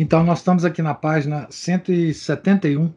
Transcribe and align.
Então, 0.00 0.22
nós 0.22 0.38
estamos 0.38 0.64
aqui 0.64 0.80
na 0.80 0.94
página 0.94 1.48
171 1.50 2.94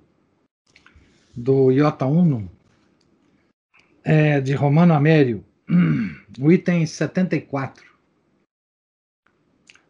do 1.35 1.71
Iota 1.71 2.05
Uno, 2.05 2.47
é, 4.03 4.39
de 4.39 4.53
Romano 4.53 4.93
Amério, 4.93 5.43
o 6.39 6.51
item 6.51 6.85
74. 6.85 7.83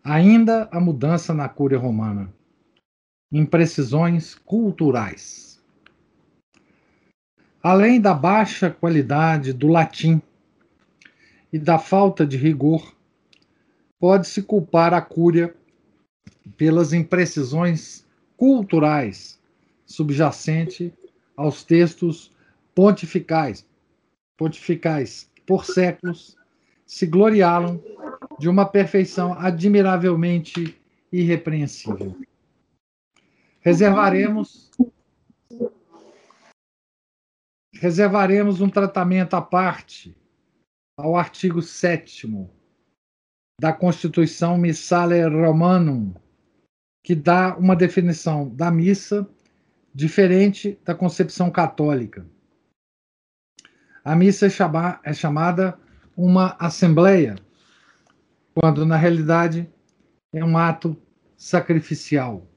Ainda 0.01 0.69
a 0.71 0.79
mudança 0.79 1.33
na 1.33 1.49
cúria 1.49 1.77
romana. 1.77 2.33
Imprecisões 3.29 4.33
culturais. 4.33 5.61
Além 7.61 7.99
da 7.99 8.13
baixa 8.13 8.71
qualidade 8.71 9.51
do 9.51 9.67
latim 9.67 10.21
e 11.51 11.59
da 11.59 11.77
falta 11.77 12.25
de 12.25 12.37
rigor, 12.37 12.95
pode-se 13.99 14.41
culpar 14.41 14.93
a 14.93 15.01
cúria 15.01 15.53
pelas 16.57 16.93
imprecisões 16.93 18.05
culturais 18.37 19.39
subjacente 19.85 20.93
aos 21.35 21.63
textos 21.63 22.31
pontificais, 22.73 23.67
pontificais 24.37 25.29
por 25.45 25.65
séculos 25.65 26.37
se 26.85 27.05
gloriaram 27.05 27.81
de 28.39 28.49
uma 28.49 28.65
perfeição 28.65 29.33
admiravelmente 29.33 30.79
irrepreensível. 31.11 32.17
Reservaremos 33.59 34.71
reservaremos 37.73 38.61
um 38.61 38.69
tratamento 38.69 39.35
à 39.35 39.41
parte 39.41 40.15
ao 40.97 41.15
artigo 41.15 41.61
7 41.61 42.29
da 43.59 43.73
Constituição 43.73 44.57
Missale 44.57 45.23
Romanum, 45.23 46.13
que 47.03 47.15
dá 47.15 47.55
uma 47.57 47.75
definição 47.75 48.49
da 48.49 48.71
missa 48.71 49.27
diferente 49.93 50.79
da 50.85 50.95
concepção 50.95 51.49
católica. 51.49 52.25
A 54.03 54.15
missa 54.15 54.47
é, 54.47 54.49
chama, 54.49 54.99
é 55.03 55.13
chamada 55.13 55.77
uma 56.15 56.55
assembleia, 56.59 57.35
quando 58.53 58.85
na 58.85 58.95
realidade 58.95 59.69
é 60.33 60.43
um 60.43 60.57
ato 60.57 60.95
sacrificial 61.35 62.47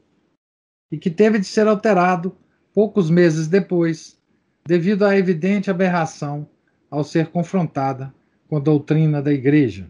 e 0.91 0.99
que 0.99 1.11
teve 1.11 1.39
de 1.39 1.47
ser 1.47 1.67
alterado 1.67 2.37
poucos 2.73 3.11
meses 3.11 3.49
depois, 3.49 4.21
devido 4.67 5.05
à 5.05 5.17
evidente 5.17 5.71
aberração 5.71 6.49
ao 6.91 7.03
ser 7.03 7.29
confrontada 7.29 8.15
com 8.49 8.57
a 8.57 8.61
doutrina 8.61 9.21
da 9.21 9.33
Igreja 9.33 9.89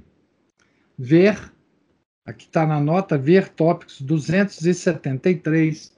ver, 0.99 1.53
aqui 2.25 2.45
está 2.47 2.67
na 2.67 2.81
nota, 2.81 3.19
ver 3.19 3.49
tópicos 3.49 4.01
273, 4.01 5.93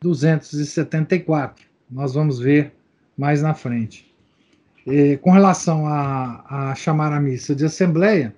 274. 0.00 1.64
Nós 1.90 2.14
vamos 2.14 2.38
ver 2.38 2.72
mais 3.16 3.42
na 3.42 3.54
frente. 3.54 4.12
E, 4.86 5.16
com 5.18 5.30
relação 5.30 5.86
a, 5.86 6.70
a, 6.70 6.74
chamar 6.74 7.12
a 7.12 7.20
missa 7.20 7.54
de 7.54 7.64
assembleia, 7.64 8.34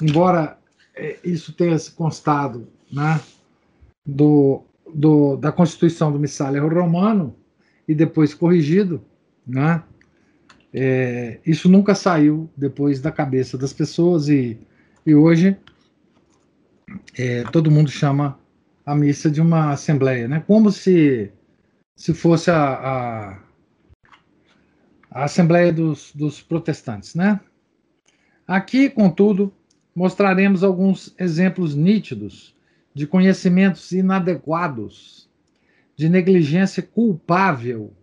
embora 0.00 0.58
é, 0.94 1.18
isso 1.24 1.52
tenha 1.52 1.76
constado 1.94 2.68
né, 2.92 3.20
do, 4.04 4.62
do, 4.94 5.36
da 5.36 5.52
Constituição 5.52 6.12
do 6.12 6.18
Missário 6.18 6.68
Romano 6.68 7.34
e 7.88 7.94
depois 7.94 8.34
corrigido, 8.34 9.02
né, 9.46 9.82
é, 10.72 11.38
isso 11.46 11.68
nunca 11.68 11.94
saiu 11.94 12.50
depois 12.56 13.00
da 13.00 13.12
cabeça 13.12 13.56
das 13.56 13.72
pessoas 13.72 14.28
e 14.28 14.58
e 15.06 15.14
hoje 15.14 15.56
é, 17.18 17.42
todo 17.44 17.70
mundo 17.70 17.90
chama 17.90 18.38
a 18.84 18.94
missa 18.94 19.30
de 19.30 19.40
uma 19.40 19.72
assembleia, 19.72 20.28
né? 20.28 20.44
Como 20.46 20.70
se 20.70 21.32
se 21.96 22.12
fosse 22.12 22.50
a, 22.50 22.74
a, 22.74 23.42
a 25.10 25.24
assembleia 25.24 25.72
dos, 25.72 26.12
dos 26.14 26.42
protestantes, 26.42 27.14
né? 27.14 27.40
Aqui, 28.46 28.90
contudo, 28.90 29.52
mostraremos 29.94 30.62
alguns 30.62 31.14
exemplos 31.18 31.74
nítidos 31.74 32.54
de 32.94 33.06
conhecimentos 33.06 33.92
inadequados, 33.92 35.28
de 35.96 36.08
negligência 36.08 36.82
culpável 36.82 37.94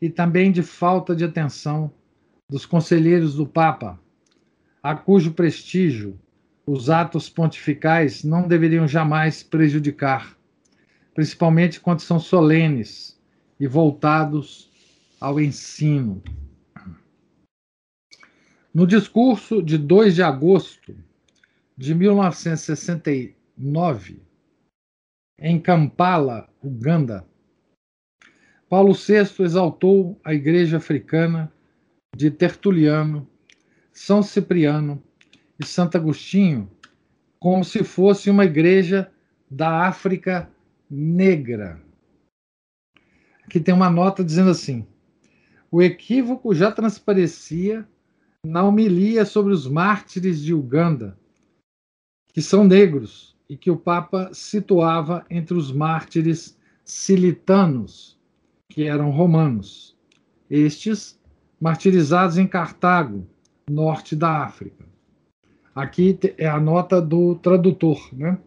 e 0.00 0.08
também 0.08 0.52
de 0.52 0.62
falta 0.62 1.14
de 1.14 1.24
atenção 1.24 1.92
dos 2.48 2.64
conselheiros 2.64 3.34
do 3.34 3.46
Papa 3.46 3.98
a 4.80 4.94
cujo 4.94 5.32
prestígio 5.32 6.18
os 6.70 6.88
atos 6.88 7.28
pontificais 7.28 8.22
não 8.22 8.46
deveriam 8.46 8.86
jamais 8.86 9.42
prejudicar, 9.42 10.38
principalmente 11.12 11.80
quando 11.80 11.98
são 11.98 12.20
solenes 12.20 13.20
e 13.58 13.66
voltados 13.66 14.70
ao 15.20 15.40
ensino. 15.40 16.22
No 18.72 18.86
discurso 18.86 19.60
de 19.60 19.76
2 19.76 20.14
de 20.14 20.22
agosto 20.22 20.96
de 21.76 21.92
1969, 21.92 24.22
em 25.40 25.58
Kampala, 25.58 26.48
Uganda, 26.62 27.26
Paulo 28.68 28.94
VI 28.94 29.42
exaltou 29.42 30.20
a 30.22 30.32
Igreja 30.32 30.76
Africana 30.76 31.52
de 32.16 32.30
Tertuliano 32.30 33.28
são 33.92 34.22
Cipriano 34.22 35.02
e 35.60 35.66
Santo 35.66 35.96
Agostinho 35.96 36.70
como 37.38 37.64
se 37.64 37.84
fosse 37.84 38.30
uma 38.30 38.44
igreja 38.44 39.10
da 39.50 39.86
África 39.86 40.50
negra. 40.90 41.80
Aqui 43.44 43.60
tem 43.60 43.74
uma 43.74 43.90
nota 43.90 44.24
dizendo 44.24 44.50
assim: 44.50 44.86
o 45.70 45.82
equívoco 45.82 46.54
já 46.54 46.72
transparecia 46.72 47.86
na 48.44 48.62
homilia 48.62 49.24
sobre 49.24 49.52
os 49.52 49.66
mártires 49.66 50.40
de 50.40 50.54
Uganda, 50.54 51.18
que 52.32 52.40
são 52.40 52.64
negros 52.64 53.36
e 53.48 53.56
que 53.56 53.70
o 53.70 53.76
Papa 53.76 54.30
situava 54.32 55.26
entre 55.28 55.54
os 55.54 55.72
mártires 55.72 56.56
silitanos, 56.84 58.18
que 58.68 58.84
eram 58.84 59.10
romanos. 59.10 59.96
Estes, 60.48 61.18
martirizados 61.60 62.38
em 62.38 62.46
Cartago, 62.46 63.26
norte 63.68 64.16
da 64.16 64.44
África. 64.44 64.84
Aqui 65.74 66.18
é 66.36 66.48
a 66.48 66.58
nota 66.58 67.00
do 67.00 67.36
tradutor, 67.36 68.12
né? 68.12 68.38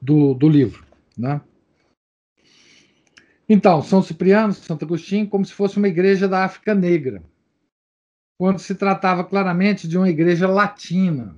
Do, 0.00 0.34
do 0.34 0.48
livro, 0.48 0.86
né? 1.16 1.40
Então, 3.48 3.82
São 3.82 4.02
Cipriano, 4.02 4.52
Santo 4.52 4.84
Agostinho, 4.84 5.28
como 5.28 5.44
se 5.44 5.52
fosse 5.52 5.76
uma 5.76 5.88
igreja 5.88 6.28
da 6.28 6.44
África 6.44 6.74
Negra, 6.74 7.22
quando 8.38 8.58
se 8.58 8.74
tratava 8.74 9.24
claramente 9.24 9.86
de 9.86 9.98
uma 9.98 10.08
igreja 10.08 10.48
latina. 10.48 11.36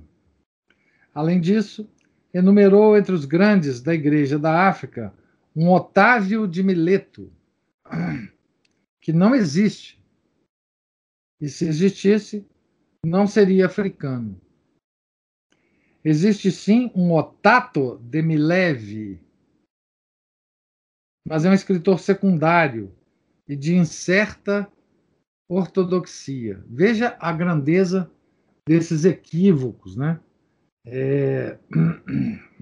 Além 1.13 1.41
disso, 1.41 1.89
enumerou 2.33 2.97
entre 2.97 3.13
os 3.13 3.25
grandes 3.25 3.81
da 3.81 3.93
igreja 3.93 4.37
da 4.37 4.67
África 4.67 5.13
um 5.55 5.69
Otávio 5.71 6.47
de 6.47 6.61
Mileto, 6.61 7.31
que 9.01 9.13
não 9.13 9.33
existe, 9.33 10.03
e 11.39 11.47
se 11.47 11.65
existisse, 11.65 12.45
não 13.05 13.27
seria 13.27 13.67
africano. 13.67 14.41
Existe 16.03 16.51
sim 16.51 16.91
um 16.95 17.13
Otato 17.13 17.97
de 17.99 18.21
Mileve, 18.21 19.19
mas 21.27 21.45
é 21.45 21.49
um 21.49 21.53
escritor 21.53 21.99
secundário 21.99 22.93
e 23.47 23.55
de 23.55 23.75
incerta 23.75 24.71
ortodoxia. 25.49 26.63
Veja 26.67 27.15
a 27.19 27.31
grandeza 27.31 28.11
desses 28.67 29.05
equívocos, 29.05 29.95
né? 29.95 30.19
É... 30.85 31.57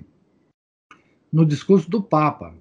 No 1.32 1.48
discurso 1.48 1.90
do 1.90 2.00
Papa. 2.00 2.56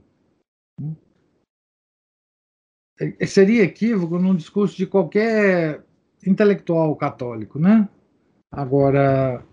É, 2.98 3.26
seria 3.26 3.64
equívoco 3.64 4.18
num 4.18 4.34
discurso 4.34 4.74
de 4.74 4.86
qualquer 4.86 5.84
intelectual 6.24 6.94
católico, 6.96 7.58
né? 7.58 7.88
Agora, 8.50 9.44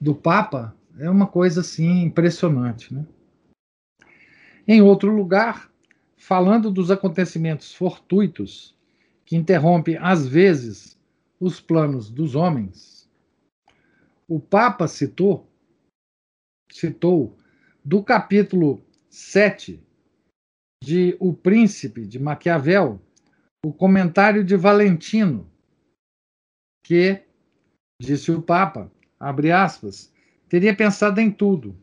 do 0.00 0.14
Papa, 0.14 0.74
É 0.98 1.10
uma 1.10 1.26
coisa 1.26 1.60
assim 1.60 2.04
impressionante, 2.04 2.94
né? 2.94 3.06
Em 4.66 4.80
outro 4.80 5.14
lugar, 5.14 5.70
falando 6.16 6.70
dos 6.70 6.90
acontecimentos 6.90 7.74
fortuitos 7.74 8.74
que 9.24 9.36
interrompem 9.36 9.98
às 9.98 10.26
vezes 10.26 10.98
os 11.38 11.60
planos 11.60 12.08
dos 12.10 12.34
homens, 12.34 13.08
o 14.26 14.40
Papa 14.40 14.88
citou 14.88 15.46
citou 16.72 17.36
do 17.84 18.02
capítulo 18.02 18.82
7 19.10 19.80
de 20.82 21.16
O 21.20 21.32
Príncipe 21.32 22.06
de 22.06 22.18
Maquiavel, 22.18 23.00
o 23.64 23.72
comentário 23.72 24.42
de 24.44 24.56
Valentino, 24.56 25.48
que, 26.86 27.20
disse 28.00 28.30
o 28.30 28.40
Papa, 28.40 28.92
abre 29.18 29.50
aspas, 29.50 30.12
teria 30.48 30.74
pensado 30.74 31.20
em 31.20 31.32
tudo, 31.32 31.74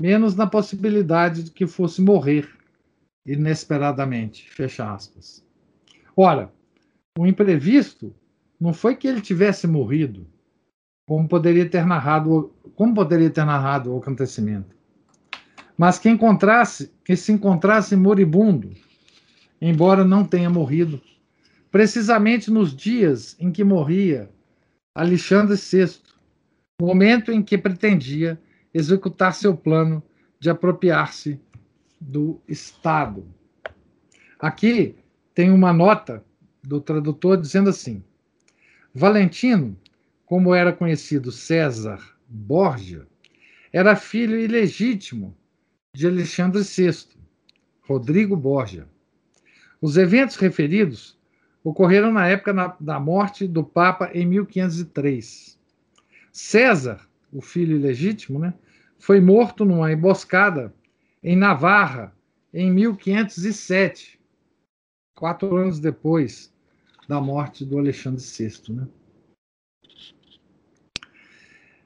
menos 0.00 0.36
na 0.36 0.46
possibilidade 0.46 1.44
de 1.44 1.50
que 1.50 1.66
fosse 1.66 2.02
morrer 2.02 2.46
inesperadamente, 3.26 4.50
fecha 4.50 4.92
aspas. 4.92 5.42
Ora, 6.14 6.52
o 7.18 7.26
imprevisto 7.26 8.14
não 8.60 8.74
foi 8.74 8.94
que 8.94 9.08
ele 9.08 9.22
tivesse 9.22 9.66
morrido, 9.66 10.26
como 11.08 11.26
poderia 11.26 11.66
ter 11.66 11.86
narrado, 11.86 12.52
como 12.74 12.94
poderia 12.94 13.30
ter 13.30 13.46
narrado 13.46 13.94
o 13.94 13.96
acontecimento, 13.96 14.76
mas 15.78 15.98
que 15.98 16.10
encontrasse, 16.10 16.92
que 17.02 17.16
se 17.16 17.32
encontrasse 17.32 17.96
moribundo, 17.96 18.70
embora 19.62 20.04
não 20.04 20.26
tenha 20.26 20.50
morrido, 20.50 21.00
precisamente 21.70 22.50
nos 22.50 22.76
dias 22.76 23.34
em 23.40 23.50
que 23.50 23.64
morria 23.64 24.28
Alexandre 24.94 25.56
VI, 25.56 26.00
momento 26.80 27.32
em 27.32 27.42
que 27.42 27.56
pretendia 27.56 28.38
executar 28.74 29.34
seu 29.34 29.56
plano 29.56 30.02
de 30.38 30.50
apropriar-se 30.50 31.40
do 31.98 32.42
Estado. 32.46 33.24
Aqui 34.38 34.96
tem 35.34 35.50
uma 35.50 35.72
nota 35.72 36.22
do 36.62 36.80
tradutor 36.80 37.40
dizendo 37.40 37.70
assim: 37.70 38.02
Valentino, 38.94 39.78
como 40.26 40.54
era 40.54 40.72
conhecido 40.72 41.32
César 41.32 41.98
Borgia, 42.28 43.06
era 43.72 43.96
filho 43.96 44.38
ilegítimo 44.38 45.34
de 45.94 46.06
Alexandre 46.06 46.62
VI, 46.62 47.16
Rodrigo 47.80 48.36
Borgia. 48.36 48.86
Os 49.80 49.96
eventos 49.96 50.36
referidos 50.36 51.18
ocorreram 51.64 52.12
na 52.12 52.26
época 52.26 52.52
na, 52.52 52.76
da 52.78 52.98
morte 52.98 53.46
do 53.46 53.62
Papa 53.62 54.10
em 54.12 54.26
1503. 54.26 55.58
César, 56.32 57.00
o 57.32 57.40
filho 57.40 57.76
ilegítimo, 57.76 58.38
né, 58.38 58.54
foi 58.98 59.20
morto 59.20 59.64
numa 59.64 59.92
emboscada 59.92 60.74
em 61.22 61.36
Navarra 61.36 62.14
em 62.52 62.70
1507, 62.70 64.18
quatro 65.14 65.56
anos 65.56 65.78
depois 65.78 66.52
da 67.08 67.20
morte 67.20 67.64
do 67.64 67.78
Alexandre 67.78 68.22
VI. 68.22 68.72
Né? 68.72 68.88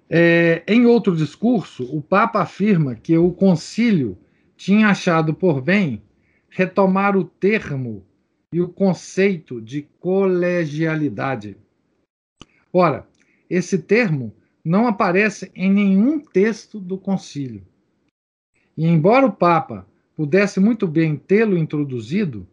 É, 0.08 0.62
em 0.66 0.86
outro 0.86 1.16
discurso, 1.16 1.84
o 1.84 2.00
Papa 2.00 2.40
afirma 2.40 2.94
que 2.94 3.16
o 3.16 3.32
concílio 3.32 4.16
tinha 4.56 4.88
achado 4.88 5.34
por 5.34 5.60
bem 5.60 6.02
retomar 6.48 7.16
o 7.16 7.24
termo 7.24 8.06
e 8.52 8.60
o 8.60 8.68
conceito 8.68 9.60
de 9.60 9.82
colegialidade. 10.00 11.56
Ora, 12.72 13.06
esse 13.48 13.78
termo 13.78 14.34
não 14.64 14.86
aparece 14.86 15.50
em 15.54 15.72
nenhum 15.72 16.18
texto 16.20 16.80
do 16.80 16.98
concílio. 16.98 17.66
E 18.76 18.86
embora 18.86 19.26
o 19.26 19.32
Papa 19.32 19.86
pudesse 20.14 20.60
muito 20.60 20.86
bem 20.86 21.16
tê-lo 21.16 21.56
introduzido, 21.56 22.46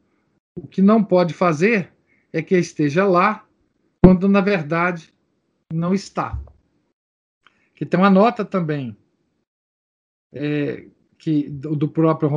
o 0.56 0.68
que 0.68 0.82
não 0.82 1.04
pode 1.04 1.34
fazer 1.34 1.92
é 2.32 2.42
que 2.42 2.56
esteja 2.56 3.06
lá, 3.06 3.48
quando 4.04 4.28
na 4.28 4.42
verdade 4.42 5.14
não 5.72 5.94
está. 5.94 6.40
Que 7.76 7.86
tem 7.86 8.00
uma 8.00 8.10
nota 8.10 8.46
também 8.46 8.96
é, 10.32 10.86
que 11.18 11.50
do, 11.50 11.88
próprio 11.88 12.30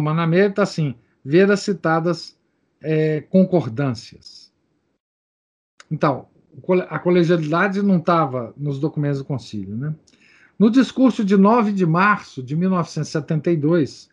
está 0.48 0.62
assim: 0.62 0.94
ver 1.24 1.50
as 1.50 1.60
citadas 1.60 2.35
é, 2.80 3.20
concordâncias. 3.22 4.52
Então, 5.90 6.28
a 6.88 6.98
colegialidade 6.98 7.82
não 7.82 7.98
estava 7.98 8.54
nos 8.56 8.78
documentos 8.78 9.18
do 9.18 9.24
concílio. 9.24 9.76
Né? 9.76 9.94
No 10.58 10.70
discurso 10.70 11.24
de 11.24 11.36
9 11.36 11.72
de 11.72 11.84
março 11.84 12.42
de 12.42 12.56
1972, 12.56 14.08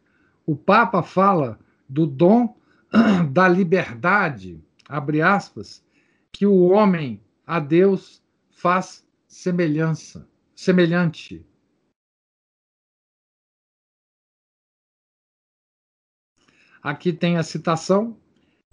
o 0.45 0.55
Papa 0.55 1.01
fala 1.01 1.59
do 1.87 2.05
dom 2.05 2.55
da 3.31 3.47
liberdade, 3.47 4.61
abre 4.87 5.21
aspas, 5.21 5.83
que 6.31 6.45
o 6.45 6.69
homem 6.69 7.21
a 7.45 7.59
Deus 7.59 8.21
faz 8.51 9.05
semelhança, 9.27 10.27
semelhante. 10.55 11.45
Aqui 16.81 17.13
tem 17.13 17.37
a 17.37 17.43
citação 17.43 18.17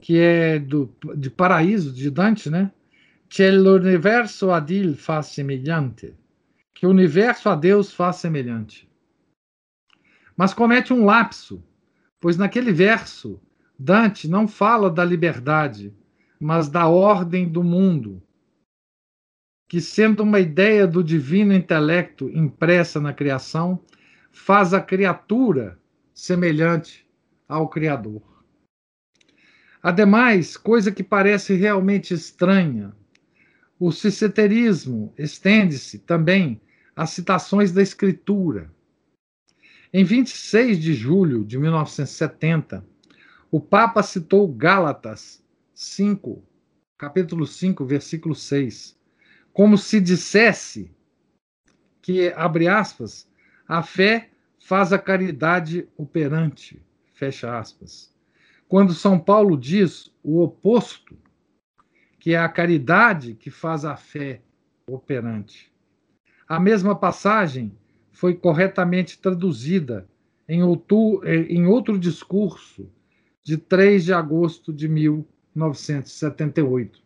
que 0.00 0.18
é 0.18 0.58
do, 0.58 0.92
de 1.16 1.30
Paraíso, 1.30 1.92
de 1.92 2.10
Dante, 2.10 2.48
né? 2.48 2.72
Que 3.28 3.50
l'universo 3.50 4.50
a 4.50 4.58
Dio 4.58 4.96
faz 4.96 5.26
semelhante. 5.26 6.14
Que 6.74 6.86
o 6.86 6.90
universo 6.90 7.48
a 7.48 7.54
Deus 7.54 7.92
faz 7.92 8.16
semelhante. 8.16 8.88
Mas 10.36 10.54
comete 10.54 10.92
um 10.92 11.04
lapso, 11.04 11.62
pois 12.18 12.36
naquele 12.36 12.72
verso, 12.72 13.40
Dante 13.78 14.26
não 14.26 14.48
fala 14.48 14.90
da 14.90 15.04
liberdade, 15.04 15.94
mas 16.40 16.68
da 16.68 16.88
ordem 16.88 17.46
do 17.46 17.62
mundo, 17.62 18.22
que, 19.68 19.80
sendo 19.80 20.22
uma 20.22 20.40
ideia 20.40 20.86
do 20.86 21.04
divino 21.04 21.52
intelecto 21.52 22.28
impressa 22.30 23.00
na 23.00 23.12
criação, 23.12 23.84
faz 24.32 24.72
a 24.72 24.80
criatura 24.80 25.78
semelhante 26.12 27.06
ao 27.46 27.68
Criador. 27.68 28.29
Ademais, 29.82 30.58
coisa 30.58 30.92
que 30.92 31.02
parece 31.02 31.54
realmente 31.54 32.12
estranha, 32.12 32.94
o 33.78 33.90
ciceterismo 33.90 35.14
estende-se 35.16 36.00
também 36.00 36.60
às 36.94 37.10
citações 37.10 37.72
da 37.72 37.80
Escritura. 37.80 38.70
Em 39.90 40.04
26 40.04 40.78
de 40.78 40.92
julho 40.92 41.44
de 41.44 41.58
1970, 41.58 42.86
o 43.50 43.58
Papa 43.58 44.02
citou 44.02 44.46
Gálatas 44.46 45.42
5, 45.74 46.44
capítulo 46.98 47.46
5, 47.46 47.84
versículo 47.86 48.34
6, 48.34 48.98
como 49.50 49.78
se 49.78 49.98
dissesse 49.98 50.90
que, 52.02 52.28
abre 52.36 52.68
aspas, 52.68 53.26
a 53.66 53.82
fé 53.82 54.30
faz 54.58 54.92
a 54.92 54.98
caridade 54.98 55.88
operante, 55.96 56.80
fecha 57.14 57.58
aspas. 57.58 58.10
Quando 58.70 58.94
São 58.94 59.18
Paulo 59.18 59.58
diz 59.58 60.10
o 60.22 60.40
oposto, 60.40 61.18
que 62.20 62.34
é 62.34 62.38
a 62.38 62.48
caridade 62.48 63.34
que 63.34 63.50
faz 63.50 63.84
a 63.84 63.96
fé 63.96 64.40
operante. 64.86 65.72
A 66.48 66.60
mesma 66.60 66.94
passagem 66.94 67.76
foi 68.12 68.36
corretamente 68.36 69.18
traduzida 69.18 70.08
em, 70.48 70.62
outro, 70.62 71.20
em 71.26 71.66
outro 71.66 71.98
discurso 71.98 72.88
de 73.42 73.56
3 73.56 74.04
de 74.04 74.12
agosto 74.12 74.72
de 74.72 74.88
1978. 74.88 77.02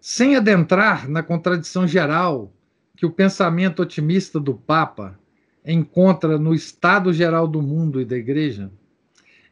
Sem 0.00 0.36
adentrar 0.36 1.10
na 1.10 1.24
contradição 1.24 1.84
geral 1.84 2.52
que 2.96 3.04
o 3.04 3.10
pensamento 3.10 3.82
otimista 3.82 4.38
do 4.38 4.54
Papa 4.54 5.18
encontra 5.64 6.38
no 6.38 6.54
estado 6.54 7.12
geral 7.12 7.48
do 7.48 7.60
mundo 7.60 8.00
e 8.00 8.04
da 8.04 8.16
Igreja, 8.16 8.70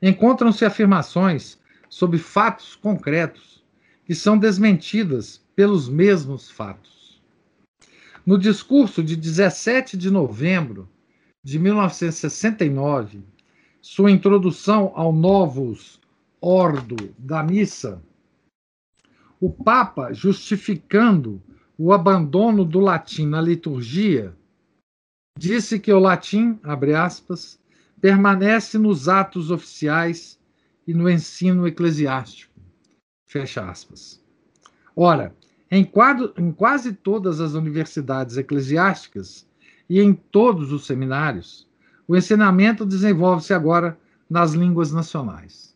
encontram-se 0.00 0.64
afirmações 0.64 1.58
sobre 1.88 2.18
fatos 2.18 2.76
concretos 2.76 3.62
que 4.04 4.14
são 4.14 4.38
desmentidas 4.38 5.42
pelos 5.54 5.88
mesmos 5.88 6.50
fatos. 6.50 7.20
No 8.24 8.38
discurso 8.38 9.02
de 9.02 9.16
17 9.16 9.96
de 9.96 10.10
novembro 10.10 10.88
de 11.42 11.58
1969, 11.58 13.22
sua 13.80 14.10
introdução 14.10 14.92
ao 14.94 15.12
Novus 15.12 16.00
Ordo 16.40 17.14
da 17.18 17.42
Missa, 17.42 18.02
o 19.40 19.50
Papa, 19.50 20.12
justificando 20.12 21.42
o 21.76 21.92
abandono 21.92 22.64
do 22.64 22.80
latim 22.80 23.26
na 23.26 23.40
liturgia, 23.40 24.34
disse 25.38 25.78
que 25.78 25.92
o 25.92 25.98
latim, 25.98 26.58
abre 26.62 26.94
aspas, 26.94 27.57
permanece 28.00 28.78
nos 28.78 29.08
atos 29.08 29.50
oficiais 29.50 30.38
e 30.86 30.94
no 30.94 31.08
ensino 31.08 31.66
eclesiástico. 31.66 32.52
Fecha 33.26 33.68
aspas. 33.68 34.22
Ora, 34.96 35.34
em, 35.70 35.84
quadro, 35.84 36.32
em 36.38 36.50
quase 36.50 36.92
todas 36.92 37.40
as 37.40 37.54
universidades 37.54 38.36
eclesiásticas, 38.36 39.46
e 39.88 40.00
em 40.00 40.12
todos 40.12 40.70
os 40.72 40.86
seminários, 40.86 41.66
o 42.06 42.16
ensinamento 42.16 42.84
desenvolve-se 42.84 43.54
agora 43.54 43.98
nas 44.28 44.52
línguas 44.52 44.92
nacionais. 44.92 45.74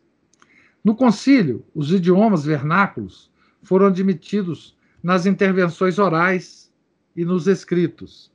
No 0.83 0.95
concílio, 0.95 1.65
os 1.73 1.91
idiomas 1.91 2.45
vernáculos 2.45 3.31
foram 3.63 3.87
admitidos 3.87 4.77
nas 5.01 5.25
intervenções 5.25 5.97
orais 5.97 6.71
e 7.15 7.25
nos 7.25 7.47
escritos. 7.47 8.31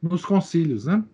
Nos 0.00 0.24
concílios, 0.24 0.86
né? 0.86 1.04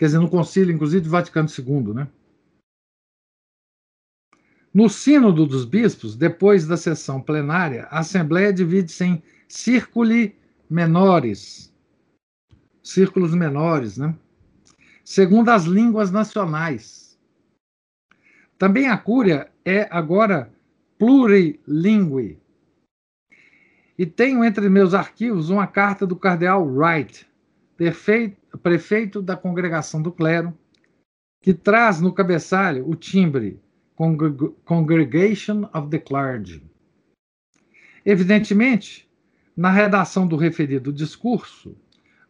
Quer 0.00 0.06
dizer, 0.06 0.18
no 0.18 0.30
concílio, 0.30 0.74
inclusive, 0.74 1.04
do 1.04 1.10
Vaticano 1.10 1.46
II, 1.46 1.92
né? 1.92 2.08
No 4.72 4.88
Sínodo 4.88 5.44
dos 5.44 5.66
Bispos, 5.66 6.16
depois 6.16 6.66
da 6.66 6.78
sessão 6.78 7.20
plenária, 7.20 7.86
a 7.90 7.98
Assembleia 7.98 8.50
divide-se 8.50 9.04
em 9.04 9.22
círculi 9.46 10.34
menores, 10.70 11.70
círculos 12.82 13.34
menores, 13.34 13.98
né? 13.98 14.16
segundo 15.04 15.50
as 15.50 15.64
línguas 15.64 16.10
nacionais. 16.10 17.18
Também 18.56 18.88
a 18.88 18.96
Cúria 18.96 19.52
é 19.66 19.86
agora 19.90 20.50
plurilingue. 20.98 22.40
E 23.98 24.06
tenho 24.06 24.42
entre 24.42 24.66
meus 24.70 24.94
arquivos 24.94 25.50
uma 25.50 25.66
carta 25.66 26.06
do 26.06 26.16
cardeal 26.16 26.66
Wright, 26.66 27.28
prefeito 28.58 29.22
da 29.22 29.36
congregação 29.36 30.02
do 30.02 30.12
clero, 30.12 30.56
que 31.40 31.54
traz 31.54 32.00
no 32.00 32.12
cabeçalho 32.12 32.88
o 32.88 32.94
timbre 32.94 33.60
Congregation 34.64 35.68
of 35.74 35.88
the 35.90 35.98
Clergy. 35.98 36.62
Evidentemente, 38.04 39.08
na 39.56 39.70
redação 39.70 40.26
do 40.26 40.36
referido 40.36 40.92
discurso, 40.92 41.76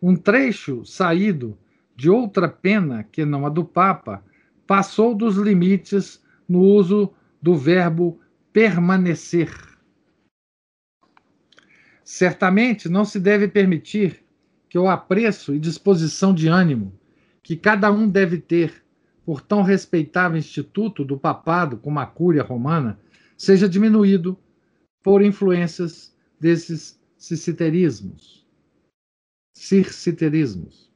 um 0.02 0.16
trecho 0.16 0.84
saído 0.84 1.56
de 1.94 2.10
outra 2.10 2.48
pena 2.48 3.04
que 3.04 3.24
não 3.24 3.46
a 3.46 3.48
do 3.48 3.64
Papa 3.64 4.24
passou 4.66 5.14
dos 5.14 5.36
limites 5.36 6.22
no 6.48 6.60
uso 6.60 7.12
do 7.40 7.54
verbo 7.54 8.20
permanecer. 8.52 9.50
Certamente 12.02 12.88
não 12.88 13.04
se 13.04 13.20
deve 13.20 13.46
permitir 13.46 14.24
que 14.70 14.78
o 14.78 14.88
apreço 14.88 15.52
e 15.52 15.58
disposição 15.58 16.32
de 16.32 16.46
ânimo 16.46 16.98
que 17.42 17.56
cada 17.56 17.90
um 17.90 18.08
deve 18.08 18.38
ter 18.38 18.84
por 19.26 19.40
tão 19.40 19.62
respeitável 19.62 20.38
instituto 20.38 21.04
do 21.04 21.18
papado 21.18 21.76
como 21.76 21.98
a 21.98 22.06
Cúria 22.06 22.44
Romana, 22.44 22.98
seja 23.36 23.68
diminuído 23.68 24.38
por 25.02 25.22
influências 25.22 26.14
desses 26.38 26.98
ciciterismos. 27.16 28.46
Circiterismos. 29.56 30.88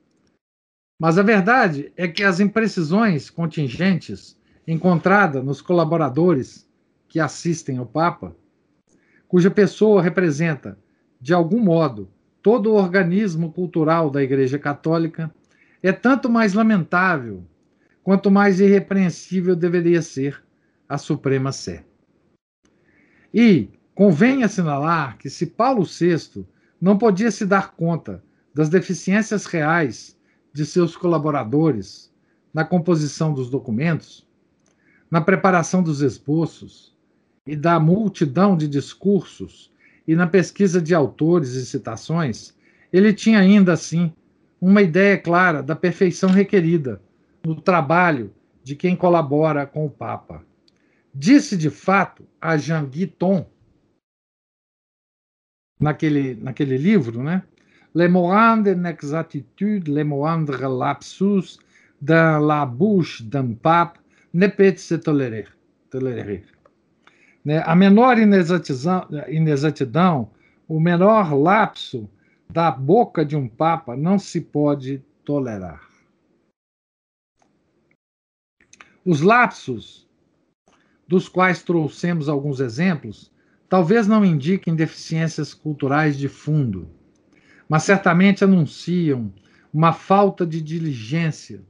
Mas 1.01 1.19
a 1.19 1.23
verdade 1.23 1.93
é 1.97 2.07
que 2.07 2.23
as 2.23 2.39
imprecisões 2.39 3.29
contingentes 3.29 4.39
encontradas 4.67 5.45
nos 5.45 5.61
colaboradores 5.61 6.69
que 7.09 7.19
assistem 7.19 7.79
ao 7.79 7.87
Papa, 7.87 8.37
cuja 9.27 9.51
pessoa 9.51 10.01
representa, 10.01 10.79
de 11.21 11.35
algum 11.35 11.59
modo, 11.59 12.09
todo 12.45 12.71
o 12.71 12.75
organismo 12.75 13.51
cultural 13.51 14.11
da 14.11 14.23
Igreja 14.23 14.59
Católica, 14.59 15.35
é 15.83 15.91
tanto 15.93 16.29
mais 16.29 16.53
lamentável 16.53 17.43
quanto 18.03 18.31
mais 18.31 18.61
irrepreensível 18.61 19.57
deveria 19.57 20.03
ser 20.03 20.45
a 20.87 20.99
Suprema 20.99 21.53
Sé. 21.53 21.87
E 23.33 23.71
convém 23.95 24.45
assinalar 24.45 25.17
que 25.17 25.31
se 25.31 25.47
Paulo 25.47 25.85
VI 25.85 26.45
não 26.79 26.99
podia 26.99 27.31
se 27.31 27.47
dar 27.47 27.73
conta 27.73 28.23
das 28.53 28.69
deficiências 28.69 29.47
reais 29.47 30.15
de 30.53 30.67
seus 30.67 30.95
colaboradores 30.99 32.13
na 32.53 32.63
composição 32.63 33.33
dos 33.33 33.49
documentos, 33.49 34.29
na 35.11 35.23
preparação 35.23 35.83
dos 35.83 36.03
esboços 36.03 36.95
e 37.47 37.57
da 37.57 37.81
multidão 37.81 38.55
de 38.55 38.69
discursos 38.69 39.73
e 40.07 40.15
na 40.15 40.27
pesquisa 40.27 40.81
de 40.81 40.95
autores 40.95 41.55
e 41.55 41.65
citações, 41.65 42.55
ele 42.93 43.13
tinha 43.13 43.39
ainda 43.39 43.73
assim 43.73 44.13
uma 44.61 44.83
ideia 44.83 45.19
clara 45.19 45.63
da 45.63 45.75
perfeição 45.75 46.31
requerida 46.31 47.01
no 47.45 47.61
trabalho 47.61 48.33
de 48.63 48.75
quem 48.75 48.97
colabora 48.97 49.67
com 49.67 49.85
o 49.85 49.91
Papa. 49.91 50.45
Disse 51.15 51.57
de 51.57 51.71
fato 51.71 52.27
a 52.41 52.57
Jean 52.57 52.87
Guiton, 52.87 53.47
naquele, 55.81 56.35
naquele 56.35 56.77
livro, 56.77 57.23
né? 57.23 57.43
Le 57.95 58.09
moindre 58.09 58.73
inexactitude, 58.73 59.91
le 59.91 60.03
moindre 60.03 60.67
lapsus 60.67 61.59
dans 62.01 62.45
la 62.45 62.67
bouche 62.67 63.23
d'un 63.23 63.55
pape 63.55 63.99
ne 64.33 64.49
peut 64.49 64.77
se 64.77 64.99
tolérer. 64.99 65.47
tolérer. 65.91 66.54
Né? 67.45 67.63
A 67.67 67.77
menor 67.77 68.19
inexatidão, 68.19 69.07
inexatidão, 69.29 70.31
o 70.67 70.81
menor 70.81 71.35
lapso 71.35 72.09
da 72.49 72.71
boca 72.71 73.25
de 73.25 73.37
um 73.37 73.47
papa 73.47 73.97
não 73.97 74.19
se 74.19 74.41
pode 74.41 75.03
tolerar. 75.25 75.89
Os 79.05 79.21
lapsos, 79.21 80.09
dos 81.07 81.29
quais 81.29 81.63
trouxemos 81.63 82.29
alguns 82.29 82.61
exemplos, 82.61 83.31
talvez 83.69 84.07
não 84.07 84.25
indiquem 84.25 84.75
deficiências 84.75 85.53
culturais 85.53 86.17
de 86.17 86.29
fundo, 86.29 86.89
mas 87.69 87.83
certamente 87.83 88.43
anunciam 88.43 89.33
uma 89.73 89.93
falta 89.93 90.47
de 90.47 90.63
diligência 90.63 91.61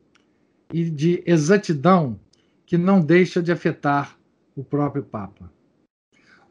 e 0.73 0.89
de 0.89 1.23
exatidão 1.27 2.21
que 2.67 2.79
não 2.79 3.01
deixa 3.01 3.43
de 3.43 3.51
afetar 3.51 4.17
o 4.55 4.63
próprio 4.63 5.03
Papa. 5.03 5.54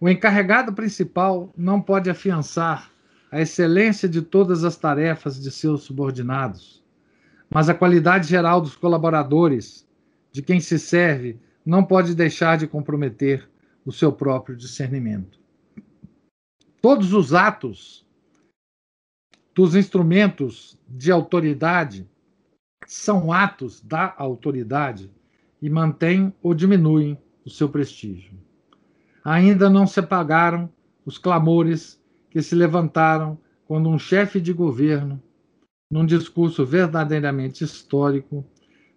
O 0.03 0.09
encarregado 0.09 0.73
principal 0.73 1.53
não 1.55 1.81
pode 1.81 2.09
afiançar 2.09 2.91
a 3.31 3.39
excelência 3.39 4.09
de 4.09 4.21
todas 4.21 4.65
as 4.65 4.75
tarefas 4.75 5.41
de 5.41 5.49
seus 5.49 5.83
subordinados, 5.83 6.83
mas 7.49 7.69
a 7.69 7.73
qualidade 7.73 8.27
geral 8.27 8.59
dos 8.59 8.75
colaboradores 8.75 9.87
de 10.29 10.41
quem 10.41 10.59
se 10.59 10.77
serve 10.77 11.39
não 11.65 11.85
pode 11.85 12.13
deixar 12.15 12.57
de 12.57 12.67
comprometer 12.67 13.49
o 13.85 13.93
seu 13.93 14.11
próprio 14.11 14.57
discernimento. 14.57 15.39
Todos 16.81 17.13
os 17.13 17.33
atos 17.33 18.05
dos 19.55 19.73
instrumentos 19.73 20.77
de 20.85 21.13
autoridade 21.13 22.05
são 22.85 23.31
atos 23.31 23.79
da 23.79 24.13
autoridade 24.17 25.09
e 25.61 25.69
mantêm 25.69 26.33
ou 26.43 26.53
diminuem 26.53 27.17
o 27.45 27.49
seu 27.49 27.69
prestígio. 27.69 28.37
Ainda 29.23 29.69
não 29.69 29.87
se 29.87 29.99
apagaram 29.99 30.69
os 31.05 31.17
clamores 31.17 32.01
que 32.29 32.41
se 32.41 32.55
levantaram 32.55 33.37
quando 33.65 33.89
um 33.89 33.97
chefe 33.97 34.41
de 34.41 34.51
governo, 34.51 35.21
num 35.89 36.05
discurso 36.05 36.65
verdadeiramente 36.65 37.63
histórico, 37.63 38.45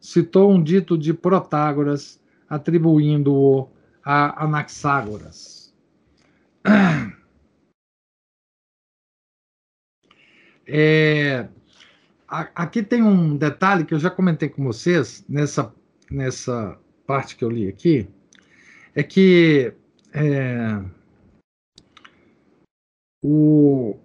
citou 0.01 0.53
um 0.53 0.63
dito 0.63 0.97
de 0.97 1.15
Protágoras, 1.15 2.21
atribuindo-o 2.49 3.69
a 4.05 4.45
Anaxágoras. 4.45 5.75
É, 10.69 11.49
aqui 12.27 12.83
tem 12.83 13.01
um 13.01 13.37
detalhe 13.37 13.85
que 13.85 13.95
eu 13.95 14.01
já 14.01 14.11
comentei 14.11 14.49
com 14.49 14.65
vocês 14.65 15.25
nessa, 15.29 15.73
nessa 16.11 16.77
parte 17.07 17.37
que 17.37 17.45
eu 17.45 17.49
li 17.49 17.69
aqui, 17.69 18.09
é 18.93 19.01
que 19.05 19.73
é, 20.17 20.83
o, 23.23 23.99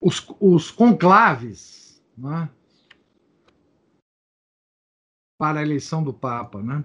os, 0.00 0.24
os 0.40 0.70
conclaves, 0.70 2.00
né, 2.16 2.48
para 5.36 5.58
a 5.58 5.62
eleição 5.62 6.04
do 6.04 6.14
Papa, 6.14 6.62
né? 6.62 6.84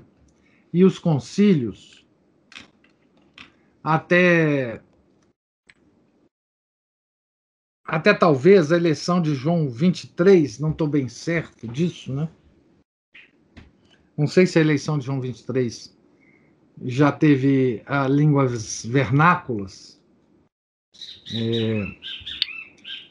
E 0.74 0.84
os 0.84 0.98
concílios 0.98 2.06
até 3.84 4.82
até 7.84 8.14
talvez 8.14 8.72
a 8.72 8.78
eleição 8.78 9.22
de 9.22 9.36
João 9.36 9.70
23, 9.70 10.58
não 10.60 10.72
estou 10.72 10.88
bem 10.88 11.08
certo 11.08 11.68
disso, 11.68 12.12
né? 12.14 12.28
Não 14.18 14.26
sei 14.26 14.48
se 14.48 14.58
a 14.58 14.62
eleição 14.62 14.98
de 14.98 15.06
João 15.06 15.22
23 15.22 15.95
já 16.84 17.12
teve 17.12 17.82
a 17.86 18.08
línguas 18.08 18.86
vernáculas, 18.86 20.00
é, 21.34 21.84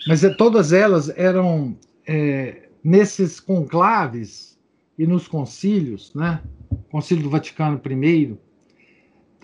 mas 0.06 0.22
é, 0.22 0.32
todas 0.34 0.72
elas 0.72 1.08
eram 1.10 1.76
é, 2.06 2.68
nesses 2.82 3.40
conclaves 3.40 4.58
e 4.98 5.06
nos 5.06 5.26
concílios, 5.26 6.14
né? 6.14 6.42
Concílio 6.90 7.24
do 7.24 7.30
Vaticano 7.30 7.80
I, 7.84 8.38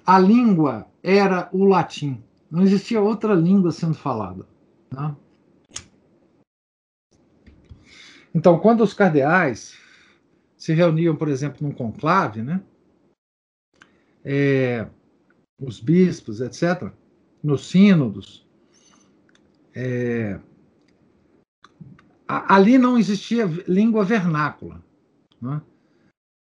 a 0.07 0.19
língua 0.19 0.87
era 1.03 1.49
o 1.53 1.65
latim. 1.65 2.23
Não 2.51 2.63
existia 2.63 3.01
outra 3.01 3.35
língua 3.35 3.73
sendo 3.73 3.95
falada. 3.95 4.47
Né? 4.93 5.17
Então, 8.35 8.59
quando 8.59 8.83
os 8.83 8.93
cardeais 8.93 9.77
se 10.57 10.73
reuniam, 10.73 11.17
por 11.17 11.29
exemplo, 11.29 11.67
num 11.67 11.73
conclave, 11.73 12.43
né? 12.43 12.61
É, 14.25 14.87
os 15.59 15.81
bispos, 15.81 16.41
etc., 16.41 16.93
nos 17.43 17.69
sínodos, 17.69 18.47
é, 19.75 20.39
ali 22.27 22.79
não 22.79 22.99
existia 22.99 23.47
língua 23.67 24.05
vernácula. 24.05 24.83
Né? 25.41 25.63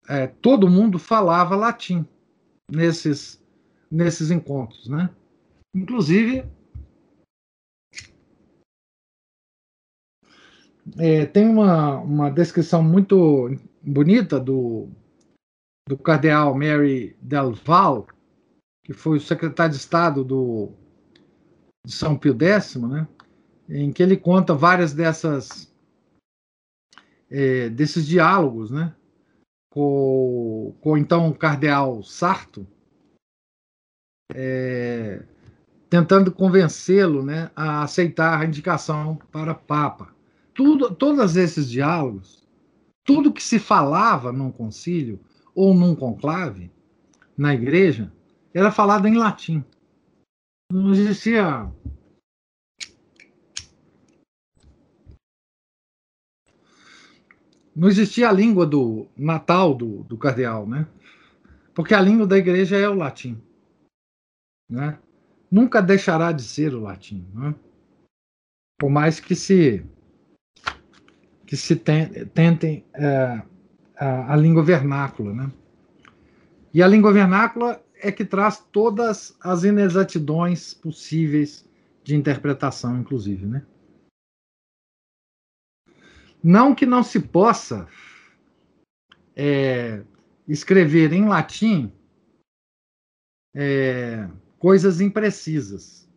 É, 0.08 0.28
todo 0.28 0.70
mundo 0.70 1.00
falava 1.00 1.56
latim 1.56 2.06
nesses, 2.70 3.42
nesses 3.90 4.32
encontros. 4.32 4.88
Né? 4.88 5.10
Inclusive, 5.74 6.46
é, 10.98 11.26
tem 11.26 11.48
uma, 11.48 12.00
uma 12.00 12.30
descrição 12.30 12.84
muito 12.84 13.58
bonita 13.82 14.40
do, 14.40 14.90
do 15.92 15.98
cardeal 15.98 16.56
Mary 16.56 17.18
Delval, 17.22 18.08
que 18.82 18.94
foi 18.94 19.18
o 19.18 19.22
secretário 19.22 19.74
de 19.74 19.78
Estado 19.78 20.24
do, 20.24 20.72
de 21.86 21.92
São 21.92 22.18
Pio 22.18 22.34
X, 22.42 22.76
né, 22.76 23.06
em 23.68 23.92
que 23.92 24.02
ele 24.02 24.16
conta 24.16 24.54
várias 24.54 24.94
dessas 24.94 25.70
é, 27.30 27.68
desses 27.68 28.08
diálogos, 28.08 28.72
né, 28.72 28.96
com, 29.70 30.74
com 30.80 30.98
então 30.98 31.28
o 31.28 31.38
cardeal 31.38 32.02
Sarto, 32.04 32.66
é, 34.34 35.26
tentando 35.90 36.32
convencê-lo 36.32 37.22
né, 37.22 37.52
a 37.54 37.84
aceitar 37.84 38.40
a 38.40 38.46
indicação 38.46 39.18
para 39.30 39.54
Papa. 39.54 40.16
Tudo, 40.54 40.96
todos 40.96 41.36
esses 41.36 41.70
diálogos, 41.70 42.48
tudo 43.04 43.34
que 43.34 43.44
se 43.44 43.60
falava 43.60 44.32
num 44.32 44.54
concílio 44.54 45.20
ou 45.62 45.76
num 45.76 45.96
conclave 45.96 46.72
na 47.38 47.54
igreja, 47.54 48.12
era 48.52 48.72
falado 48.72 49.08
em 49.08 49.16
latim. 49.16 49.64
Não 50.74 50.92
existia 50.92 51.72
não 57.76 57.88
existia 57.88 58.28
a 58.28 58.32
língua 58.32 58.66
do 58.66 59.08
natal 59.16 59.76
do, 59.76 60.04
do 60.06 60.18
cardeal, 60.18 60.68
né? 60.68 60.88
Porque 61.76 61.94
a 61.94 62.02
língua 62.02 62.26
da 62.26 62.40
igreja 62.40 62.76
é 62.76 62.90
o 62.90 62.96
latim, 62.96 63.40
né? 64.68 64.98
Nunca 65.52 65.80
deixará 65.80 66.32
de 66.32 66.42
ser 66.42 66.74
o 66.74 66.82
latim, 66.82 67.30
né? 67.36 67.54
Por 68.80 68.90
mais 68.90 69.20
que 69.20 69.36
se 69.36 69.86
que 71.46 71.56
se 71.56 71.76
tentem 71.76 72.84
é, 72.96 73.44
a, 74.02 74.36
língua 74.36 74.64
vernácula, 74.64 75.32
né? 75.32 75.52
E 76.74 76.82
a 76.82 76.88
língua 76.88 77.14
vernácula 77.14 77.84
é 77.94 78.12
que 78.12 78.26
traz 78.26 78.58
todas 78.72 79.38
as 79.40 79.64
inexatidões 79.64 80.74
possíveis 80.74 81.70
de 82.04 82.16
interpretação, 82.16 83.00
inclusive, 83.00 83.46
né? 83.46 83.64
Não 86.44 86.74
que 86.74 86.88
não 86.88 87.04
se 87.04 87.20
possa 87.20 87.88
é, 89.36 90.04
escrever 90.48 91.14
em 91.14 91.28
latim 91.28 91.94
é, 93.54 94.28
coisas 94.58 95.00
imprecisas. 95.00 96.10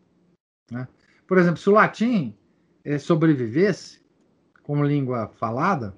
Né? 0.71 0.87
Por 1.27 1.37
exemplo, 1.37 1.57
se 1.57 1.69
o 1.69 1.73
latim 1.73 2.35
é, 2.83 2.97
sobrevivesse 2.97 4.03
como 4.63 4.83
língua 4.83 5.27
falada, 5.27 5.95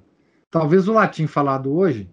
talvez 0.50 0.88
o 0.88 0.94
latim 0.94 1.28
falado 1.28 1.74
hoje 1.74 2.10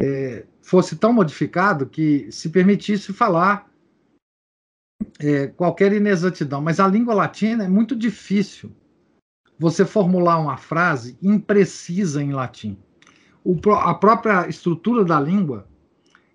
é, 0.00 0.46
fosse 0.62 0.96
tão 0.96 1.12
modificado 1.12 1.86
que 1.86 2.30
se 2.30 2.48
permitisse 2.48 3.12
falar 3.12 3.70
é, 5.20 5.48
qualquer 5.48 5.92
inexatidão. 5.92 6.60
Mas 6.60 6.80
a 6.80 6.88
língua 6.88 7.14
latina 7.14 7.64
é 7.64 7.68
muito 7.68 7.94
difícil 7.94 8.74
você 9.58 9.84
formular 9.84 10.38
uma 10.38 10.56
frase 10.56 11.16
imprecisa 11.22 12.22
em 12.22 12.32
latim. 12.32 12.78
O, 13.44 13.58
a 13.72 13.94
própria 13.94 14.48
estrutura 14.48 15.04
da 15.04 15.20
língua 15.20 15.68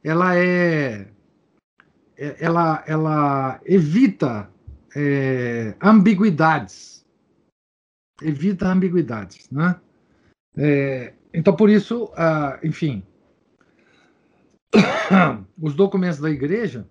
ela 0.04 0.38
é, 0.38 1.08
é 2.18 2.36
ela, 2.40 2.84
ela 2.88 3.60
evita 3.66 4.50
é, 4.96 5.76
ambiguidades 5.82 7.06
evita 8.22 8.68
ambiguidades 8.68 9.50
né 9.52 9.80
é, 10.58 11.14
então 11.34 11.56
por 11.56 11.70
isso 11.70 12.06
uh, 12.06 12.66
enfim 12.66 13.04
os 15.62 15.74
documentos 15.74 16.20
da 16.20 16.30
igreja 16.30 16.88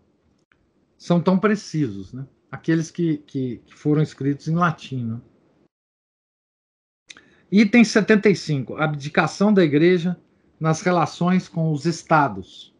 são 0.96 1.20
tão 1.20 1.38
precisos 1.38 2.12
né 2.12 2.26
aqueles 2.50 2.90
que, 2.90 3.18
que, 3.18 3.58
que 3.58 3.74
foram 3.74 4.02
escritos 4.02 4.48
em 4.48 4.54
latim 4.54 5.04
né? 5.04 5.20
Item 7.50 7.82
75. 7.82 8.76
Abdicação 8.76 9.52
da 9.52 9.64
igreja 9.64 10.20
nas 10.60 10.82
relações 10.82 11.48
com 11.48 11.72
os 11.72 11.86
estados. 11.86 12.74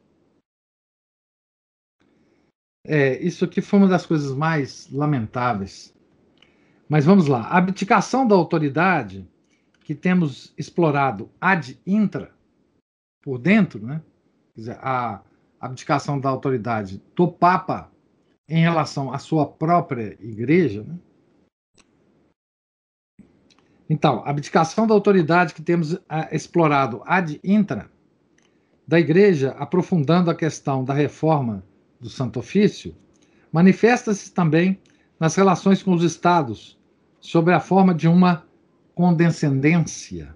É, 2.86 3.18
isso 3.22 3.44
aqui 3.44 3.60
foi 3.60 3.78
uma 3.78 3.88
das 3.88 4.04
coisas 4.04 4.34
mais 4.34 4.90
lamentáveis. 4.92 5.94
Mas 6.88 7.04
vamos 7.04 7.28
lá. 7.28 7.42
A 7.42 7.58
abdicação 7.58 8.26
da 8.26 8.34
autoridade, 8.34 9.26
que 9.88 9.94
temos 9.94 10.52
explorado 10.58 11.30
ad 11.40 11.80
intra, 11.86 12.30
por 13.22 13.38
dentro, 13.38 13.80
né? 13.80 14.02
Dizer, 14.54 14.76
a 14.82 15.22
abdicação 15.58 16.20
da 16.20 16.28
autoridade 16.28 17.02
do 17.16 17.26
Papa 17.26 17.90
em 18.46 18.60
relação 18.60 19.10
à 19.14 19.18
sua 19.18 19.46
própria 19.46 20.14
igreja, 20.20 20.84
né? 20.86 20.94
Então, 23.88 24.22
a 24.26 24.28
abdicação 24.28 24.86
da 24.86 24.92
autoridade 24.92 25.54
que 25.54 25.62
temos 25.62 25.94
uh, 25.94 26.02
explorado 26.30 27.02
ad 27.06 27.40
intra 27.42 27.90
da 28.86 29.00
Igreja, 29.00 29.52
aprofundando 29.52 30.30
a 30.30 30.34
questão 30.34 30.84
da 30.84 30.92
reforma 30.92 31.64
do 31.98 32.10
Santo 32.10 32.40
Ofício, 32.40 32.94
manifesta-se 33.50 34.34
também 34.34 34.78
nas 35.18 35.34
relações 35.34 35.82
com 35.82 35.94
os 35.94 36.02
Estados, 36.04 36.78
sob 37.18 37.50
a 37.50 37.58
forma 37.58 37.94
de 37.94 38.06
uma 38.06 38.46
condescendência 38.98 40.34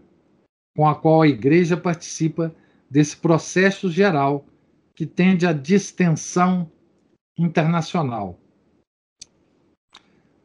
com 0.76 0.86
a 0.86 0.94
qual 0.94 1.22
a 1.22 1.26
Igreja 1.26 1.76
participa 1.76 2.54
desse 2.88 3.16
processo 3.16 3.90
geral 3.90 4.46
que 4.94 5.04
tende 5.04 5.44
à 5.44 5.52
distensão 5.52 6.70
internacional, 7.36 8.38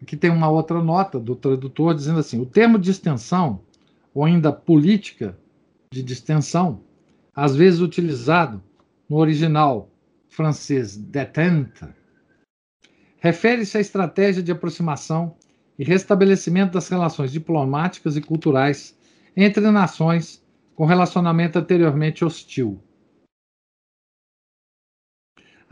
Aqui 0.01 0.15
tem 0.15 0.29
uma 0.29 0.49
outra 0.49 0.81
nota 0.81 1.19
do 1.19 1.35
tradutor 1.35 1.93
dizendo 1.95 2.19
assim: 2.19 2.39
o 2.39 2.45
termo 2.45 2.77
distensão, 2.77 3.61
ou 4.13 4.23
ainda 4.23 4.51
política 4.51 5.37
de 5.91 6.03
distensão, 6.03 6.83
às 7.35 7.55
vezes 7.55 7.81
utilizado 7.81 8.63
no 9.09 9.17
original 9.17 9.89
francês 10.29 10.95
détente, 10.95 11.85
refere-se 13.17 13.77
à 13.77 13.81
estratégia 13.81 14.43
de 14.43 14.51
aproximação 14.51 15.35
e 15.77 15.83
restabelecimento 15.83 16.73
das 16.73 16.87
relações 16.89 17.31
diplomáticas 17.31 18.17
e 18.17 18.21
culturais 18.21 18.97
entre 19.35 19.69
nações 19.71 20.43
com 20.75 20.85
relacionamento 20.85 21.59
anteriormente 21.59 22.25
hostil. 22.25 22.79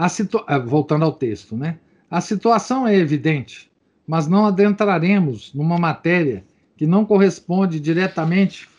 Situ... 0.10 0.44
Eh, 0.48 0.60
voltando 0.60 1.06
ao 1.06 1.13
texto, 1.13 1.56
né? 1.56 1.80
A 2.10 2.22
situação 2.22 2.88
é 2.88 2.96
evidente 2.96 3.72
mas 4.08 4.28
não 4.28 4.46
adentraremos 4.46 5.54
numa 5.54 5.78
matéria 5.78 6.46
que 6.78 6.86
não 6.86 7.06
corresponde 7.06 7.80
diretamente 7.80 8.70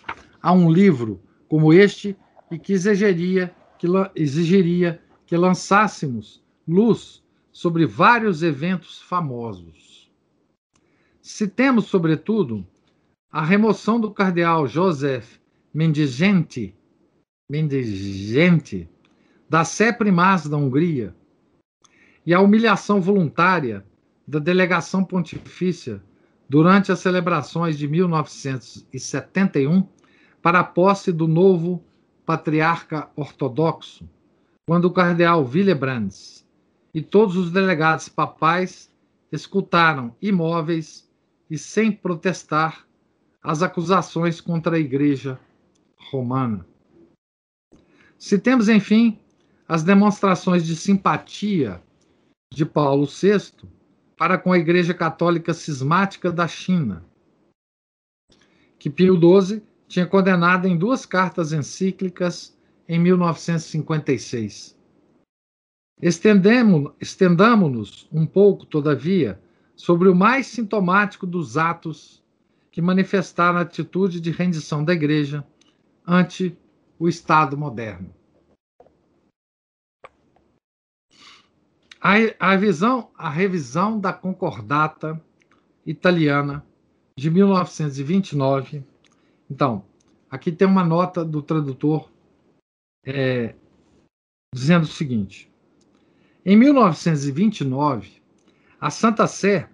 a 0.40 0.52
um 0.52 0.70
livro 0.70 1.20
como 1.48 1.72
este 1.72 2.16
e 2.50 2.58
que 2.58 2.72
exigiria 2.72 3.54
que, 3.78 3.86
exigiria 4.14 5.00
que 5.26 5.36
lançássemos 5.36 6.42
luz 6.66 7.22
sobre 7.52 7.86
vários 7.86 8.42
eventos 8.42 9.00
famosos. 9.02 9.95
Citemos, 11.28 11.86
sobretudo, 11.86 12.64
a 13.32 13.44
remoção 13.44 13.98
do 13.98 14.12
cardeal 14.12 14.68
Joseph 14.68 15.40
Mendigente, 15.74 16.72
da 19.50 19.64
Sé 19.64 19.92
Primaz 19.92 20.46
da 20.46 20.56
Hungria 20.56 21.12
e 22.24 22.32
a 22.32 22.40
humilhação 22.40 23.00
voluntária 23.00 23.84
da 24.24 24.38
delegação 24.38 25.02
pontifícia 25.02 26.00
durante 26.48 26.92
as 26.92 27.00
celebrações 27.00 27.76
de 27.76 27.88
1971 27.88 29.84
para 30.40 30.60
a 30.60 30.64
posse 30.64 31.10
do 31.10 31.26
novo 31.26 31.82
patriarca 32.24 33.10
ortodoxo, 33.16 34.08
quando 34.64 34.84
o 34.84 34.92
cardeal 34.92 35.44
Willebrands 35.44 36.46
e 36.94 37.02
todos 37.02 37.36
os 37.36 37.50
delegados 37.50 38.08
papais 38.08 38.88
escutaram 39.32 40.14
imóveis 40.22 41.05
e 41.50 41.56
sem 41.56 41.92
protestar 41.92 42.86
as 43.42 43.62
acusações 43.62 44.40
contra 44.40 44.76
a 44.76 44.78
Igreja 44.78 45.38
Romana. 46.10 46.66
Se 48.18 48.38
temos, 48.38 48.68
enfim, 48.68 49.18
as 49.68 49.82
demonstrações 49.82 50.66
de 50.66 50.74
simpatia 50.74 51.82
de 52.52 52.64
Paulo 52.64 53.06
VI 53.06 53.52
para 54.16 54.38
com 54.38 54.52
a 54.52 54.58
Igreja 54.58 54.94
Católica 54.94 55.52
Cismática 55.52 56.32
da 56.32 56.48
China, 56.48 57.04
que 58.78 58.88
Pio 58.88 59.16
XII 59.16 59.62
tinha 59.86 60.06
condenado 60.06 60.66
em 60.66 60.76
duas 60.76 61.04
cartas 61.04 61.52
encíclicas 61.52 62.56
em 62.88 62.98
1956. 62.98 64.74
Estendamos-nos 66.00 68.08
um 68.12 68.26
pouco, 68.26 68.66
todavia, 68.66 69.40
sobre 69.76 70.08
o 70.08 70.14
mais 70.14 70.46
sintomático 70.46 71.26
dos 71.26 71.58
atos 71.58 72.24
que 72.72 72.80
manifestaram 72.80 73.58
a 73.58 73.62
atitude 73.62 74.20
de 74.20 74.30
rendição 74.30 74.82
da 74.82 74.94
Igreja 74.94 75.46
ante 76.06 76.58
o 76.98 77.08
Estado 77.08 77.56
moderno. 77.56 78.12
A, 82.00 82.14
a, 82.38 82.56
visão, 82.56 83.10
a 83.16 83.28
revisão 83.28 84.00
da 84.00 84.12
concordata 84.12 85.20
italiana 85.84 86.64
de 87.18 87.30
1929. 87.30 88.84
Então, 89.50 89.84
aqui 90.30 90.52
tem 90.52 90.66
uma 90.66 90.84
nota 90.84 91.24
do 91.24 91.42
tradutor 91.42 92.10
é, 93.04 93.54
dizendo 94.54 94.84
o 94.84 94.88
seguinte: 94.88 95.50
em 96.44 96.56
1929, 96.56 98.22
a 98.80 98.90
Santa 98.90 99.26
Sé, 99.26 99.68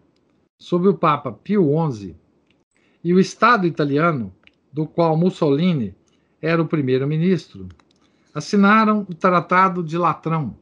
sob 0.59 0.89
o 0.89 0.95
Papa 0.95 1.33
Pio 1.33 1.69
XI, 1.91 2.17
e 3.03 3.13
o 3.13 3.19
Estado 3.19 3.67
italiano, 3.67 4.33
do 4.73 4.87
qual 4.87 5.17
Mussolini 5.17 5.95
era 6.41 6.63
o 6.63 6.67
primeiro-ministro, 6.67 7.69
assinaram 8.33 9.07
o 9.09 9.15
Tratado 9.15 9.83
de 9.83 9.99
Latrão, 9.99 10.57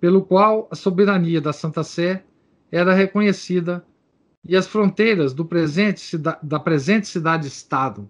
pelo 0.00 0.22
qual 0.22 0.68
a 0.70 0.76
soberania 0.76 1.40
da 1.40 1.52
Santa 1.52 1.82
Sé 1.82 2.24
era 2.70 2.94
reconhecida 2.94 3.84
e 4.44 4.56
as 4.56 4.66
fronteiras 4.66 5.34
presente, 5.44 6.16
da 6.16 6.58
presente 6.58 7.06
cidade-estado 7.06 8.08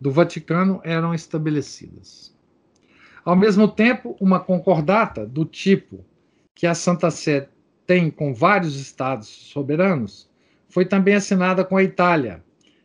do 0.00 0.10
Vaticano 0.10 0.80
eram 0.84 1.14
estabelecidas. 1.14 2.34
Ao 3.24 3.34
mesmo 3.34 3.66
tempo, 3.66 4.16
uma 4.20 4.38
concordata 4.38 5.24
do 5.24 5.44
tipo 5.44 6.04
que 6.54 6.66
a 6.66 6.74
Santa 6.74 7.10
Sé 7.10 7.48
tem 7.86 8.10
com 8.10 8.34
vários 8.34 8.76
estados 8.80 9.28
soberanos 9.28 10.30
foi 10.68 10.84
também 10.84 11.14
assinada 11.14 11.64
com 11.64 11.76
a 11.76 11.82
Itália, 11.82 12.42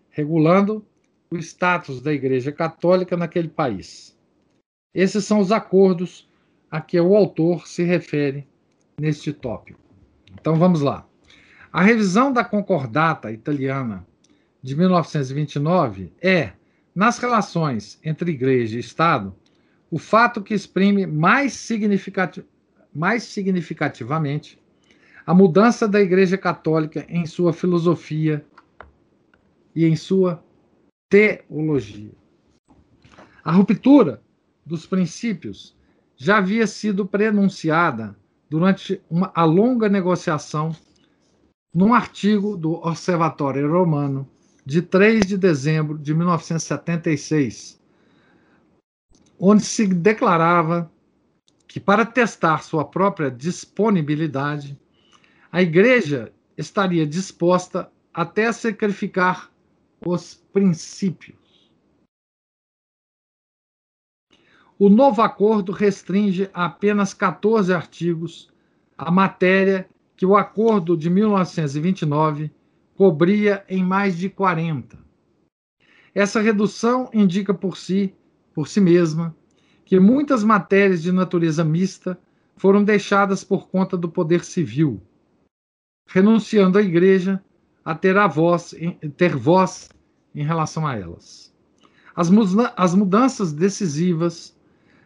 regulando 0.09 0.85
o 1.31 1.37
status 1.37 2.01
da 2.01 2.13
Igreja 2.13 2.51
Católica 2.51 3.17
naquele 3.17 3.47
país. 3.47 4.17
Esses 4.93 5.25
são 5.25 5.39
os 5.39 5.51
acordos 5.51 6.29
a 6.69 6.81
que 6.81 6.99
o 6.99 7.15
autor 7.15 7.67
se 7.67 7.83
refere 7.83 8.47
neste 8.99 9.33
tópico. 9.33 9.79
Então 10.39 10.55
vamos 10.55 10.81
lá. 10.81 11.07
A 11.71 11.81
revisão 11.81 12.31
da 12.31 12.43
concordata 12.43 13.31
italiana 13.31 14.05
de 14.61 14.75
1929 14.75 16.11
é, 16.21 16.51
nas 16.93 17.17
relações 17.17 17.99
entre 18.03 18.31
igreja 18.31 18.77
e 18.77 18.79
Estado, 18.79 19.35
o 19.89 19.97
fato 19.97 20.41
que 20.43 20.53
exprime 20.53 21.05
mais, 21.07 21.53
significati 21.53 22.43
mais 22.93 23.23
significativamente 23.23 24.59
a 25.25 25.33
mudança 25.33 25.87
da 25.87 26.01
Igreja 26.01 26.37
Católica 26.37 27.05
em 27.09 27.25
sua 27.25 27.53
filosofia 27.53 28.45
e 29.75 29.85
em 29.85 29.95
sua 29.95 30.43
teologia. 31.09 32.11
A 33.43 33.51
ruptura 33.51 34.21
dos 34.65 34.85
princípios 34.85 35.75
já 36.15 36.37
havia 36.37 36.67
sido 36.67 37.05
prenunciada 37.05 38.15
durante 38.49 39.01
uma, 39.09 39.31
a 39.33 39.43
longa 39.43 39.87
negociação 39.87 40.75
num 41.73 41.93
artigo 41.93 42.57
do 42.57 42.73
Observatório 42.73 43.71
Romano 43.71 44.27
de 44.65 44.81
3 44.81 45.25
de 45.25 45.37
dezembro 45.37 45.97
de 45.97 46.13
1976, 46.13 47.79
onde 49.39 49.63
se 49.63 49.87
declarava 49.87 50.91
que, 51.67 51.79
para 51.79 52.05
testar 52.05 52.63
sua 52.63 52.83
própria 52.83 53.31
disponibilidade, 53.31 54.77
a 55.51 55.61
igreja 55.61 56.31
estaria 56.57 57.07
disposta 57.07 57.91
até 58.13 58.47
a 58.47 58.53
sacrificar 58.53 59.51
os 60.05 60.35
princípios. 60.53 61.71
O 64.77 64.89
novo 64.89 65.21
acordo 65.21 65.71
restringe 65.71 66.49
a 66.53 66.65
apenas 66.65 67.13
14 67.13 67.73
artigos 67.73 68.49
a 68.97 69.11
matéria 69.11 69.89
que 70.15 70.25
o 70.25 70.37
acordo 70.37 70.95
de 70.95 71.09
1929 71.09 72.51
cobria 72.95 73.63
em 73.67 73.83
mais 73.83 74.17
de 74.17 74.29
40. 74.29 74.97
Essa 76.13 76.41
redução 76.41 77.09
indica 77.13 77.53
por 77.53 77.77
si, 77.77 78.13
por 78.53 78.67
si 78.67 78.81
mesma, 78.81 79.35
que 79.85 79.99
muitas 79.99 80.43
matérias 80.43 81.01
de 81.01 81.11
natureza 81.11 81.63
mista 81.63 82.19
foram 82.55 82.83
deixadas 82.83 83.43
por 83.43 83.69
conta 83.69 83.97
do 83.97 84.09
poder 84.09 84.43
civil, 84.43 85.01
renunciando 86.09 86.77
a 86.77 86.81
igreja 86.81 87.41
a 87.85 87.93
ter 87.93 88.17
a 88.17 88.27
voz, 88.27 88.73
ter 89.15 89.35
voz 89.35 89.89
em 90.33 90.43
relação 90.43 90.85
a 90.85 90.95
elas. 90.95 91.53
As, 92.15 92.29
as 92.75 92.95
mudanças 92.95 93.53
decisivas 93.53 94.57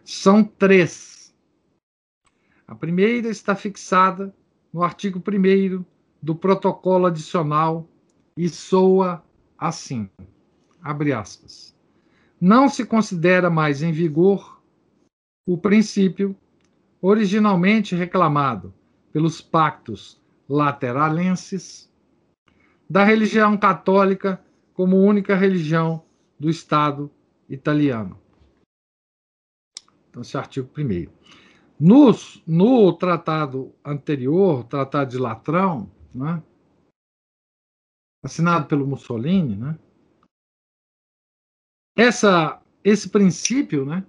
são 0.03 0.43
três. 0.43 1.35
A 2.65 2.73
primeira 2.73 3.27
está 3.27 3.53
fixada 3.53 4.33
no 4.71 4.81
artigo 4.81 5.19
1 5.19 5.83
do 6.21 6.33
protocolo 6.33 7.05
adicional 7.05 7.87
e 8.37 8.47
soa 8.47 9.23
assim: 9.57 10.09
abre 10.81 11.11
aspas. 11.11 11.75
Não 12.39 12.69
se 12.69 12.85
considera 12.85 13.49
mais 13.49 13.83
em 13.83 13.91
vigor 13.91 14.61
o 15.45 15.57
princípio 15.57 16.35
originalmente 17.01 17.93
reclamado 17.93 18.73
pelos 19.11 19.41
pactos 19.41 20.22
lateralenses 20.53 21.91
da 22.87 23.03
religião 23.03 23.57
católica 23.57 24.39
como 24.73 24.97
única 24.97 25.35
religião 25.35 26.05
do 26.39 26.47
Estado 26.47 27.09
italiano. 27.49 28.19
Então, 30.09 30.21
esse 30.21 30.37
artigo 30.37 30.69
1. 30.77 31.07
No, 31.79 32.11
no 32.45 32.93
tratado 32.93 33.73
anterior, 33.83 34.63
Tratado 34.65 35.09
de 35.09 35.17
Latrão, 35.17 35.91
né, 36.13 36.41
assinado 38.23 38.67
pelo 38.67 38.85
Mussolini, 38.85 39.55
né, 39.55 39.77
essa, 41.97 42.61
esse 42.83 43.09
princípio 43.09 43.85
né, 43.85 44.05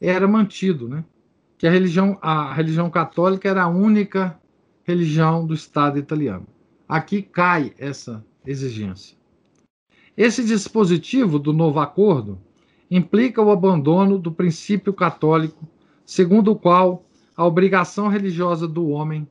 era 0.00 0.26
mantido, 0.26 0.88
né, 0.88 1.04
que 1.58 1.66
a 1.66 1.70
religião, 1.70 2.18
a 2.22 2.54
religião 2.54 2.90
católica 2.90 3.50
era 3.50 3.64
a 3.64 3.68
única 3.68 4.40
religião 4.84 5.46
do 5.46 5.54
Estado 5.54 5.98
italiano. 5.98 6.46
Aqui 6.88 7.22
cai 7.22 7.74
essa 7.78 8.24
exigência. 8.46 9.16
Esse 10.16 10.44
dispositivo 10.44 11.38
do 11.38 11.52
novo 11.52 11.80
acordo 11.80 12.40
implica 12.90 13.42
o 13.42 13.50
abandono 13.50 14.18
do 14.18 14.30
princípio 14.30 14.92
católico 14.92 15.66
segundo 16.04 16.52
o 16.52 16.56
qual 16.56 17.04
a 17.36 17.44
obrigação 17.44 18.08
religiosa 18.08 18.68
do 18.68 18.88
homem 18.88 19.26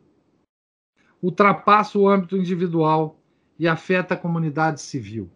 ultrapassa 1.21 1.97
o 1.97 2.09
âmbito 2.09 2.35
individual 2.35 3.17
e 3.57 3.67
afeta 3.67 4.13
a 4.13 4.17
comunidade 4.17 4.81
civil. 4.81 5.29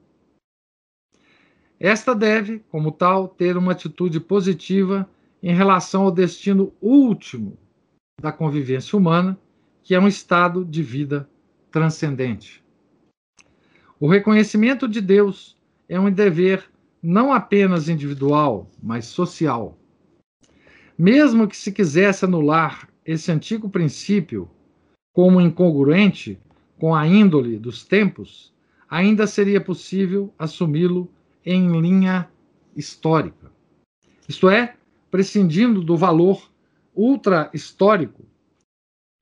Esta 1.79 2.13
deve, 2.13 2.59
como 2.69 2.91
tal, 2.91 3.27
ter 3.27 3.55
uma 3.55 3.71
atitude 3.71 4.19
positiva 4.19 5.07
em 5.41 5.53
relação 5.53 6.03
ao 6.03 6.11
destino 6.11 6.73
último 6.81 7.57
da 8.19 8.31
convivência 8.31 8.97
humana, 8.97 9.39
que 9.87 9.95
é 9.95 9.99
um 10.01 10.07
estado 10.09 10.65
de 10.65 10.83
vida 10.83 11.29
transcendente. 11.71 12.61
O 13.97 14.05
reconhecimento 14.05 14.85
de 14.85 14.99
Deus 14.99 15.57
é 15.87 15.97
um 15.97 16.11
dever 16.11 16.69
não 17.01 17.31
apenas 17.31 17.87
individual, 17.87 18.69
mas 18.83 19.05
social. 19.05 19.77
Mesmo 20.97 21.47
que 21.47 21.55
se 21.55 21.71
quisesse 21.71 22.25
anular 22.25 22.89
esse 23.05 23.31
antigo 23.31 23.69
princípio 23.69 24.49
como 25.13 25.39
incongruente 25.39 26.37
com 26.77 26.93
a 26.93 27.07
índole 27.07 27.57
dos 27.57 27.85
tempos, 27.85 28.53
ainda 28.89 29.25
seria 29.25 29.61
possível 29.61 30.33
assumi-lo 30.37 31.09
em 31.45 31.79
linha 31.79 32.29
histórica. 32.75 33.49
Isto 34.27 34.49
é, 34.49 34.75
prescindindo 35.09 35.81
do 35.81 35.95
valor 35.95 36.51
ultra-histórico 36.93 38.26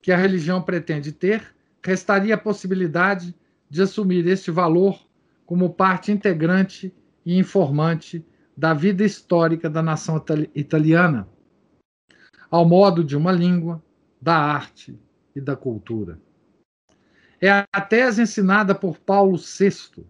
que 0.06 0.12
a 0.12 0.18
religião 0.18 0.62
pretende 0.62 1.12
ter, 1.12 1.44
restaria 1.84 2.36
a 2.36 2.38
possibilidade 2.38 3.34
de 3.68 3.82
assumir 3.82 4.28
este 4.28 4.52
valor 4.52 5.04
como 5.48 5.74
parte 5.74 6.12
integrante 6.12 6.94
e 7.26 7.40
informante 7.40 8.24
da 8.56 8.72
vida 8.72 9.04
histórica 9.04 9.68
da 9.68 9.82
nação 9.82 10.24
italiana, 10.54 11.28
ao 12.52 12.68
modo 12.70 13.04
de 13.04 13.18
uma 13.18 13.32
língua, 13.32 13.84
da 14.22 14.38
arte 14.38 14.96
e 15.36 15.42
da 15.42 15.56
cultura. 15.56 16.22
É 17.42 17.66
a 17.74 17.82
tese 17.82 18.22
ensinada 18.22 18.76
por 18.76 19.00
Paulo 19.00 19.40
VI, 19.40 20.06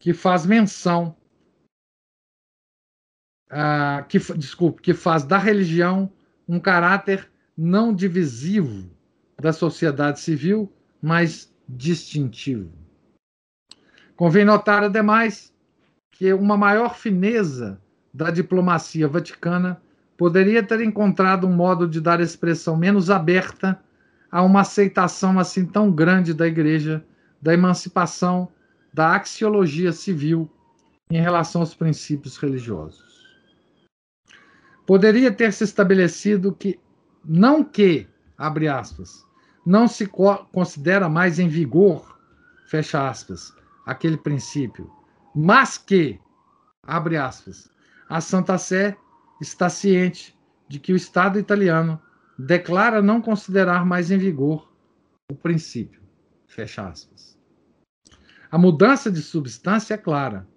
que 0.00 0.12
faz 0.12 0.44
menção, 0.44 1.16
uh, 3.48 4.04
que, 4.08 4.18
desculpe, 4.34 4.82
que 4.82 4.92
faz 4.92 5.22
da 5.22 5.38
religião 5.38 6.12
um 6.48 6.58
caráter 6.58 7.30
não 7.56 7.94
divisivo 7.94 8.98
da 9.40 9.52
sociedade 9.52 10.20
civil, 10.20 10.72
mas 11.00 11.52
distintivo. 11.68 12.70
Convém 14.14 14.44
notar, 14.44 14.84
ademais, 14.84 15.52
que 16.10 16.32
uma 16.32 16.56
maior 16.56 16.96
fineza 16.96 17.80
da 18.12 18.30
diplomacia 18.30 19.08
vaticana 19.08 19.80
poderia 20.16 20.62
ter 20.62 20.82
encontrado 20.82 21.46
um 21.46 21.52
modo 21.52 21.88
de 21.88 22.00
dar 22.00 22.20
expressão 22.20 22.76
menos 22.76 23.08
aberta 23.08 23.80
a 24.30 24.42
uma 24.42 24.60
aceitação 24.60 25.38
assim 25.38 25.64
tão 25.64 25.90
grande 25.90 26.34
da 26.34 26.46
Igreja 26.46 27.02
da 27.40 27.54
emancipação 27.54 28.48
da 28.92 29.14
axiologia 29.14 29.92
civil 29.92 30.50
em 31.10 31.20
relação 31.20 31.62
aos 31.62 31.74
princípios 31.74 32.36
religiosos. 32.36 33.26
Poderia 34.86 35.32
ter 35.32 35.52
se 35.52 35.64
estabelecido 35.64 36.52
que 36.52 36.78
não 37.24 37.64
que, 37.64 38.06
abre 38.36 38.68
aspas, 38.68 39.26
não 39.64 39.86
se 39.86 40.06
considera 40.06 41.08
mais 41.08 41.38
em 41.38 41.48
vigor, 41.48 42.18
fecha 42.66 43.08
aspas, 43.08 43.54
aquele 43.84 44.16
princípio, 44.16 44.90
mas 45.34 45.76
que, 45.76 46.18
abre 46.82 47.16
aspas, 47.16 47.70
a 48.08 48.20
Santa 48.20 48.58
Sé 48.58 48.96
está 49.40 49.68
ciente 49.68 50.36
de 50.68 50.78
que 50.78 50.92
o 50.92 50.96
Estado 50.96 51.38
italiano 51.38 52.00
declara 52.38 53.02
não 53.02 53.20
considerar 53.20 53.84
mais 53.84 54.10
em 54.10 54.18
vigor 54.18 54.70
o 55.30 55.34
princípio, 55.34 56.00
fecha 56.46 56.88
aspas. 56.88 57.38
A 58.50 58.58
mudança 58.58 59.10
de 59.10 59.22
substância 59.22 59.94
é 59.94 59.98
clara. 59.98 60.48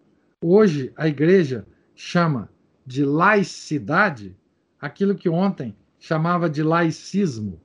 Hoje 0.41 0.91
a 0.95 1.07
Igreja 1.07 1.67
chama 1.93 2.49
de 2.85 3.05
laicidade 3.05 4.35
aquilo 4.81 5.15
que 5.15 5.29
ontem 5.29 5.75
chamava 5.99 6.49
de 6.49 6.63
laicismo 6.63 7.61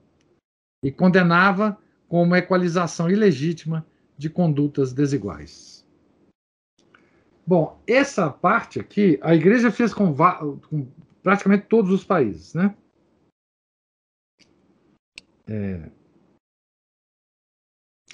e 0.83 0.91
condenava 0.91 1.77
como 2.07 2.35
equalização 2.35 3.09
ilegítima 3.09 3.85
de 4.17 4.29
condutas 4.29 4.93
desiguais. 4.93 5.85
Bom, 7.45 7.81
essa 7.87 8.29
parte 8.29 8.79
aqui 8.79 9.19
a 9.21 9.33
igreja 9.33 9.71
fez 9.71 9.93
com, 9.93 10.15
com 10.15 10.87
praticamente 11.23 11.65
todos 11.67 11.91
os 11.91 12.03
países, 12.03 12.53
né? 12.53 12.75
É, 15.47 15.89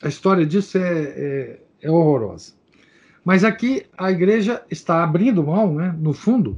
a 0.01 0.07
história 0.07 0.45
disso 0.45 0.77
é, 0.77 1.03
é, 1.03 1.61
é, 1.81 1.91
horrorosa. 1.91 2.53
Mas 3.23 3.43
aqui 3.43 3.85
a 3.97 4.11
igreja 4.11 4.65
está 4.69 5.03
abrindo 5.03 5.43
mão, 5.43 5.73
né, 5.73 5.95
no 5.97 6.13
fundo, 6.13 6.57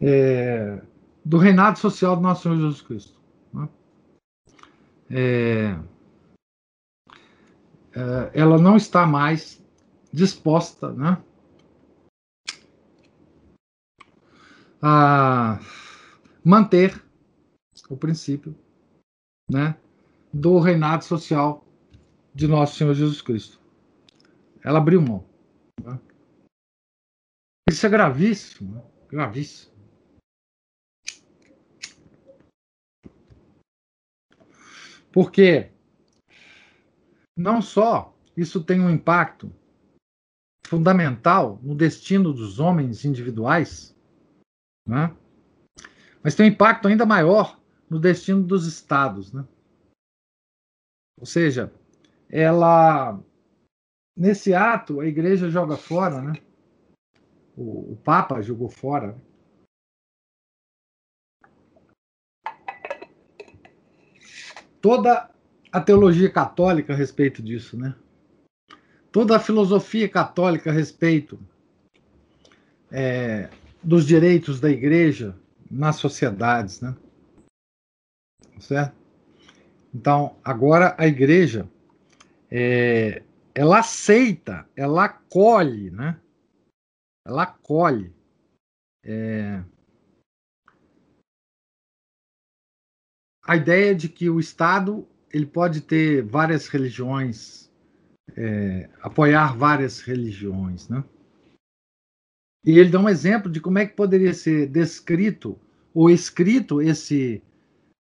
é, 0.00 0.80
do 1.24 1.38
reinado 1.38 1.78
social 1.78 2.16
do 2.16 2.22
nosso 2.22 2.42
Senhor 2.42 2.56
Jesus 2.56 2.82
Cristo. 2.82 3.19
É, 5.10 5.76
é, 7.92 8.30
ela 8.32 8.58
não 8.58 8.76
está 8.76 9.04
mais 9.06 9.60
disposta 10.12 10.92
né, 10.92 11.22
a 14.80 15.58
manter 16.44 17.02
o 17.88 17.96
princípio 17.96 18.56
né, 19.50 19.76
do 20.32 20.58
reinado 20.60 21.04
social 21.04 21.66
de 22.32 22.46
nosso 22.46 22.76
Senhor 22.76 22.94
Jesus 22.94 23.20
Cristo. 23.20 23.60
Ela 24.62 24.78
abriu 24.78 25.02
mão. 25.02 25.24
Né? 25.82 25.98
Isso 27.68 27.84
é 27.84 27.88
gravíssimo, 27.88 28.76
né? 28.76 28.82
gravíssimo. 29.08 29.69
Porque 35.12 35.70
não 37.36 37.60
só 37.60 38.16
isso 38.36 38.62
tem 38.62 38.80
um 38.80 38.90
impacto 38.90 39.52
fundamental 40.66 41.58
no 41.62 41.74
destino 41.74 42.32
dos 42.32 42.60
homens 42.60 43.04
individuais, 43.04 43.96
né? 44.86 45.14
mas 46.22 46.34
tem 46.34 46.46
um 46.46 46.52
impacto 46.52 46.86
ainda 46.86 47.04
maior 47.04 47.60
no 47.88 47.98
destino 47.98 48.42
dos 48.42 48.66
estados. 48.66 49.32
Né? 49.32 49.44
Ou 51.18 51.26
seja, 51.26 51.72
ela 52.28 53.20
nesse 54.16 54.54
ato 54.54 55.00
a 55.00 55.06
igreja 55.06 55.50
joga 55.50 55.76
fora, 55.76 56.22
né? 56.22 56.34
o, 57.56 57.92
o 57.92 57.96
Papa 57.96 58.40
jogou 58.40 58.68
fora 58.68 59.20
toda 64.80 65.30
a 65.72 65.80
teologia 65.80 66.30
católica 66.30 66.92
a 66.92 66.96
respeito 66.96 67.42
disso, 67.42 67.76
né? 67.76 67.94
Toda 69.12 69.36
a 69.36 69.40
filosofia 69.40 70.08
católica 70.08 70.70
a 70.70 70.72
respeito 70.72 71.38
é, 72.90 73.48
dos 73.82 74.06
direitos 74.06 74.60
da 74.60 74.70
igreja 74.70 75.36
nas 75.70 75.96
sociedades, 75.96 76.80
né? 76.80 76.96
Certo? 78.58 78.94
Então, 79.94 80.36
agora 80.44 80.94
a 80.98 81.06
igreja 81.06 81.68
é, 82.50 83.22
ela 83.54 83.80
aceita, 83.80 84.68
ela 84.76 85.04
acolhe, 85.04 85.90
né? 85.90 86.18
Ela 87.26 87.42
acolhe 87.44 88.12
é, 89.04 89.62
a 93.50 93.56
ideia 93.56 93.92
de 93.96 94.08
que 94.08 94.30
o 94.30 94.38
Estado 94.38 95.04
ele 95.32 95.44
pode 95.44 95.80
ter 95.80 96.22
várias 96.22 96.68
religiões, 96.68 97.68
é, 98.36 98.88
apoiar 99.02 99.56
várias 99.56 99.98
religiões, 99.98 100.88
né? 100.88 101.02
E 102.64 102.78
ele 102.78 102.90
dá 102.90 103.00
um 103.00 103.08
exemplo 103.08 103.50
de 103.50 103.60
como 103.60 103.80
é 103.80 103.86
que 103.86 103.96
poderia 103.96 104.32
ser 104.34 104.68
descrito 104.68 105.58
ou 105.92 106.08
escrito 106.08 106.80
esse 106.80 107.42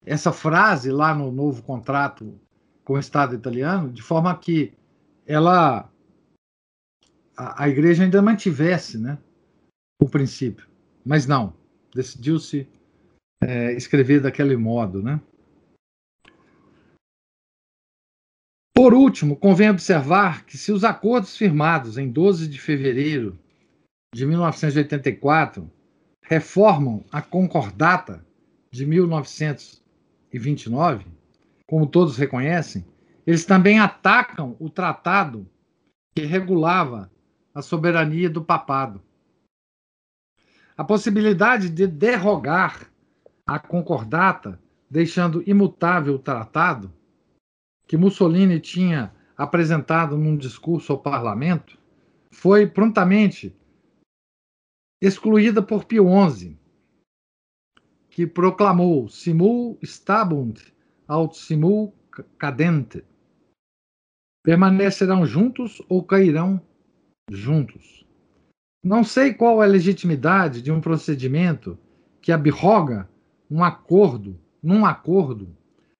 essa 0.05 0.31
frase 0.31 0.91
lá 0.91 1.15
no 1.15 1.31
novo 1.31 1.63
contrato 1.63 2.39
com 2.83 2.93
o 2.93 2.99
Estado 2.99 3.33
italiano, 3.33 3.91
de 3.91 4.03
forma 4.03 4.37
que 4.37 4.71
ela 5.25 5.91
a, 7.35 7.63
a 7.63 7.69
igreja 7.69 8.03
ainda 8.03 8.21
mantivesse, 8.21 8.99
né, 8.99 9.17
o 9.99 10.07
princípio, 10.07 10.67
mas 11.03 11.25
não, 11.25 11.55
decidiu-se 11.91 12.67
é, 13.41 13.73
escrever 13.73 14.21
daquele 14.21 14.55
modo, 14.55 15.01
né? 15.01 15.19
Por 18.81 18.93
último, 18.93 19.35
convém 19.35 19.69
observar 19.69 20.45
que 20.45 20.57
se 20.57 20.71
os 20.71 20.85
acordos 20.85 21.35
firmados 21.35 21.97
em 21.97 22.09
12 22.09 22.47
de 22.47 22.57
fevereiro 22.57 23.37
de 24.15 24.25
1984 24.25 25.69
reformam 26.23 27.03
a 27.11 27.21
Concordata 27.21 28.25
de 28.71 28.85
1929, 28.85 31.05
como 31.67 31.87
todos 31.87 32.15
reconhecem, 32.15 32.85
eles 33.27 33.43
também 33.43 33.81
atacam 33.81 34.55
o 34.61 34.69
tratado 34.69 35.45
que 36.15 36.23
regulava 36.23 37.11
a 37.53 37.61
soberania 37.61 38.29
do 38.29 38.41
papado. 38.41 39.01
A 40.77 40.85
possibilidade 40.85 41.69
de 41.69 41.85
derrogar 41.85 42.89
a 43.45 43.59
concordata, 43.59 44.57
deixando 44.89 45.43
imutável 45.45 46.15
o 46.15 46.19
tratado, 46.19 46.97
que 47.89 47.97
Mussolini 47.97 48.59
tinha 48.59 49.11
apresentado 49.35 50.15
num 50.15 50.37
discurso 50.37 50.93
ao 50.93 51.01
parlamento 51.01 51.75
foi 52.31 52.67
prontamente 52.67 53.51
excluída 55.01 55.59
por 55.59 55.85
Pio 55.85 56.05
XI, 56.29 56.55
que 58.11 58.27
proclamou 58.27 59.09
simul 59.09 59.79
stabunt 59.81 60.61
aut 61.07 61.35
simul 61.35 61.91
cadente. 62.37 63.03
Permanecerão 64.43 65.25
juntos 65.25 65.81
ou 65.89 66.03
cairão 66.03 66.61
juntos. 67.31 68.05
Não 68.83 69.03
sei 69.03 69.33
qual 69.33 69.63
é 69.63 69.65
a 69.65 69.69
legitimidade 69.69 70.61
de 70.61 70.71
um 70.71 70.79
procedimento 70.79 71.75
que 72.21 72.31
abroga 72.31 73.09
um 73.49 73.63
acordo, 73.63 74.39
num 74.61 74.85
acordo, 74.85 75.57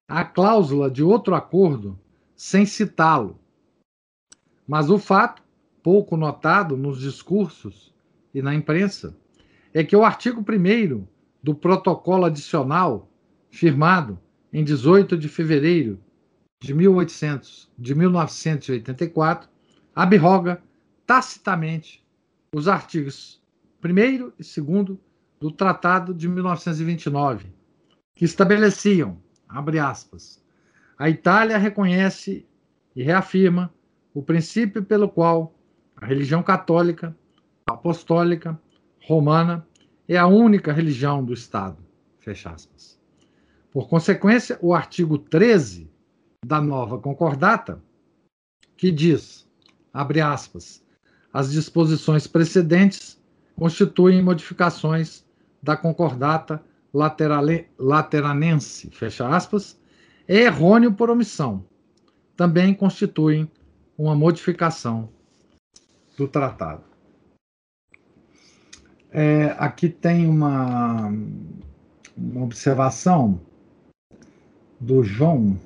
a 0.10 0.26
cláusula 0.26 0.89
de 0.89 1.04
outro 1.04 1.36
acordo 1.36 1.98
sem 2.36 2.65
citá-lo. 2.65 3.39
Mas 4.67 4.89
o 4.89 4.98
fato, 4.98 5.43
pouco 5.84 6.17
notado 6.17 6.76
nos 6.76 7.00
discursos 7.00 7.93
e 8.34 8.41
na 8.41 8.56
imprensa, 8.56 9.15
é 9.72 9.84
que 9.84 9.95
o 9.95 10.04
artigo 10.04 10.41
1 10.41 11.08
do 11.43 11.54
protocolo 11.54 12.26
adicional, 12.26 13.08
firmado 13.52 14.19
em 14.52 14.63
18 14.63 15.15
de 15.15 15.30
fevereiro 15.30 16.00
de, 16.60 16.74
1800, 16.74 17.72
de 17.78 17.93
1984, 17.93 19.48
abroga 19.95 20.62
tacitamente 21.06 22.04
os 22.54 22.67
artigos 22.67 23.39
1 23.84 23.89
e 24.39 24.62
2 24.62 24.98
do 25.39 25.52
Tratado 25.52 26.13
de 26.13 26.28
1929, 26.28 27.45
que 28.15 28.26
estabeleciam, 28.26 29.17
abre 29.49 29.79
aspas, 29.79 30.41
a 30.97 31.09
Itália 31.09 31.57
reconhece 31.57 32.47
e 32.95 33.01
reafirma 33.01 33.73
o 34.13 34.21
princípio 34.21 34.83
pelo 34.83 35.09
qual 35.09 35.55
a 35.97 36.05
religião 36.05 36.43
católica, 36.43 37.15
apostólica, 37.65 38.59
romana 39.01 39.65
é 40.07 40.17
a 40.17 40.27
única 40.27 40.71
religião 40.71 41.23
do 41.23 41.33
Estado. 41.33 41.77
Fecha 42.19 42.51
aspas. 42.51 42.99
Por 43.71 43.88
consequência, 43.88 44.57
o 44.62 44.73
artigo 44.73 45.17
13 45.17 45.89
da 46.45 46.62
nova 46.62 46.99
concordata, 46.99 47.81
que 48.77 48.91
diz, 48.91 49.47
abre 49.93 50.21
aspas, 50.21 50.83
as 51.33 51.51
disposições 51.51 52.25
precedentes 52.25 53.21
constituem 53.55 54.21
modificações 54.21 55.25
da 55.62 55.75
concordata 55.75 56.63
laterale, 56.93 57.67
lateranense, 57.78 58.89
fecha 58.91 59.28
aspas, 59.28 59.80
é 60.28 60.41
errôneo 60.41 60.93
por 60.93 61.10
omissão. 61.10 61.65
Também 62.36 62.73
constituem 62.73 63.49
uma 63.97 64.15
modificação 64.15 65.10
do 66.17 66.28
tratado. 66.28 66.84
É, 69.12 69.56
aqui 69.58 69.89
tem 69.89 70.28
uma, 70.28 71.12
uma 72.15 72.43
observação 72.43 73.41
do 74.80 75.04
João, 75.04 75.60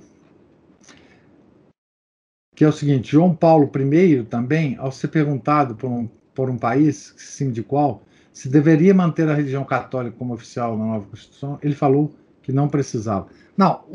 que 2.56 2.64
é 2.64 2.68
o 2.68 2.72
seguinte: 2.72 3.12
João 3.12 3.36
Paulo 3.36 3.70
I 3.76 4.24
também, 4.24 4.78
ao 4.78 4.92
ser 4.92 5.10
perguntado 5.10 5.76
por 5.76 5.90
um, 5.90 6.08
por 6.34 6.50
um 6.50 6.58
país, 6.58 7.14
sim 7.18 7.52
de 7.52 7.62
qual, 7.62 8.02
se 8.34 8.50
deveria 8.50 8.93
manter 8.93 9.30
a 9.30 9.36
religião 9.36 9.63
católica 9.63 10.17
como 10.17 10.34
oficial 10.34 10.76
na 10.76 10.86
nova 10.86 11.06
Constituição, 11.06 11.60
ele 11.62 11.76
falou 11.76 12.13
que 12.41 12.52
não 12.52 12.67
precisava. 12.67 13.30
Não, 13.56 13.86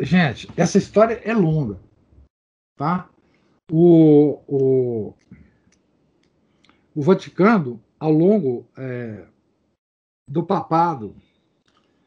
gente, 0.00 0.48
essa 0.54 0.76
história 0.76 1.20
é 1.24 1.32
longa, 1.32 1.80
tá? 2.76 3.08
O, 3.72 4.38
o, 4.46 5.14
o 6.94 7.02
Vaticano, 7.02 7.82
ao 7.98 8.12
longo 8.12 8.68
é, 8.76 9.24
do 10.28 10.44
papado, 10.44 11.16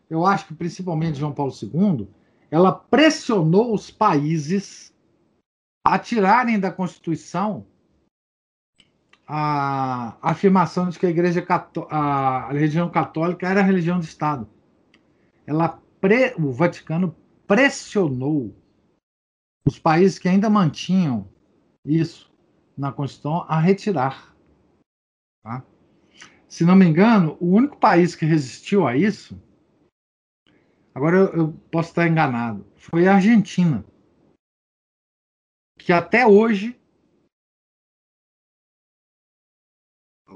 eu 0.10 0.26
acho 0.26 0.48
que 0.48 0.54
principalmente 0.54 1.18
João 1.18 1.34
Paulo 1.34 1.52
II, 1.52 2.08
ela 2.52 2.72
pressionou 2.72 3.74
os 3.74 3.90
países 3.90 4.94
a 5.84 5.98
tirarem 5.98 6.60
da 6.60 6.72
Constituição 6.72 7.66
a 9.36 10.16
afirmação 10.22 10.90
de 10.90 11.00
que 11.00 11.08
a 11.08 11.10
Igreja 11.10 11.44
a 11.90 12.52
religião 12.52 12.88
católica 12.88 13.48
era 13.48 13.62
a 13.62 13.64
religião 13.64 13.98
do 13.98 14.04
Estado. 14.04 14.48
Ela 15.48 15.82
pre, 16.00 16.36
o 16.38 16.52
Vaticano 16.52 17.16
pressionou 17.48 18.56
os 19.66 19.80
países 19.80 20.20
que 20.20 20.30
ainda 20.30 20.52
mantinham 20.52 21.28
isso 21.84 22.32
na 22.78 22.92
Constituição 22.92 23.44
a 23.48 23.60
retirar. 23.60 24.36
Tá? 25.42 25.66
Se 26.48 26.64
não 26.64 26.76
me 26.76 26.86
engano, 26.86 27.36
o 27.40 27.56
único 27.56 27.78
país 27.78 28.14
que 28.14 28.28
resistiu 28.28 28.86
a 28.86 28.96
isso, 28.96 29.42
agora 30.94 31.18
eu, 31.18 31.34
eu 31.34 31.54
posso 31.72 31.90
estar 31.90 32.08
enganado, 32.08 32.68
foi 32.76 33.08
a 33.08 33.16
Argentina, 33.16 33.84
que 35.80 35.92
até 35.92 36.28
hoje 36.28 36.80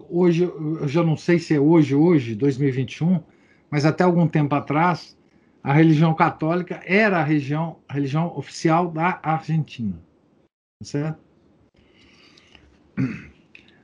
hoje, 0.10 0.44
eu 0.44 0.88
já 0.88 1.04
não 1.04 1.18
sei 1.18 1.40
se 1.40 1.54
é 1.54 1.60
hoje, 1.60 1.96
hoje, 1.96 2.36
2021, 2.36 3.24
mas 3.70 3.86
até 3.86 4.04
algum 4.04 4.28
tempo 4.28 4.56
atrás, 4.56 5.18
a 5.64 5.74
religião 5.74 6.14
católica 6.14 6.82
era 6.86 7.20
a 7.20 7.24
religião, 7.24 7.80
a 7.88 7.94
religião 7.94 8.38
oficial 8.38 8.90
da 8.90 9.20
Argentina. 9.22 10.00
Tá 10.80 10.86
certo? 10.86 11.20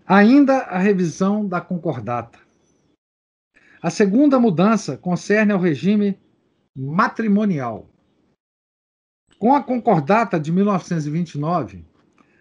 Ainda 0.06 0.60
a 0.60 0.78
revisão 0.78 1.48
da 1.48 1.62
concordata. 1.62 2.40
A 3.82 3.90
segunda 3.90 4.40
mudança 4.40 4.98
concerne 4.98 5.52
ao 5.52 5.60
regime 5.60 6.18
matrimonial. 6.76 7.90
Com 9.38 9.54
a 9.54 9.62
concordata 9.62 10.40
de 10.40 10.52
1929, 10.52 11.86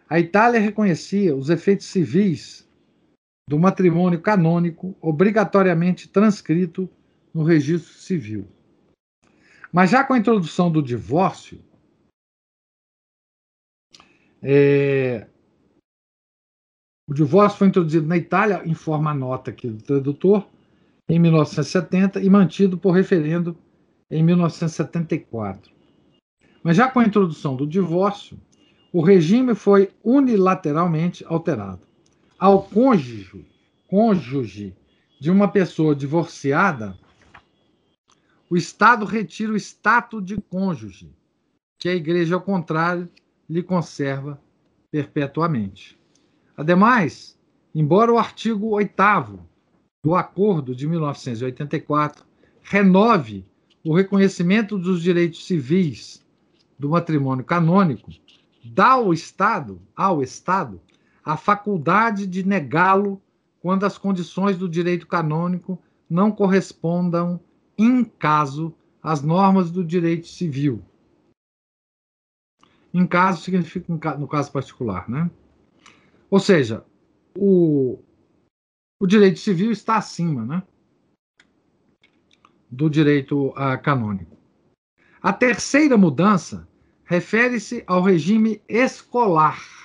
a 0.09 0.21
Itália 0.21 0.61
reconhecia 0.61 1.35
os 1.35 1.51
efeitos 1.51 1.87
civis 1.87 2.69
do 3.53 3.59
matrimônio 3.59 4.19
canônico 4.19 4.97
obrigatoriamente 4.99 6.09
transcrito 6.09 6.89
no 7.35 7.45
registro 7.45 7.93
civil. 7.93 8.49
Mas 9.71 9.91
já 9.91 10.03
com 10.03 10.15
a 10.15 10.19
introdução 10.19 10.73
do 10.73 10.83
divórcio, 10.83 11.61
é, 14.43 15.27
o 17.07 17.13
divórcio 17.13 17.59
foi 17.59 17.69
introduzido 17.69 18.07
na 18.07 18.17
Itália, 18.17 18.63
informa 18.65 19.11
a 19.11 19.15
nota 19.15 19.51
aqui 19.51 19.69
do 19.69 19.83
tradutor, 19.83 20.49
em 21.07 21.19
1970 21.19 22.23
e 22.23 22.31
mantido 22.31 22.79
por 22.79 22.93
referendo 22.93 23.55
em 24.11 24.23
1974. 24.23 25.71
Mas 26.63 26.79
já 26.79 26.91
com 26.91 27.01
a 27.01 27.05
introdução 27.05 27.55
do 27.55 27.67
divórcio, 27.67 28.41
o 28.91 29.03
regime 29.03 29.55
foi 29.55 29.91
unilateralmente 30.03 31.23
alterado 31.29 31.92
ao 32.43 32.61
cônjuge, 32.61 33.47
cônjuge 33.87 34.75
de 35.21 35.31
uma 35.31 35.47
pessoa 35.47 35.95
divorciada, 35.95 36.99
o 38.51 38.57
Estado 38.57 39.05
retira 39.05 39.53
o 39.53 39.57
status 39.57 40.25
de 40.25 40.37
cônjuge, 40.51 41.15
que 41.79 41.89
a 41.89 41.95
Igreja, 41.95 42.35
ao 42.35 42.41
contrário, 42.41 43.09
lhe 43.49 43.63
conserva 43.63 44.43
perpetuamente. 44.91 45.97
Ademais, 46.57 47.39
embora 47.73 48.13
o 48.13 48.19
artigo 48.19 48.71
8 48.71 48.93
do 50.03 50.17
Acordo 50.17 50.75
de 50.75 50.89
1984 50.89 52.25
renove 52.61 53.47
o 53.85 53.95
reconhecimento 53.95 54.77
dos 54.77 55.01
direitos 55.01 55.47
civis 55.47 56.27
do 56.77 56.89
matrimônio 56.89 57.45
canônico, 57.45 58.11
dá 58.65 58.95
ao 58.95 59.15
Estado, 59.15 59.81
ao 59.95 60.25
Estado, 60.25 60.81
a 61.25 61.37
faculdade 61.37 62.27
de 62.27 62.45
negá-lo 62.45 63.21
quando 63.61 63.85
as 63.85 63.97
condições 63.97 64.57
do 64.57 64.69
direito 64.69 65.07
canônico 65.07 65.79
não 66.11 66.33
correspondam, 66.33 67.41
em 67.79 68.05
caso, 68.05 68.75
às 69.03 69.23
normas 69.23 69.71
do 69.71 69.85
direito 69.85 70.27
civil. 70.27 70.83
Em 72.93 73.07
caso 73.07 73.43
significa 73.43 74.17
no 74.19 74.29
caso 74.29 74.53
particular, 74.53 75.09
né? 75.09 75.31
Ou 76.31 76.39
seja, 76.39 76.85
o, 77.37 77.99
o 79.01 79.07
direito 79.07 79.39
civil 79.39 79.71
está 79.71 79.97
acima, 79.97 80.45
né? 80.45 80.63
Do 82.71 82.91
direito 82.91 83.49
uh, 83.49 83.81
canônico. 83.83 84.37
A 85.23 85.33
terceira 85.33 85.97
mudança 85.97 86.69
refere-se 87.05 87.85
ao 87.87 88.03
regime 88.03 88.61
escolar 88.69 89.82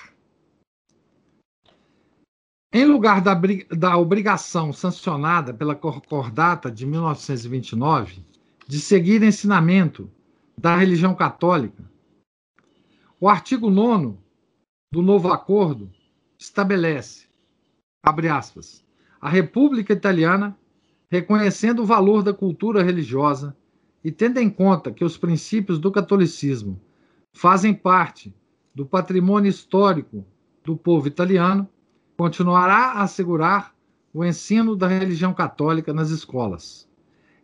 em 2.72 2.86
lugar 2.86 3.22
da, 3.22 3.34
da 3.70 3.97
obrigação 3.97 4.74
sancionada 4.74 5.53
pela 5.53 5.76
Concordata 5.76 6.70
de 6.70 6.86
1929 6.86 8.26
de 8.68 8.80
seguir 8.80 9.24
ensinamento 9.24 10.09
da 10.57 10.76
religião 10.76 11.15
católica, 11.15 11.89
o 13.20 13.30
artigo 13.30 13.70
9 13.70 14.18
do 14.91 15.01
novo 15.01 15.32
acordo 15.32 15.89
estabelece, 16.38 17.28
abre 18.03 18.28
aspas, 18.28 18.86
a 19.20 19.30
República 19.30 19.93
Italiana, 19.93 20.57
reconhecendo 21.09 21.82
o 21.82 21.86
valor 21.86 22.22
da 22.22 22.34
cultura 22.34 22.84
religiosa 22.84 23.55
e 24.03 24.11
tendo 24.11 24.39
em 24.39 24.49
conta 24.49 24.91
que 24.91 25.03
os 25.03 25.18
princípios 25.18 25.80
do 25.80 25.91
catolicismo 25.91 26.80
fazem 27.34 27.74
parte 27.74 28.34
do 28.76 28.86
patrimônio 28.86 29.49
histórico 29.49 30.26
do 30.63 30.76
povo 30.78 31.07
italiano, 31.07 31.68
continuará 32.18 32.93
a 32.93 33.03
assegurar 33.03 33.76
o 34.11 34.26
ensino 34.26 34.76
da 34.76 34.88
religião 34.88 35.34
católica 35.34 35.93
nas 35.93 36.09
escolas. 36.09 36.89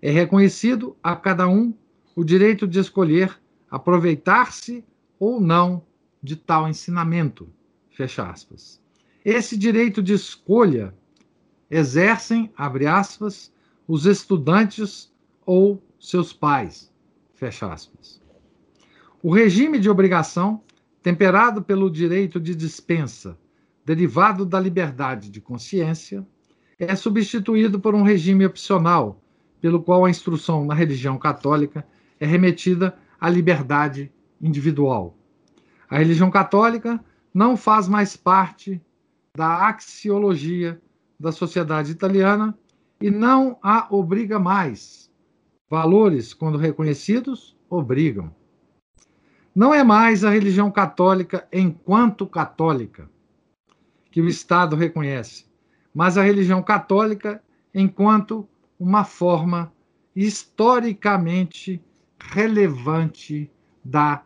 É 0.01 0.09
reconhecido 0.09 0.97
a 1.03 1.15
cada 1.15 1.47
um 1.47 1.73
o 2.15 2.23
direito 2.23 2.67
de 2.67 2.79
escolher 2.79 3.39
aproveitar-se 3.69 4.83
ou 5.19 5.39
não 5.39 5.83
de 6.21 6.35
tal 6.35 6.67
ensinamento. 6.67 7.47
fecha 7.91 8.27
aspas. 8.27 8.81
Esse 9.23 9.55
direito 9.55 10.01
de 10.01 10.13
escolha 10.13 10.93
exercem, 11.69 12.51
abre 12.57 12.87
aspas, 12.87 13.53
os 13.87 14.05
estudantes 14.05 15.13
ou 15.45 15.81
seus 15.99 16.33
pais, 16.33 16.91
fecha 17.35 17.71
aspas. 17.71 18.21
O 19.21 19.31
regime 19.33 19.79
de 19.79 19.89
obrigação, 19.89 20.61
temperado 21.01 21.61
pelo 21.61 21.89
direito 21.89 22.39
de 22.39 22.55
dispensa, 22.55 23.37
derivado 23.85 24.45
da 24.45 24.59
liberdade 24.59 25.29
de 25.29 25.41
consciência, 25.41 26.25
é 26.79 26.95
substituído 26.95 27.79
por 27.79 27.93
um 27.93 28.03
regime 28.03 28.45
opcional, 28.45 29.21
pelo 29.61 29.81
qual 29.81 30.05
a 30.05 30.09
instrução 30.09 30.65
na 30.65 30.73
religião 30.73 31.17
católica 31.17 31.85
é 32.19 32.25
remetida 32.25 32.97
à 33.19 33.29
liberdade 33.29 34.11
individual. 34.41 35.17
A 35.89 35.97
religião 35.97 36.29
católica 36.31 37.03
não 37.33 37.55
faz 37.55 37.87
mais 37.87 38.15
parte 38.15 38.81
da 39.35 39.67
axiologia 39.67 40.81
da 41.19 41.31
sociedade 41.31 41.91
italiana 41.91 42.57
e 43.01 43.09
não 43.09 43.57
a 43.61 43.87
obriga 43.89 44.39
mais. 44.39 45.11
Valores, 45.69 46.33
quando 46.33 46.57
reconhecidos, 46.57 47.57
obrigam. 47.69 48.33
Não 49.55 49.73
é 49.73 49.83
mais 49.83 50.23
a 50.23 50.29
religião 50.29 50.71
católica 50.71 51.47
enquanto 51.51 52.25
católica 52.25 53.09
que 54.13 54.21
o 54.21 54.29
Estado 54.29 54.75
reconhece, 54.75 55.45
mas 55.91 56.19
a 56.19 56.21
religião 56.21 56.61
católica 56.61 57.41
enquanto 57.73 58.47
uma 58.79 59.03
forma 59.03 59.73
historicamente 60.15 61.81
relevante 62.19 63.49
da 63.83 64.21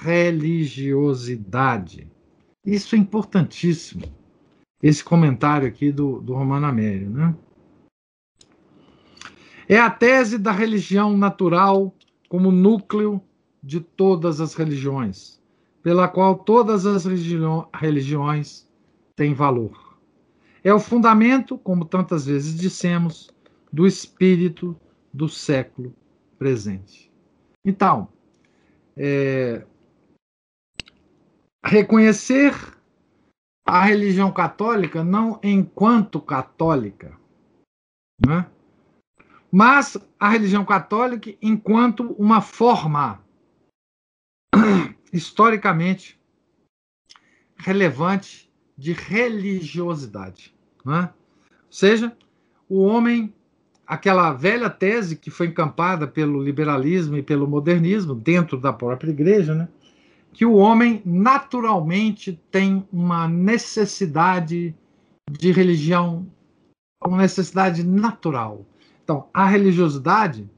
religiosidade. 0.00 2.06
Isso 2.64 2.94
é 2.94 2.98
importantíssimo, 2.98 4.04
esse 4.80 5.02
comentário 5.02 5.66
aqui 5.66 5.90
do, 5.90 6.20
do 6.20 6.34
Romano 6.34 6.66
Amério. 6.66 7.10
Né? 7.10 7.34
É 9.68 9.80
a 9.80 9.90
tese 9.90 10.38
da 10.38 10.52
religião 10.52 11.18
natural 11.18 11.92
como 12.28 12.52
núcleo 12.52 13.20
de 13.60 13.80
todas 13.80 14.40
as 14.40 14.54
religiões, 14.54 15.42
pela 15.82 16.06
qual 16.06 16.36
todas 16.36 16.86
as 16.86 17.04
religiões 17.74 18.70
têm 19.14 19.34
valor. 19.34 19.98
É 20.64 20.72
o 20.72 20.80
fundamento, 20.80 21.58
como 21.58 21.84
tantas 21.84 22.26
vezes 22.26 22.54
dissemos, 22.54 23.30
do 23.72 23.86
espírito 23.86 24.76
do 25.12 25.28
século 25.28 25.94
presente. 26.38 27.10
Então, 27.64 28.08
é, 28.96 29.64
reconhecer 31.64 32.54
a 33.64 33.82
religião 33.84 34.32
católica 34.32 35.04
não 35.04 35.38
enquanto 35.42 36.20
católica, 36.20 37.18
né? 38.26 38.50
mas 39.50 39.96
a 40.18 40.28
religião 40.28 40.64
católica 40.64 41.32
enquanto 41.40 42.12
uma 42.12 42.40
forma 42.40 43.22
historicamente 45.12 46.20
relevante 47.56 48.51
de 48.82 48.92
religiosidade. 48.92 50.52
Né? 50.84 51.08
Ou 51.48 51.48
seja, 51.70 52.12
o 52.68 52.82
homem, 52.82 53.32
aquela 53.86 54.32
velha 54.32 54.68
tese 54.68 55.14
que 55.14 55.30
foi 55.30 55.46
encampada 55.46 56.04
pelo 56.04 56.42
liberalismo 56.42 57.16
e 57.16 57.22
pelo 57.22 57.46
modernismo 57.46 58.12
dentro 58.12 58.58
da 58.58 58.72
própria 58.72 59.12
igreja, 59.12 59.54
né? 59.54 59.68
que 60.32 60.44
o 60.44 60.54
homem 60.54 61.00
naturalmente 61.04 62.40
tem 62.50 62.84
uma 62.92 63.28
necessidade 63.28 64.74
de 65.30 65.52
religião, 65.52 66.26
uma 67.04 67.18
necessidade 67.18 67.84
natural. 67.84 68.66
Então, 69.04 69.28
a 69.32 69.46
religiosidade 69.46 70.50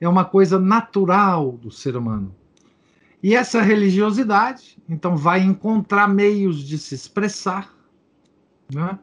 é 0.00 0.08
uma 0.08 0.24
coisa 0.24 0.60
natural 0.60 1.50
do 1.50 1.72
ser 1.72 1.96
humano. 1.96 2.32
E 3.22 3.34
essa 3.34 3.62
religiosidade, 3.62 4.78
então, 4.88 5.16
vai 5.16 5.40
encontrar 5.40 6.06
meios 6.06 6.62
de 6.62 6.78
se 6.78 6.94
expressar 6.94 7.74
né? 8.72 8.98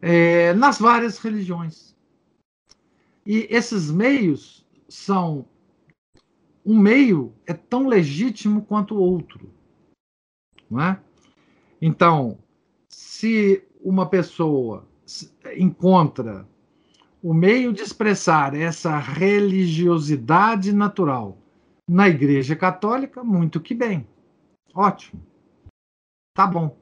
é, 0.00 0.54
nas 0.54 0.78
várias 0.78 1.18
religiões. 1.18 1.94
E 3.24 3.46
esses 3.50 3.90
meios 3.90 4.64
são 4.88 5.46
um 6.64 6.78
meio 6.78 7.32
é 7.46 7.52
tão 7.52 7.86
legítimo 7.86 8.62
quanto 8.62 8.96
o 8.96 9.00
outro. 9.00 9.52
Não 10.68 10.80
é? 10.80 11.00
Então, 11.80 12.38
se 12.88 13.62
uma 13.80 14.08
pessoa 14.08 14.88
encontra 15.56 16.48
o 17.22 17.32
meio 17.32 17.72
de 17.72 17.82
expressar 17.82 18.54
essa 18.54 18.98
religiosidade 18.98 20.72
natural 20.72 21.38
na 21.88 22.08
Igreja 22.08 22.56
Católica, 22.56 23.22
muito 23.22 23.60
que 23.60 23.74
bem. 23.74 24.06
Ótimo. 24.74 25.22
Tá 26.34 26.46
bom. 26.46 26.76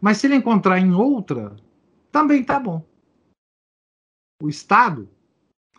Mas 0.00 0.18
se 0.18 0.26
ele 0.26 0.34
encontrar 0.34 0.78
em 0.78 0.92
outra, 0.92 1.56
também 2.10 2.44
tá 2.44 2.58
bom. 2.58 2.84
O 4.42 4.48
Estado, 4.48 5.08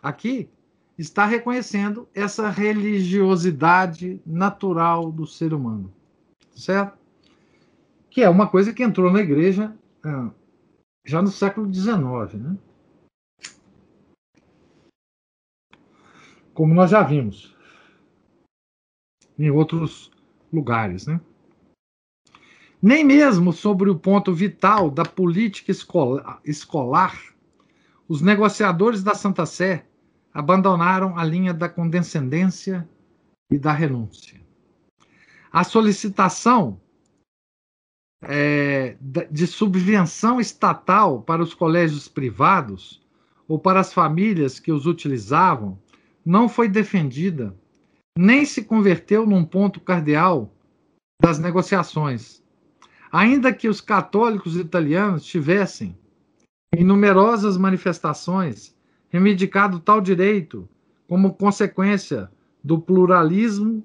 aqui, 0.02 0.50
está 0.98 1.24
reconhecendo 1.24 2.08
essa 2.14 2.50
religiosidade 2.50 4.20
natural 4.26 5.10
do 5.10 5.26
ser 5.26 5.54
humano, 5.54 5.92
certo? 6.54 6.98
Que 8.10 8.22
é 8.22 8.28
uma 8.28 8.48
coisa 8.48 8.72
que 8.72 8.82
entrou 8.82 9.10
na 9.10 9.20
igreja 9.20 9.74
ah, 10.04 10.30
já 11.06 11.22
no 11.22 11.28
século 11.28 11.72
XIX, 11.72 12.34
né? 12.34 12.58
Como 16.52 16.74
nós 16.74 16.90
já 16.90 17.02
vimos 17.02 17.56
em 19.40 19.50
outros 19.50 20.10
lugares, 20.52 21.06
né? 21.06 21.20
Nem 22.82 23.04
mesmo 23.04 23.52
sobre 23.52 23.90
o 23.90 23.98
ponto 23.98 24.32
vital 24.32 24.90
da 24.90 25.04
política 25.04 25.72
escolar, 26.44 27.20
os 28.08 28.20
negociadores 28.20 29.02
da 29.02 29.14
Santa 29.14 29.46
Sé 29.46 29.86
abandonaram 30.32 31.16
a 31.18 31.24
linha 31.24 31.52
da 31.52 31.68
condescendência 31.68 32.88
e 33.50 33.58
da 33.58 33.72
renúncia. 33.72 34.40
A 35.52 35.64
solicitação 35.64 36.80
é, 38.22 38.96
de 39.30 39.46
subvenção 39.46 40.40
estatal 40.40 41.22
para 41.22 41.42
os 41.42 41.54
colégios 41.54 42.08
privados 42.08 43.02
ou 43.48 43.58
para 43.58 43.80
as 43.80 43.92
famílias 43.92 44.60
que 44.60 44.70
os 44.70 44.86
utilizavam 44.86 45.78
não 46.24 46.48
foi 46.48 46.68
defendida, 46.68 47.56
nem 48.16 48.44
se 48.44 48.64
converteu 48.64 49.26
num 49.26 49.44
ponto 49.44 49.80
cardeal 49.80 50.52
das 51.20 51.38
negociações. 51.38 52.42
Ainda 53.12 53.52
que 53.52 53.68
os 53.68 53.80
católicos 53.80 54.56
italianos 54.56 55.24
tivessem, 55.24 55.96
em 56.74 56.84
numerosas 56.84 57.56
manifestações, 57.56 58.76
reivindicado 59.08 59.80
tal 59.80 60.00
direito 60.00 60.68
como 61.08 61.34
consequência 61.34 62.30
do 62.62 62.80
pluralismo 62.80 63.84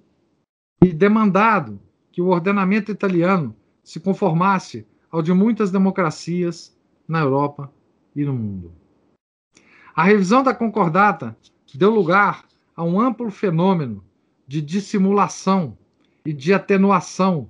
e 0.83 0.93
demandado 0.93 1.79
que 2.11 2.21
o 2.21 2.27
ordenamento 2.27 2.91
italiano 2.91 3.55
se 3.83 3.99
conformasse 3.99 4.85
ao 5.09 5.21
de 5.21 5.33
muitas 5.33 5.71
democracias 5.71 6.77
na 7.07 7.21
Europa 7.21 7.71
e 8.15 8.23
no 8.23 8.33
mundo. 8.33 8.71
A 9.95 10.03
revisão 10.03 10.43
da 10.43 10.53
concordata 10.53 11.35
deu 11.73 11.89
lugar 11.89 12.45
a 12.75 12.83
um 12.83 12.99
amplo 12.99 13.31
fenômeno 13.31 14.03
de 14.47 14.61
dissimulação 14.61 15.77
e 16.25 16.33
de 16.33 16.53
atenuação 16.53 17.49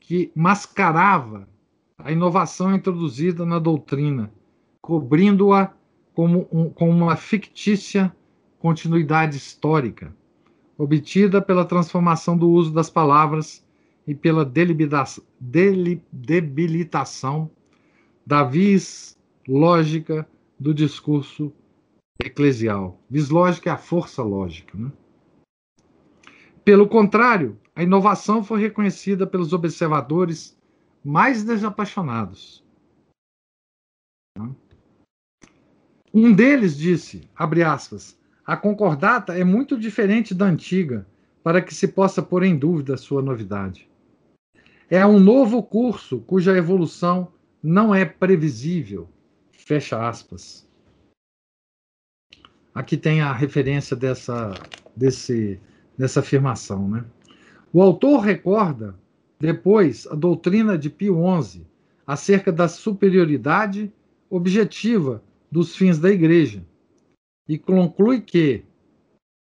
que 0.00 0.32
mascarava 0.34 1.48
a 1.98 2.12
inovação 2.12 2.74
introduzida 2.74 3.44
na 3.44 3.58
doutrina, 3.58 4.32
cobrindo-a 4.80 5.74
como, 6.14 6.48
um, 6.50 6.70
como 6.70 6.92
uma 6.92 7.16
fictícia 7.16 8.14
continuidade 8.58 9.36
histórica, 9.36 10.14
obtida 10.76 11.42
pela 11.42 11.64
transformação 11.64 12.36
do 12.36 12.50
uso 12.50 12.72
das 12.72 12.88
palavras 12.88 13.66
e 14.06 14.14
pela 14.14 14.44
debilitação 15.40 17.50
da 18.26 18.42
vis 18.42 19.16
lógica 19.46 20.26
do 20.58 20.72
discurso 20.72 21.52
eclesial. 22.22 23.00
Vis 23.08 23.28
lógica 23.28 23.70
é 23.70 23.72
a 23.72 23.78
força 23.78 24.22
lógica. 24.22 24.76
Né? 24.76 24.90
Pelo 26.68 26.86
contrário, 26.86 27.58
a 27.74 27.82
inovação 27.82 28.44
foi 28.44 28.60
reconhecida 28.60 29.26
pelos 29.26 29.54
observadores 29.54 30.54
mais 31.02 31.42
desapaixonados. 31.42 32.62
Um 36.12 36.30
deles 36.30 36.76
disse, 36.76 37.26
abre 37.34 37.62
aspas, 37.62 38.20
a 38.44 38.54
concordata 38.54 39.32
é 39.34 39.42
muito 39.44 39.78
diferente 39.78 40.34
da 40.34 40.44
antiga 40.44 41.06
para 41.42 41.62
que 41.62 41.74
se 41.74 41.88
possa 41.88 42.22
pôr 42.22 42.42
em 42.42 42.54
dúvida 42.54 42.98
sua 42.98 43.22
novidade. 43.22 43.88
É 44.90 45.06
um 45.06 45.18
novo 45.18 45.62
curso 45.62 46.20
cuja 46.20 46.54
evolução 46.54 47.32
não 47.62 47.94
é 47.94 48.04
previsível. 48.04 49.08
Fecha 49.52 50.06
aspas. 50.06 50.68
Aqui 52.74 52.98
tem 52.98 53.22
a 53.22 53.32
referência 53.32 53.96
dessa, 53.96 54.52
desse, 54.94 55.58
dessa 55.98 56.20
afirmação. 56.20 56.88
Né? 56.88 57.04
O 57.72 57.82
autor 57.82 58.20
recorda, 58.20 58.94
depois, 59.38 60.06
a 60.06 60.14
doutrina 60.14 60.78
de 60.78 60.88
Pio 60.88 61.18
XI 61.42 61.66
acerca 62.06 62.52
da 62.52 62.68
superioridade 62.68 63.92
objetiva 64.30 65.22
dos 65.50 65.76
fins 65.76 65.98
da 65.98 66.10
igreja 66.10 66.64
e 67.48 67.58
conclui 67.58 68.20
que, 68.20 68.64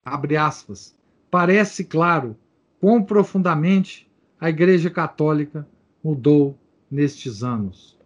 abre 0.05 0.37
aspas, 0.37 0.95
parece 1.31 1.85
claro 1.85 2.37
quão 2.81 3.03
profundamente 3.03 4.11
a 4.39 4.51
Igreja 4.51 4.91
Católica 4.91 5.67
mudou 6.03 6.59
nestes 6.91 7.43
anos. 7.43 7.99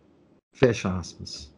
Fecha 0.54 0.96
aspas. 0.96 1.52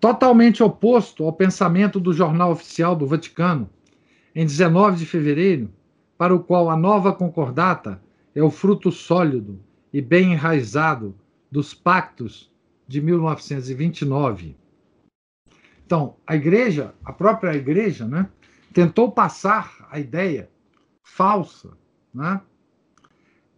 Totalmente 0.00 0.62
oposto 0.62 1.24
ao 1.24 1.32
pensamento 1.32 2.00
do 2.00 2.12
Jornal 2.12 2.52
Oficial 2.52 2.96
do 2.96 3.06
Vaticano, 3.06 3.70
em 4.34 4.44
19 4.44 4.98
de 4.98 5.06
fevereiro, 5.06 5.70
para 6.16 6.34
o 6.34 6.40
qual 6.40 6.68
a 6.68 6.76
nova 6.76 7.12
concordata 7.12 8.00
é 8.34 8.42
o 8.42 8.50
fruto 8.50 8.92
sólido 8.92 9.58
e 9.92 10.00
bem 10.00 10.32
enraizado 10.32 11.14
dos 11.50 11.74
pactos 11.74 12.50
de 12.86 13.00
1929. 13.00 14.56
Então, 15.84 16.14
a 16.26 16.36
igreja, 16.36 16.94
a 17.04 17.12
própria 17.12 17.54
igreja, 17.54 18.06
né, 18.06 18.28
tentou 18.72 19.10
passar 19.10 19.88
a 19.90 19.98
ideia 19.98 20.48
falsa, 21.02 21.70
né, 22.14 22.40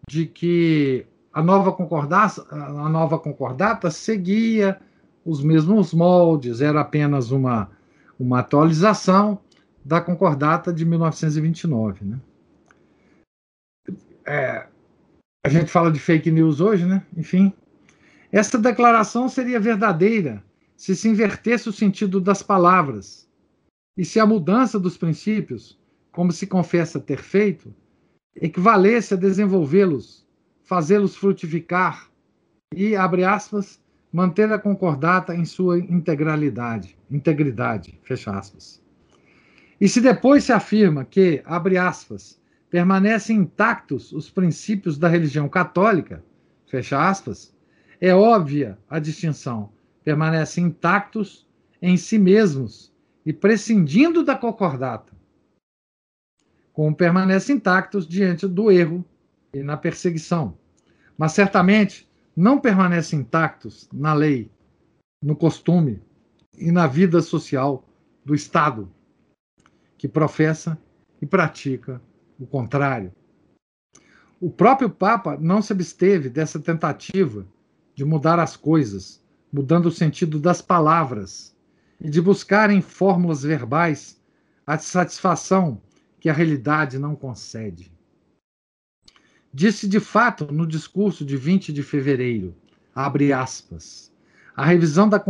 de 0.09 0.27
que 0.27 1.07
a 1.33 1.43
nova 1.43 1.73
concordata, 1.73 2.47
a 2.51 2.89
nova 2.89 3.19
concordata 3.19 3.91
seguia 3.91 4.81
os 5.25 5.43
mesmos 5.43 5.93
moldes, 5.93 6.61
era 6.61 6.81
apenas 6.81 7.31
uma, 7.31 7.71
uma 8.19 8.41
atualização 8.41 9.39
da 9.85 10.01
concordata 10.01 10.73
de 10.73 10.85
1929. 10.85 12.05
Né? 12.05 12.21
É, 14.27 14.67
a 15.45 15.49
gente 15.49 15.71
fala 15.71 15.91
de 15.91 15.99
fake 15.99 16.31
news 16.31 16.61
hoje, 16.61 16.87
né? 16.87 17.05
Enfim, 17.17 17.53
essa 18.31 18.59
declaração 18.59 19.29
seria 19.29 19.61
verdadeira 19.61 20.43
se 20.77 20.97
se 20.97 21.09
invertesse 21.09 21.69
o 21.69 21.73
sentido 21.73 22.21
das 22.21 22.43
palavras 22.43 23.29
e 23.97 24.05
se 24.05 24.19
a 24.19 24.27
mudança 24.27 24.81
dos 24.81 24.97
princípios, 24.97 25.79
como 26.11 26.33
se 26.33 26.47
confessa 26.47 26.99
ter 26.99 27.19
feito, 27.19 27.75
equivalesse 28.35 29.15
a 29.15 29.17
desenvolvê-los, 29.17 30.27
fazê-los 30.65 31.15
frutificar 31.15 32.11
e, 32.75 32.97
abre 32.97 33.23
aspas, 33.25 33.81
manter 34.13 34.51
a 34.53 34.59
concordata 34.59 35.35
em 35.35 35.45
sua 35.45 35.79
integralidade, 35.79 36.97
integridade, 37.11 37.99
fecha 38.03 38.31
aspas. 38.31 38.82
E 39.83 39.89
se 39.89 40.01
depois 40.01 40.45
se 40.45 40.53
afirma 40.53 41.05
que, 41.05 41.43
abre 41.45 41.77
aspas, 41.77 42.41
permanecem 42.71 43.39
intactos 43.39 44.13
os 44.13 44.31
princípios 44.31 44.97
da 44.97 45.09
religião 45.09 45.49
católica, 45.49 46.25
fecha 46.69 47.05
aspas, 47.05 47.53
é 48.01 48.15
óbvia 48.15 48.79
a 48.89 49.01
distinção, 49.01 49.73
permanecem 50.05 50.67
intactos 50.67 51.49
em 51.83 51.97
si 51.97 52.17
mesmos 52.17 52.95
e 53.27 53.33
prescindindo 53.33 54.23
da 54.23 54.37
concordata. 54.37 55.13
Como 56.73 56.95
permanecem 56.95 57.57
intactos 57.57 58.07
diante 58.07 58.47
do 58.47 58.71
erro 58.71 59.05
e 59.53 59.65
na 59.65 59.77
perseguição. 59.77 60.57
Mas 61.19 61.33
certamente 61.33 62.09
não 62.37 62.61
permanecem 62.61 63.19
intactos 63.19 63.89
na 63.93 64.15
lei, 64.15 64.49
no 65.21 65.35
costume 65.35 66.01
e 66.57 66.71
na 66.71 66.87
vida 66.87 67.21
social 67.21 67.85
do 68.25 68.33
Estado, 68.33 68.89
que 70.03 70.09
professa 70.09 70.77
e 71.21 71.27
pratica 71.27 72.03
o 72.37 72.45
contrário. 72.45 73.13
O 74.41 74.51
próprio 74.51 74.91
Papa 74.91 75.39
não 75.41 75.63
se 75.63 75.73
absteve 75.73 76.29
dessa 76.29 76.59
tentativa 76.59 77.47
de 77.95 78.05
mudar 78.05 78.41
as 78.41 78.57
coisas, 78.57 79.23
mudando 79.53 79.87
o 79.87 79.93
sentido 79.93 80.41
das 80.41 80.61
palavras, 80.61 81.57
e 82.01 82.11
de 82.11 82.21
buscar 82.21 82.69
em 82.69 82.83
fórmulas 82.83 83.45
verbais 83.45 84.21
a 84.67 84.77
satisfação 84.77 85.81
que 86.19 86.29
a 86.29 86.33
realidade 86.33 86.99
não 86.99 87.15
concede. 87.15 87.93
Disse 89.55 89.87
de 89.87 90.01
fato 90.01 90.53
no 90.53 90.67
discurso 90.67 91.25
de 91.25 91.37
20 91.37 91.73
de 91.73 91.85
fevereiro, 91.85 92.57
abre 92.93 93.33
aspas, 93.33 94.13
a 94.57 94.67
revisão 94.67 95.09
da, 95.09 95.21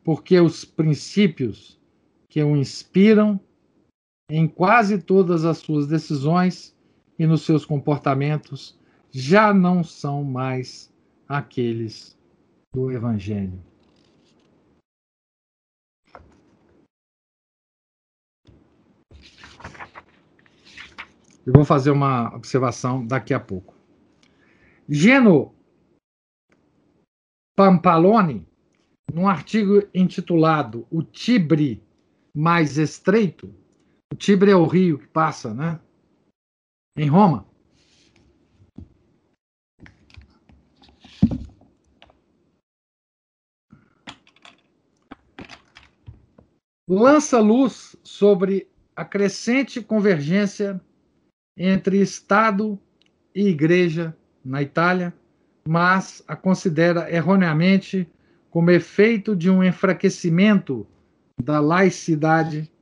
porque 0.05 0.39
os 0.39 0.63
princípios 0.63 1.81
que 2.29 2.43
o 2.43 2.55
inspiram 2.55 3.41
em 4.31 4.47
quase 4.47 4.99
todas 4.99 5.45
as 5.45 5.59
suas 5.59 5.87
decisões 5.87 6.77
e 7.19 7.27
nos 7.27 7.43
seus 7.43 7.65
comportamentos 7.65 8.79
já 9.11 9.55
não 9.55 9.83
são 9.83 10.23
mais 10.23 10.93
aqueles 11.27 12.17
do 12.73 12.91
Evangelho. 12.93 13.59
Eu 21.47 21.53
vou 21.55 21.65
fazer 21.65 21.91
uma 21.91 22.35
observação 22.37 23.07
daqui 23.07 23.33
a 23.33 23.41
pouco. 23.41 23.75
Geno 24.87 25.55
Pampalone 27.57 28.47
num 29.13 29.27
artigo 29.27 29.83
intitulado 29.95 30.87
O 30.91 31.03
Tibre 31.03 31.83
Mais 32.35 32.77
Estreito. 32.77 33.55
O 34.13 34.17
Tibre 34.17 34.51
é 34.51 34.57
o 34.57 34.67
rio 34.67 34.99
que 34.99 35.07
passa, 35.07 35.53
né? 35.53 35.79
Em 36.97 37.09
Roma. 37.09 37.47
Lança 46.89 47.39
luz 47.39 47.95
sobre 48.03 48.67
a 48.97 49.05
crescente 49.05 49.83
convergência 49.83 50.81
entre 51.55 52.01
Estado 52.01 52.81
e 53.35 53.49
Igreja 53.49 54.17
na 54.43 54.63
Itália, 54.63 55.13
mas 55.69 56.25
a 56.27 56.35
considera 56.35 57.13
erroneamente 57.15 58.11
como 58.49 58.71
efeito 58.71 59.37
de 59.37 59.51
um 59.51 59.63
enfraquecimento 59.63 60.87
da 61.41 61.61
laicidade, 61.61 62.73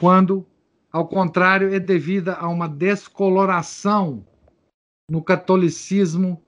quando, 0.00 0.46
ao 0.92 1.08
contrário, 1.08 1.74
é 1.74 1.80
devida 1.80 2.34
a 2.34 2.48
uma 2.48 2.68
descoloração 2.68 4.24
no 5.10 5.22
catolicismo 5.22 6.42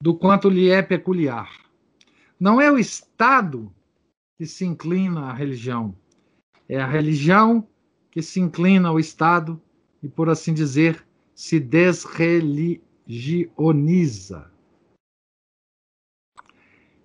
do 0.00 0.14
quanto 0.14 0.48
lhe 0.48 0.70
é 0.70 0.80
peculiar. 0.82 1.50
Não 2.38 2.60
é 2.60 2.70
o 2.70 2.78
Estado 2.78 3.74
que 4.38 4.46
se 4.46 4.64
inclina 4.64 5.30
à 5.30 5.32
religião, 5.32 5.96
é 6.68 6.80
a 6.80 6.86
religião 6.86 7.66
que 8.10 8.22
se 8.22 8.38
inclina 8.40 8.88
ao 8.88 9.00
Estado 9.00 9.60
e, 10.02 10.08
por 10.08 10.28
assim 10.28 10.52
dizer, 10.54 11.04
se 11.34 11.58
desreligioniza. 11.58 14.50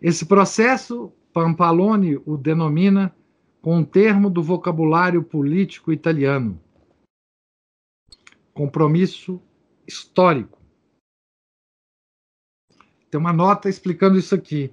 Esse 0.01 0.25
processo, 0.25 1.13
Pampalone 1.31 2.19
o 2.25 2.35
denomina 2.37 3.15
com 3.63 3.77
um 3.77 3.83
termo 3.85 4.29
do 4.29 4.43
vocabulário 4.43 5.23
político 5.23 5.93
italiano: 5.93 6.59
compromisso 8.53 9.41
histórico. 9.87 10.61
Tem 13.09 13.17
uma 13.17 13.31
nota 13.31 13.69
explicando 13.69 14.19
isso 14.19 14.35
aqui. 14.35 14.69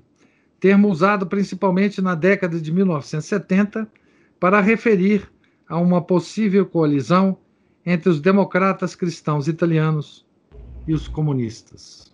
Termo 0.58 0.88
usado 0.88 1.26
principalmente 1.26 2.02
na 2.02 2.14
década 2.14 2.60
de 2.60 2.72
1970 2.72 3.90
para 4.40 4.60
referir 4.60 5.30
a 5.68 5.78
uma 5.78 6.02
possível 6.02 6.66
coalizão 6.66 7.38
entre 7.86 8.10
os 8.10 8.20
democratas 8.20 8.96
cristãos 8.96 9.46
italianos 9.46 10.26
e 10.86 10.92
os 10.92 11.06
comunistas. 11.06 12.12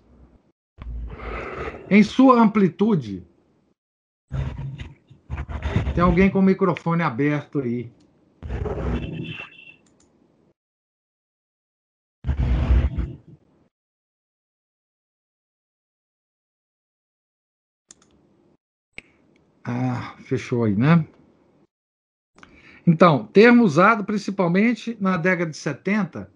Em 1.89 2.03
sua 2.03 2.41
amplitude, 2.41 3.25
tem 5.97 6.05
alguém 6.05 6.29
com 6.29 6.41
o 6.41 6.43
microfone 6.43 7.03
aberto 7.03 7.59
aí. 7.59 7.91
Ah, 19.65 20.15
fechou 20.19 20.65
aí, 20.65 20.77
né? 20.77 21.07
Então, 22.87 23.27
termo 23.29 23.65
usado 23.65 24.05
principalmente 24.05 24.99
na 25.01 25.17
década 25.17 25.51
de 25.51 25.57
70 25.57 26.31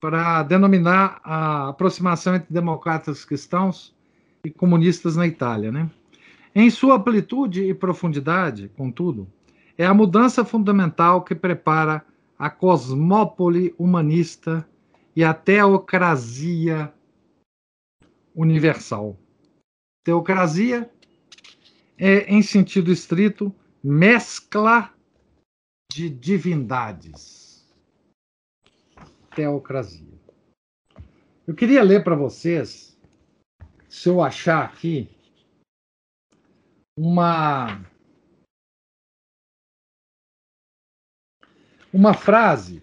para 0.00 0.42
denominar 0.42 1.20
a 1.22 1.68
aproximação 1.68 2.34
entre 2.34 2.50
democratas 2.50 3.26
cristãos 3.26 3.94
e 4.42 4.50
comunistas 4.50 5.16
na 5.16 5.26
Itália. 5.26 5.70
Né? 5.70 5.90
Em 6.54 6.68
sua 6.68 6.96
amplitude 6.96 7.62
e 7.62 7.72
profundidade, 7.72 8.68
contudo, 8.76 9.26
é 9.78 9.86
a 9.86 9.94
mudança 9.94 10.44
fundamental 10.44 11.24
que 11.24 11.34
prepara 11.34 12.04
a 12.38 12.50
cosmópole 12.50 13.74
humanista 13.78 14.68
e 15.16 15.24
a 15.24 15.32
teocrasia 15.32 16.92
universal. 18.34 19.18
Teocrasia 20.04 20.90
é, 21.96 22.24
em 22.24 22.42
sentido 22.42 22.92
estrito, 22.92 23.54
mescla 23.82 24.92
de 25.90 26.10
divindades. 26.10 27.66
Teocrasia. 29.34 30.12
Eu 31.46 31.54
queria 31.54 31.82
ler 31.82 32.04
para 32.04 32.14
vocês, 32.14 32.98
se 33.88 34.08
eu 34.08 34.22
achar 34.22 34.64
aqui, 34.64 35.08
uma 36.96 37.80
uma 41.92 42.14
frase, 42.14 42.82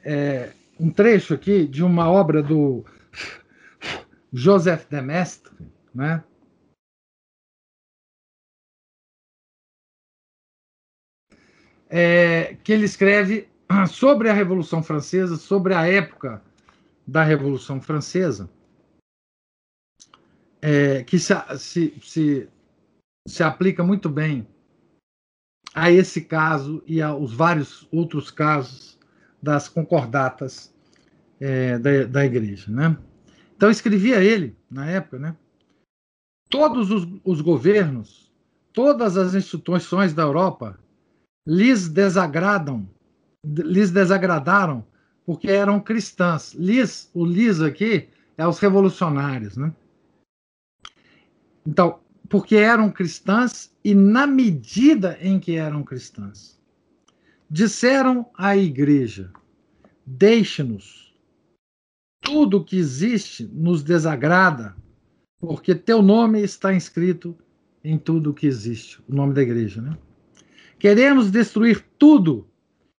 é, 0.00 0.52
um 0.78 0.90
trecho 0.90 1.32
aqui 1.32 1.66
de 1.66 1.82
uma 1.82 2.10
obra 2.10 2.42
do 2.42 2.84
Joseph 4.32 4.86
de 4.88 5.00
Mestre, 5.00 5.52
né? 5.94 6.22
é, 11.88 12.56
que 12.62 12.72
ele 12.72 12.84
escreve 12.84 13.48
sobre 13.88 14.28
a 14.28 14.34
Revolução 14.34 14.82
Francesa, 14.82 15.36
sobre 15.36 15.74
a 15.74 15.86
época 15.86 16.42
da 17.06 17.22
Revolução 17.22 17.80
Francesa, 17.80 18.50
é, 20.60 21.02
que 21.04 21.18
se, 21.18 21.34
se, 21.58 21.94
se, 22.02 22.48
se 23.26 23.42
aplica 23.42 23.84
muito 23.84 24.08
bem 24.08 24.46
a 25.74 25.90
esse 25.90 26.22
caso 26.22 26.82
e 26.86 27.02
aos 27.02 27.32
vários 27.32 27.86
outros 27.92 28.30
casos 28.30 28.98
das 29.42 29.68
concordatas 29.68 30.74
é, 31.38 31.78
da, 31.78 32.04
da 32.04 32.24
igreja. 32.24 32.70
Né? 32.70 32.96
Então, 33.56 33.70
escrevia 33.70 34.22
ele, 34.22 34.56
na 34.70 34.88
época, 34.90 35.18
né? 35.18 35.36
todos 36.48 36.90
os, 36.90 37.06
os 37.24 37.40
governos, 37.40 38.32
todas 38.72 39.16
as 39.16 39.34
instituições 39.34 40.14
da 40.14 40.22
Europa 40.22 40.78
lhes 41.46 41.88
desagradam, 41.88 42.88
lhes 43.44 43.90
desagradaram 43.90 44.84
porque 45.24 45.50
eram 45.50 45.80
cristãs. 45.80 46.54
Lis, 46.54 47.10
o 47.12 47.24
lis 47.24 47.60
aqui 47.60 48.08
é 48.38 48.46
os 48.46 48.58
revolucionários, 48.58 49.56
né? 49.56 49.72
Então, 51.66 52.00
porque 52.28 52.56
eram 52.56 52.90
cristãs 52.90 53.74
e 53.84 53.94
na 53.94 54.26
medida 54.26 55.18
em 55.20 55.38
que 55.38 55.56
eram 55.56 55.82
cristãs, 55.82 56.58
disseram 57.50 58.30
à 58.36 58.56
igreja: 58.56 59.32
Deixe-nos. 60.04 61.06
Tudo 62.20 62.64
que 62.64 62.76
existe 62.76 63.44
nos 63.52 63.82
desagrada, 63.82 64.76
porque 65.38 65.74
teu 65.74 66.02
nome 66.02 66.42
está 66.42 66.74
inscrito 66.74 67.36
em 67.84 67.96
tudo 67.96 68.34
que 68.34 68.46
existe, 68.46 69.00
o 69.08 69.14
nome 69.14 69.32
da 69.32 69.42
igreja, 69.42 69.80
né? 69.80 69.96
Queremos 70.78 71.30
destruir 71.30 71.84
tudo 71.98 72.48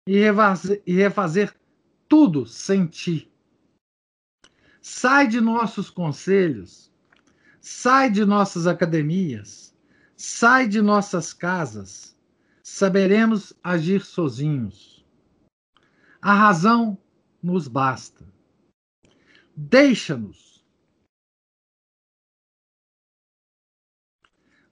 e 0.07 0.17
refazer, 0.17 0.81
e 0.87 0.93
refazer 0.93 1.53
tudo 2.07 2.45
sem 2.45 2.85
ti. 2.85 3.29
Sai 4.81 5.27
de 5.27 5.41
nossos 5.41 5.89
conselhos, 5.89 6.89
sai 7.67 8.09
de 8.09 8.23
nossas 8.23 8.65
academias, 8.65 9.75
sai 10.15 10.69
de 10.69 10.81
nossas 10.81 11.33
casas. 11.33 12.17
Saberemos 12.63 13.53
agir 13.61 14.05
sozinhos. 14.05 15.05
A 16.21 16.33
razão 16.33 16.97
nos 17.43 17.67
basta. 17.67 18.25
Deixa-nos. 19.53 20.65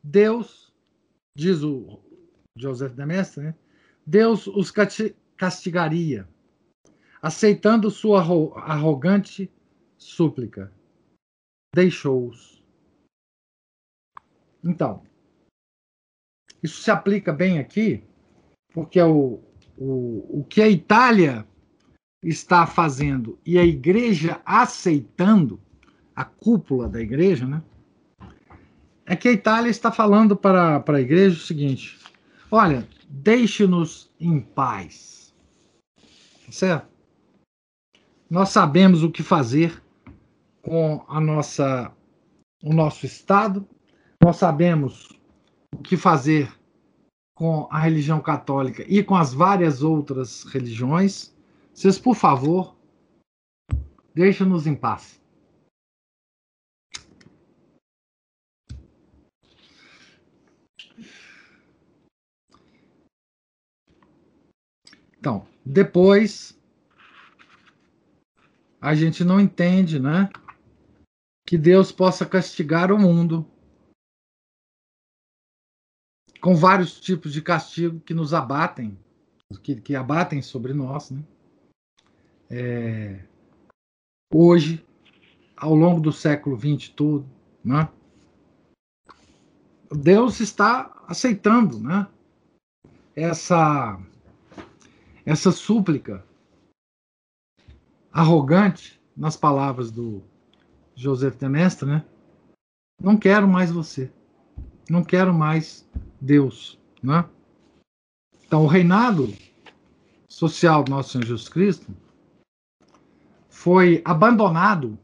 Deus, 0.01 0.73
diz 1.35 1.63
o 1.63 2.01
Joseph 2.57 2.95
de 2.95 3.05
Mestre, 3.05 3.43
né? 3.43 3.55
Deus 4.07 4.47
os 4.47 4.71
castigaria, 5.35 6.29
aceitando 7.21 7.91
sua 7.91 8.21
arrogante 8.21 9.51
súplica. 9.97 10.73
Deixou-os. 11.75 12.54
Então, 14.65 15.03
isso 16.63 16.81
se 16.81 16.89
aplica 16.89 17.31
bem 17.31 17.59
aqui, 17.59 18.03
porque 18.73 18.99
o, 18.99 19.39
o, 19.77 20.39
o 20.39 20.43
que 20.43 20.61
a 20.61 20.67
Itália 20.67 21.47
está 22.23 22.65
fazendo 22.65 23.37
e 23.45 23.59
a 23.59 23.63
igreja 23.63 24.41
aceitando, 24.43 25.61
a 26.15 26.25
cúpula 26.25 26.89
da 26.89 26.99
igreja, 26.99 27.45
né? 27.45 27.61
É 29.05 29.15
que 29.15 29.27
a 29.27 29.31
Itália 29.31 29.69
está 29.69 29.91
falando 29.91 30.35
para, 30.35 30.79
para 30.79 30.97
a 30.97 31.01
igreja 31.01 31.37
o 31.37 31.45
seguinte: 31.45 31.99
Olha, 32.49 32.87
deixe-nos 33.07 34.11
em 34.19 34.39
paz. 34.39 35.31
Certo? 36.49 36.87
Nós 38.27 38.49
sabemos 38.49 39.03
o 39.03 39.11
que 39.11 39.21
fazer 39.21 39.79
com 40.63 41.05
a 41.07 41.21
nossa 41.21 41.91
o 42.63 42.73
nosso 42.73 43.05
Estado, 43.05 43.67
nós 44.23 44.37
sabemos 44.37 45.09
o 45.73 45.81
que 45.81 45.97
fazer 45.97 46.51
com 47.35 47.67
a 47.69 47.79
religião 47.79 48.21
católica 48.21 48.83
e 48.87 49.03
com 49.03 49.15
as 49.15 49.33
várias 49.33 49.83
outras 49.83 50.43
religiões. 50.43 51.35
Vocês, 51.73 51.99
por 51.99 52.15
favor, 52.15 52.75
deixem-nos 54.13 54.65
em 54.65 54.75
paz. 54.75 55.21
Então, 65.17 65.45
depois 65.65 66.55
a 68.79 68.93
gente 68.93 69.23
não 69.23 69.41
entende, 69.41 69.99
né? 69.99 70.29
Que 71.47 71.57
Deus 71.57 71.91
possa 71.91 72.25
castigar 72.25 72.91
o 72.91 72.99
mundo 72.99 73.45
com 76.45 76.55
vários 76.55 76.99
tipos 76.99 77.33
de 77.33 77.41
castigo 77.41 77.99
que 78.01 78.13
nos 78.13 78.31
abatem, 78.31 78.95
que, 79.63 79.81
que 79.81 79.95
abatem 79.95 80.43
sobre 80.43 80.75
nós, 80.75 81.09
né? 81.09 81.23
É, 82.47 83.25
hoje, 84.31 84.85
ao 85.57 85.73
longo 85.73 85.99
do 85.99 86.11
século 86.11 86.55
XX 86.55 86.89
todo, 86.89 87.27
né? 87.63 87.89
Deus 89.91 90.39
está 90.39 91.03
aceitando, 91.07 91.79
né? 91.79 92.07
Essa 93.15 93.99
essa 95.25 95.51
súplica 95.51 96.23
arrogante, 98.13 99.01
nas 99.17 99.35
palavras 99.35 99.89
do 99.89 100.21
Joseph 100.93 101.37
de 101.37 101.49
Mestre, 101.49 101.89
né? 101.89 102.05
Não 103.01 103.17
quero 103.17 103.47
mais 103.47 103.71
você. 103.71 104.13
Não 104.87 105.03
quero 105.03 105.33
mais 105.33 105.85
Deus, 106.25 106.79
né? 107.01 107.29
Então, 108.45 108.63
o 108.63 108.67
reinado 108.67 109.33
social 110.29 110.83
do 110.83 110.91
nosso 110.91 111.11
Senhor 111.11 111.25
Jesus 111.25 111.49
Cristo 111.49 111.95
foi 113.49 114.01
abandonado, 114.03 114.97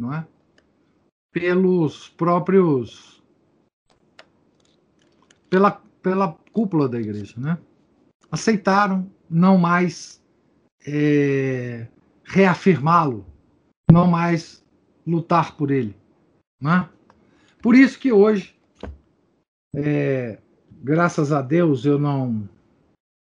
não 0.00 0.12
é? 0.12 0.26
Pelos 1.32 2.08
próprios 2.08 3.22
pela 5.50 5.72
pela 6.02 6.32
cúpula 6.52 6.88
da 6.88 7.00
igreja, 7.00 7.34
né? 7.36 7.58
aceitaram 8.30 9.10
não 9.28 9.58
mais 9.58 10.22
é, 10.86 11.86
reafirmá-lo, 12.24 13.26
não 13.90 14.06
mais 14.06 14.64
lutar 15.06 15.56
por 15.56 15.70
ele. 15.70 15.96
Né? 16.60 16.88
Por 17.60 17.74
isso 17.74 17.98
que 17.98 18.12
hoje, 18.12 18.55
é, 19.78 20.38
graças 20.82 21.32
a 21.32 21.42
Deus, 21.42 21.84
eu 21.84 21.98
não, 21.98 22.48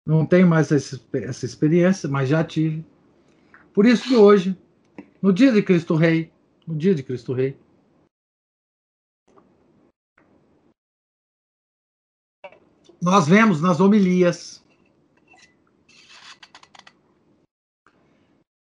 não 0.06 0.24
tenho 0.24 0.48
mais 0.48 0.72
essa, 0.72 0.98
essa 1.12 1.44
experiência, 1.44 2.08
mas 2.08 2.30
já 2.30 2.42
tive. 2.42 2.82
Por 3.74 3.84
isso 3.84 4.08
que 4.08 4.16
hoje, 4.16 4.56
no 5.20 5.30
dia 5.30 5.52
de 5.52 5.62
Cristo 5.62 5.94
Rei, 5.94 6.32
no 6.66 6.74
dia 6.74 6.94
de 6.94 7.02
Cristo 7.02 7.34
Rei, 7.34 7.54
nós 13.00 13.28
vemos 13.28 13.60
nas 13.60 13.78
homilias 13.78 14.64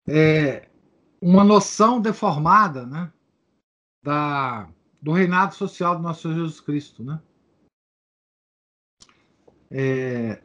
é, 0.05 0.67
uma 1.21 1.45
noção 1.45 2.01
deformada 2.01 2.85
né, 2.85 3.11
da, 4.03 4.69
do 5.01 5.13
reinado 5.13 5.55
social 5.55 5.95
do 5.95 6.03
nosso 6.03 6.33
Jesus 6.33 6.59
Cristo. 6.59 7.01
Né? 7.01 7.19
É, 9.69 10.41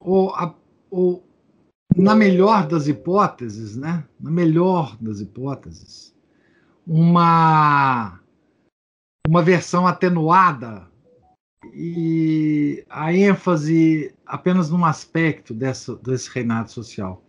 ou, 0.00 0.30
a, 0.34 0.54
ou, 0.90 1.26
na 1.96 2.14
melhor 2.14 2.66
das 2.66 2.88
hipóteses, 2.88 3.76
né, 3.76 4.04
na 4.20 4.30
melhor 4.30 4.96
das 5.00 5.20
hipóteses, 5.20 6.14
uma, 6.86 8.20
uma 9.26 9.42
versão 9.42 9.86
atenuada 9.86 10.86
e 11.74 12.84
a 12.88 13.12
ênfase 13.12 14.14
apenas 14.24 14.70
num 14.70 14.84
aspecto 14.84 15.52
dessa, 15.52 15.96
desse 15.96 16.30
reinado 16.30 16.70
social 16.70 17.22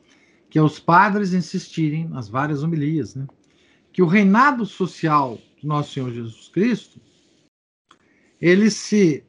que 0.50 0.58
é 0.58 0.64
os 0.64 0.80
padres 0.80 1.34
insistirem 1.34 2.08
nas 2.08 2.30
várias 2.30 2.64
homilias, 2.64 3.16
né, 3.16 3.28
que 3.92 4.02
o 4.02 4.08
reinado 4.08 4.66
social 4.66 5.38
do 5.62 5.68
nosso 5.68 5.94
Senhor 5.94 6.12
Jesus 6.12 6.48
Cristo 6.50 7.02
ele 8.40 8.70
se 8.70 9.26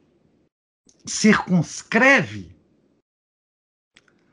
circunscreve 1.09 2.55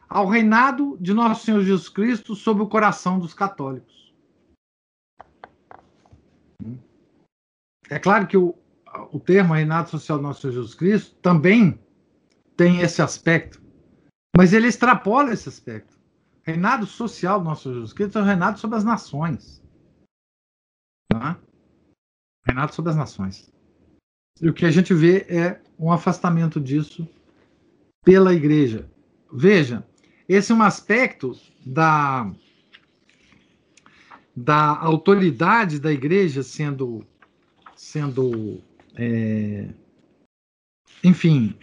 ao 0.09 0.27
reinado 0.27 0.97
de 1.01 1.13
nosso 1.13 1.45
Senhor 1.45 1.63
Jesus 1.63 1.89
Cristo 1.89 2.35
sob 2.35 2.63
o 2.63 2.69
coração 2.69 3.19
dos 3.19 3.35
católicos. 3.35 4.15
É 7.89 7.99
claro 7.99 8.27
que 8.27 8.37
o, 8.37 8.55
o 9.13 9.19
termo 9.19 9.55
reinado 9.55 9.91
social 9.91 10.19
do 10.19 10.23
nosso 10.23 10.43
Senhor 10.43 10.53
Jesus 10.53 10.75
Cristo 10.75 11.15
também 11.17 11.79
tem 12.57 12.81
esse 12.81 13.03
aspecto, 13.03 13.63
mas 14.37 14.53
ele 14.53 14.69
extrapola 14.69 15.33
esse 15.33 15.49
aspecto. 15.49 15.97
Reinado 16.43 16.87
social 16.87 17.41
do 17.41 17.45
nosso 17.45 17.73
Jesus 17.73 17.93
Cristo 17.93 18.19
é 18.19 18.23
o 18.23 18.25
reinado 18.25 18.59
sobre 18.59 18.77
as 18.77 18.85
nações. 18.85 19.63
Tá? 21.13 21.39
Reinado 22.47 22.73
sobre 22.75 22.91
as 22.91 22.97
nações. 22.97 23.53
E 24.41 24.49
o 24.49 24.55
que 24.55 24.67
a 24.67 24.71
gente 24.71 24.93
vê 24.93 25.27
é 25.29 25.61
um 25.79 25.91
afastamento 25.91 26.61
disso 26.61 27.09
pela 28.05 28.35
igreja. 28.35 28.89
Veja, 29.33 29.87
esse 30.29 30.53
é 30.53 30.55
um 30.55 30.63
aspecto 30.63 31.39
da, 31.65 32.31
da 34.35 34.79
autoridade 34.79 35.81
da 35.81 35.93
igreja 35.93 36.43
sendo, 36.43 37.05
sendo 37.75 38.63
é, 38.95 39.69
enfim, 41.03 41.57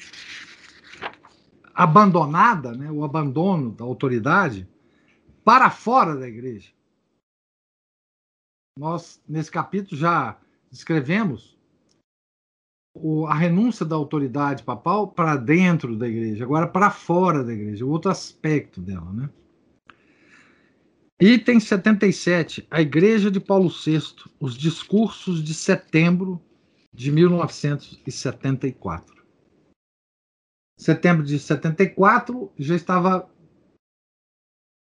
abandonada, 1.74 2.74
né, 2.74 2.92
o 2.92 3.04
abandono 3.04 3.72
da 3.72 3.84
autoridade, 3.84 4.68
para 5.44 5.70
fora 5.70 6.16
da 6.16 6.28
igreja. 6.28 6.72
Nós, 8.78 9.22
nesse 9.28 9.52
capítulo, 9.52 10.00
já 10.00 10.38
escrevemos 10.72 11.58
a 13.28 13.34
renúncia 13.34 13.86
da 13.86 13.96
autoridade 13.96 14.64
papal 14.64 15.08
para 15.08 15.36
dentro 15.36 15.98
da 15.98 16.08
igreja, 16.08 16.44
agora 16.44 16.68
para 16.68 16.92
fora 16.92 17.44
da 17.44 17.52
igreja, 17.52 17.86
o 17.86 17.90
outro 17.90 18.12
aspecto 18.12 18.80
dela. 18.80 19.12
Né? 19.12 19.30
Item 21.20 21.60
77, 21.60 22.68
a 22.70 22.82
Igreja 22.82 23.32
de 23.32 23.40
Paulo 23.40 23.70
VI, 23.70 24.00
os 24.40 24.56
discursos 24.56 25.44
de 25.44 25.54
setembro 25.54 26.42
de 26.94 27.12
1974. 27.12 29.24
Setembro 30.78 31.24
de 31.24 31.40
74 31.40 32.52
já 32.58 32.76
estava 32.76 33.30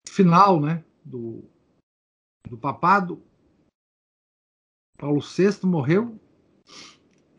final 0.08 0.60
né, 0.60 0.84
do, 1.04 1.44
do 2.48 2.58
papado, 2.58 3.22
Paulo 4.98 5.22
VI 5.22 5.66
morreu 5.66 6.20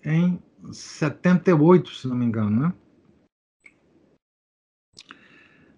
em 0.03 0.41
78, 0.73 1.95
se 1.95 2.09
não 2.09 2.17
me 2.17 2.25
engano. 2.25 2.61
Né? 2.61 2.75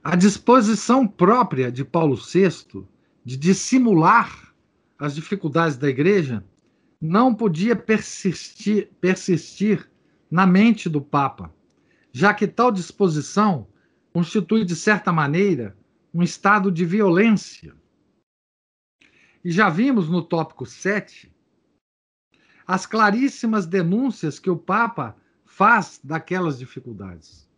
A 0.02 0.16
disposição 0.16 1.06
própria 1.06 1.70
de 1.70 1.84
Paulo 1.84 2.16
VI 2.16 2.84
de 3.24 3.36
dissimular 3.36 4.52
as 4.98 5.14
dificuldades 5.14 5.76
da 5.76 5.88
igreja 5.88 6.44
não 7.00 7.34
podia 7.34 7.74
persistir, 7.74 8.90
persistir 9.00 9.90
na 10.30 10.46
mente 10.46 10.88
do 10.88 11.00
Papa, 11.00 11.52
já 12.12 12.32
que 12.32 12.46
tal 12.46 12.70
disposição 12.70 13.66
constitui, 14.12 14.64
de 14.64 14.76
certa 14.76 15.12
maneira, 15.12 15.76
um 16.12 16.22
estado 16.22 16.70
de 16.70 16.84
violência. 16.84 17.74
E 19.44 19.50
já 19.50 19.68
vimos 19.68 20.08
no 20.08 20.22
tópico 20.22 20.66
7 20.66 21.31
as 22.66 22.86
claríssimas 22.86 23.66
denúncias 23.66 24.38
que 24.38 24.50
o 24.50 24.56
Papa 24.56 25.16
faz 25.44 26.00
daquelas 26.02 26.58
dificuldades. 26.58 27.48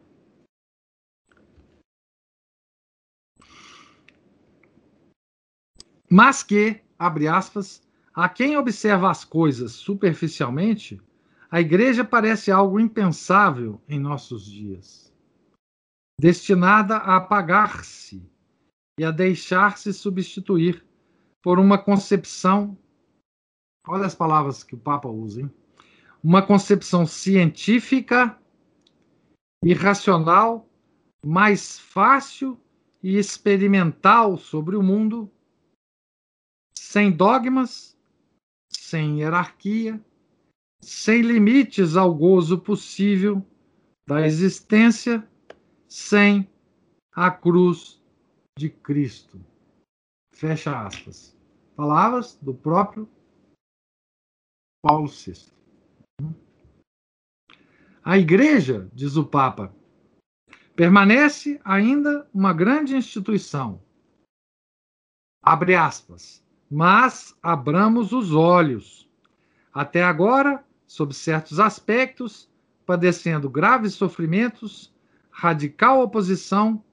Mas 6.13 6.43
que, 6.43 6.79
abre 6.99 7.27
aspas, 7.27 7.81
a 8.13 8.29
quem 8.29 8.55
observa 8.55 9.09
as 9.09 9.25
coisas 9.25 9.71
superficialmente, 9.71 11.01
a 11.49 11.59
igreja 11.59 12.05
parece 12.05 12.51
algo 12.51 12.79
impensável 12.79 13.81
em 13.89 13.99
nossos 13.99 14.45
dias, 14.45 15.11
destinada 16.21 16.97
a 16.97 17.15
apagar-se 17.15 18.23
e 18.99 19.03
a 19.03 19.09
deixar-se 19.09 19.91
substituir 19.91 20.85
por 21.41 21.57
uma 21.57 21.79
concepção. 21.79 22.77
Olha 23.87 24.05
as 24.05 24.13
palavras 24.13 24.63
que 24.63 24.75
o 24.75 24.79
Papa 24.79 25.09
usa, 25.09 25.41
hein? 25.41 25.51
Uma 26.23 26.45
concepção 26.45 27.07
científica 27.07 28.39
e 29.65 29.73
racional 29.73 30.69
mais 31.25 31.79
fácil 31.79 32.55
e 33.01 33.17
experimental 33.17 34.37
sobre 34.37 34.75
o 34.75 34.83
mundo 34.83 35.27
sem 36.93 37.11
dogmas, 37.11 37.97
sem 38.69 39.17
hierarquia, 39.17 39.99
sem 40.79 41.23
limites 41.23 41.97
ao 41.97 42.13
gozo 42.13 42.59
possível 42.59 43.43
da 44.07 44.27
existência, 44.27 45.27
sem 45.89 46.47
a 47.11 47.31
cruz 47.31 47.99
de 48.55 48.69
Cristo. 48.69 49.43
Fecha 50.35 50.85
aspas. 50.85 51.35
Palavras 51.75 52.35
do 52.35 52.53
próprio 52.53 53.09
Paulo 54.83 55.07
VI. 55.07 55.51
A 58.03 58.19
igreja, 58.19 58.87
diz 58.93 59.15
o 59.15 59.25
Papa, 59.25 59.75
permanece 60.75 61.59
ainda 61.65 62.29
uma 62.31 62.53
grande 62.53 62.95
instituição. 62.95 63.81
Abre 65.41 65.73
aspas 65.73 66.42
mas 66.69 67.37
abramos 67.41 68.11
os 68.11 68.33
olhos. 68.33 69.09
Até 69.73 70.03
agora, 70.03 70.63
sob 70.85 71.13
certos 71.13 71.59
aspectos, 71.59 72.49
padecendo 72.85 73.49
graves 73.49 73.93
sofrimentos, 73.93 74.93
radical 75.31 76.01
oposição 76.01 76.83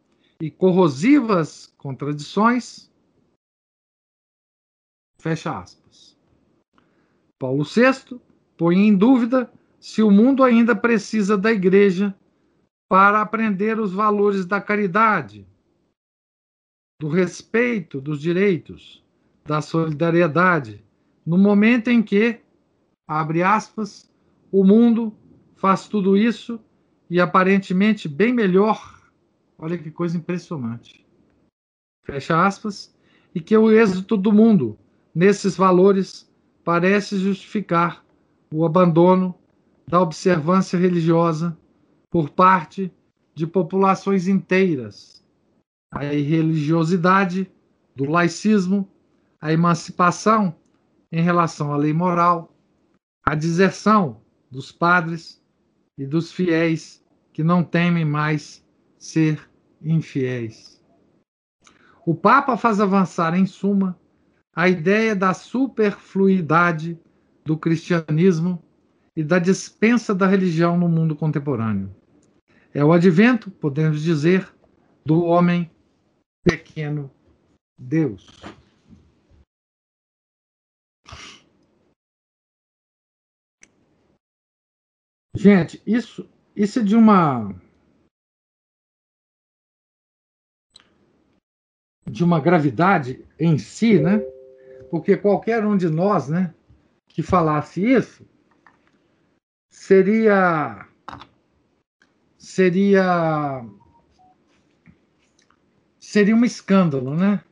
e 0.41 0.51
corrosivas 0.51 1.73
contradições. 1.77 2.91
Fecha 5.21 5.59
aspas. 5.59 6.17
Paulo 7.39 7.65
VI 7.65 8.21
põe 8.57 8.77
em 8.77 8.97
dúvida 8.97 9.53
se 9.79 10.03
o 10.03 10.11
mundo 10.11 10.45
ainda 10.45 10.77
precisa 10.77 11.37
da 11.37 11.51
igreja 11.51 12.15
para 12.89 13.21
aprender 13.21 13.79
os 13.79 13.93
valores 13.93 14.45
da 14.45 14.61
caridade, 14.61 15.47
do 17.01 17.09
respeito 17.09 18.01
dos 18.01 18.21
direitos, 18.21 19.03
da 19.45 19.61
solidariedade, 19.61 20.85
no 21.25 21.37
momento 21.39 21.89
em 21.89 22.03
que, 22.03 22.41
abre 23.07 23.43
aspas, 23.43 24.11
o 24.51 24.65
mundo 24.65 25.15
faz 25.57 25.87
tudo 25.87 26.17
isso 26.17 26.61
e 27.09 27.21
aparentemente 27.21 28.09
bem 28.09 28.33
melhor. 28.33 29.01
Olha 29.59 29.77
que 29.77 29.91
coisa 29.91 30.17
impressionante. 30.17 31.07
Fecha 32.05 32.47
aspas. 32.47 32.95
E 33.35 33.41
que 33.41 33.57
o 33.57 33.71
êxito 33.71 34.17
do 34.17 34.33
mundo 34.33 34.77
nesses 35.15 35.57
valores 35.57 36.29
parece 36.65 37.17
justificar 37.17 38.05
o 38.53 38.65
abandono 38.65 39.35
da 39.87 40.01
observância 40.01 40.79
religiosa 40.79 41.57
por 42.11 42.31
parte 42.31 42.93
de 43.35 43.47
populações 43.47 44.27
inteiras. 44.27 45.25
A 45.93 46.05
irreligiosidade 46.13 47.51
do 47.95 48.05
laicismo 48.11 48.89
a 49.41 49.53
emancipação 49.53 50.55
em 51.11 51.23
relação 51.23 51.73
à 51.73 51.77
lei 51.77 51.93
moral, 51.93 52.55
a 53.25 53.35
deserção 53.35 54.21
dos 54.51 54.71
padres 54.71 55.43
e 55.97 56.07
dos 56.07 56.33
fiéis 56.33 57.05
que 57.33 57.43
não 57.43 57.65
temem 57.65 58.05
mais 58.05 58.65
ser 58.99 59.49
infiéis. 59.83 60.81
O 62.05 62.15
Papa 62.15 62.57
faz 62.57 62.81
avançar, 62.81 63.35
em 63.35 63.47
suma, 63.47 63.99
a 64.55 64.69
ideia 64.69 65.15
da 65.15 65.33
superfluidade 65.33 66.99
do 67.45 67.57
cristianismo 67.57 68.63
e 69.17 69.23
da 69.23 69.39
dispensa 69.39 70.15
da 70.15 70.27
religião 70.27 70.79
no 70.79 70.89
mundo 70.89 71.15
contemporâneo. 71.17 71.95
É 72.73 72.85
o 72.85 72.93
advento, 72.93 73.51
podemos 73.51 74.03
dizer, 74.03 74.49
do 75.05 75.25
homem 75.25 75.71
pequeno 76.45 77.11
Deus. 77.79 78.29
Gente, 85.35 85.81
isso, 85.87 86.29
isso 86.57 86.81
é 86.81 86.83
de 86.83 86.97
uma 86.97 87.55
de 92.07 92.25
uma 92.25 92.41
gravidade 92.41 93.25
em 93.39 93.57
si, 93.57 94.01
né? 94.01 94.19
Porque 94.91 95.17
qualquer 95.17 95.65
um 95.65 95.77
de 95.77 95.89
nós, 95.89 96.29
né, 96.29 96.53
que 97.07 97.23
falasse 97.23 97.81
isso, 97.85 98.27
seria 99.71 100.89
seria 102.37 103.65
seria 106.01 106.35
um 106.35 106.45
escândalo, 106.45 107.15
né? 107.15 107.45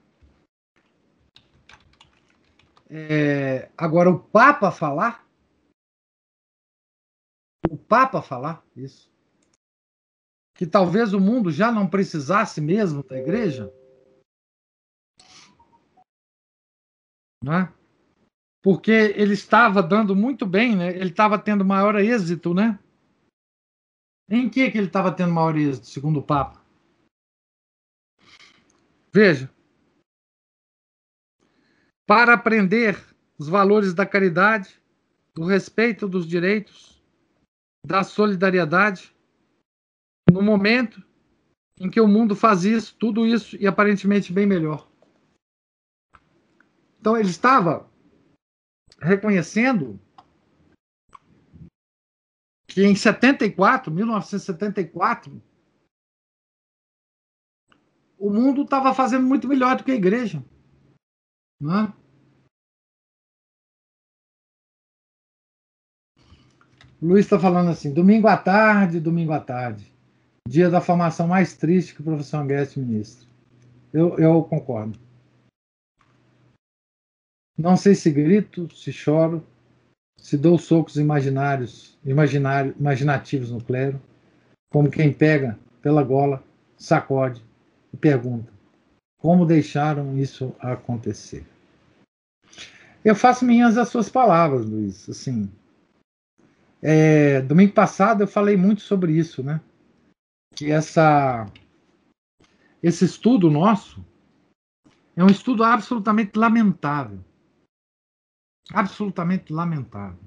É, 2.90 3.70
agora 3.76 4.10
o 4.10 4.18
Papa 4.18 4.72
falar 4.72 5.27
Papa 7.88 8.20
falar 8.20 8.62
isso. 8.76 9.10
Que 10.54 10.66
talvez 10.66 11.14
o 11.14 11.20
mundo 11.20 11.50
já 11.50 11.72
não 11.72 11.88
precisasse 11.88 12.60
mesmo 12.60 13.02
da 13.02 13.18
igreja. 13.18 13.72
Né? 17.42 17.72
Porque 18.62 18.90
ele 18.90 19.32
estava 19.32 19.82
dando 19.82 20.14
muito 20.14 20.44
bem, 20.44 20.76
né? 20.76 20.88
ele 20.88 21.10
estava 21.10 21.38
tendo 21.38 21.64
maior 21.64 21.96
êxito, 21.96 22.52
né? 22.52 22.78
Em 24.28 24.50
que, 24.50 24.70
que 24.70 24.76
ele 24.76 24.88
estava 24.88 25.10
tendo 25.10 25.32
maior 25.32 25.56
êxito, 25.56 25.86
segundo 25.86 26.18
o 26.18 26.22
Papa? 26.22 26.62
Veja. 29.10 29.50
Para 32.06 32.34
aprender 32.34 33.02
os 33.38 33.48
valores 33.48 33.94
da 33.94 34.04
caridade, 34.04 34.82
do 35.34 35.44
respeito 35.44 36.08
dos 36.08 36.26
direitos, 36.26 36.97
da 37.88 38.04
solidariedade 38.04 39.16
no 40.30 40.42
momento 40.42 41.02
em 41.80 41.90
que 41.90 41.98
o 41.98 42.06
mundo 42.06 42.36
faz 42.36 42.64
isso, 42.64 42.94
tudo 42.98 43.26
isso 43.26 43.56
e 43.56 43.66
aparentemente 43.66 44.30
bem 44.30 44.46
melhor. 44.46 44.86
Então 47.00 47.16
ele 47.16 47.30
estava 47.30 47.90
reconhecendo 49.00 49.98
que 52.68 52.84
em 52.84 52.94
74, 52.94 53.90
1974, 53.90 55.42
o 58.18 58.28
mundo 58.28 58.64
estava 58.64 58.94
fazendo 58.94 59.26
muito 59.26 59.48
melhor 59.48 59.78
do 59.78 59.84
que 59.84 59.92
a 59.92 59.96
igreja. 59.96 60.44
Não 61.58 61.96
Luiz 67.00 67.26
está 67.26 67.38
falando 67.38 67.70
assim: 67.70 67.92
domingo 67.92 68.26
à 68.26 68.36
tarde, 68.36 69.00
domingo 69.00 69.32
à 69.32 69.40
tarde. 69.40 69.92
Dia 70.48 70.68
da 70.70 70.80
formação 70.80 71.28
mais 71.28 71.56
triste 71.56 71.94
que 71.94 72.00
o 72.00 72.04
professor 72.04 72.38
Anguete 72.38 72.80
ministro. 72.80 73.28
Eu, 73.92 74.18
eu 74.18 74.42
concordo. 74.42 74.98
Não 77.56 77.76
sei 77.76 77.94
se 77.94 78.10
grito, 78.10 78.72
se 78.74 78.92
choro, 78.92 79.44
se 80.16 80.36
dou 80.36 80.58
socos 80.58 80.96
imaginários, 80.96 81.98
imaginário, 82.04 82.74
imaginativos 82.78 83.50
no 83.50 83.62
clero, 83.62 84.00
como 84.70 84.90
quem 84.90 85.12
pega 85.12 85.58
pela 85.82 86.02
gola, 86.02 86.42
sacode 86.76 87.42
e 87.92 87.96
pergunta: 87.96 88.52
como 89.18 89.46
deixaram 89.46 90.16
isso 90.18 90.54
acontecer? 90.58 91.46
Eu 93.04 93.14
faço 93.14 93.44
minhas 93.44 93.78
as 93.78 93.88
suas 93.88 94.08
palavras, 94.08 94.66
Luiz. 94.66 95.08
Assim, 95.08 95.50
é, 96.82 97.40
domingo 97.42 97.72
passado 97.72 98.22
eu 98.22 98.28
falei 98.28 98.56
muito 98.56 98.82
sobre 98.82 99.12
isso, 99.12 99.42
né? 99.42 99.60
Que 100.54 100.70
essa, 100.70 101.46
esse 102.82 103.04
estudo 103.04 103.50
nosso 103.50 104.04
é 105.16 105.22
um 105.22 105.28
estudo 105.28 105.64
absolutamente 105.64 106.38
lamentável. 106.38 107.24
Absolutamente 108.72 109.52
lamentável. 109.52 110.20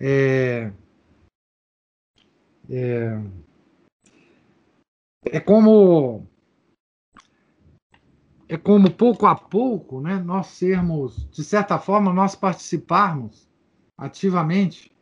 É, 0.00 0.72
é, 2.68 3.22
é 5.26 5.40
como 5.40 6.26
é 8.48 8.56
como 8.56 8.90
pouco 8.90 9.26
a 9.26 9.34
pouco, 9.34 10.00
né, 10.00 10.18
nós 10.18 10.48
sermos, 10.48 11.28
de 11.30 11.42
certa 11.42 11.78
forma, 11.78 12.12
nós 12.12 12.34
participarmos 12.34 13.48
ativamente 13.96 14.93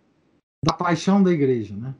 da 0.65 0.73
paixão 0.73 1.23
da 1.23 1.31
igreja, 1.31 1.77
né? 1.77 1.95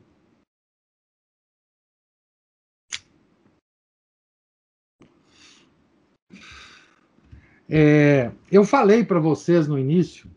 É, 7.69 8.31
eu 8.51 8.63
falei 8.63 9.03
para 9.03 9.19
vocês 9.19 9.67
no 9.67 9.79
início, 9.79 10.29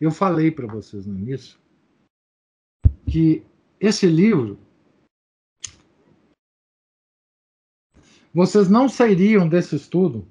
eu 0.00 0.10
falei 0.10 0.50
para 0.50 0.66
vocês 0.66 1.06
no 1.06 1.18
início 1.18 1.60
que 3.06 3.44
esse 3.78 4.06
livro 4.06 4.58
vocês 8.34 8.68
não 8.68 8.88
sairiam 8.88 9.48
desse 9.48 9.76
estudo 9.76 10.26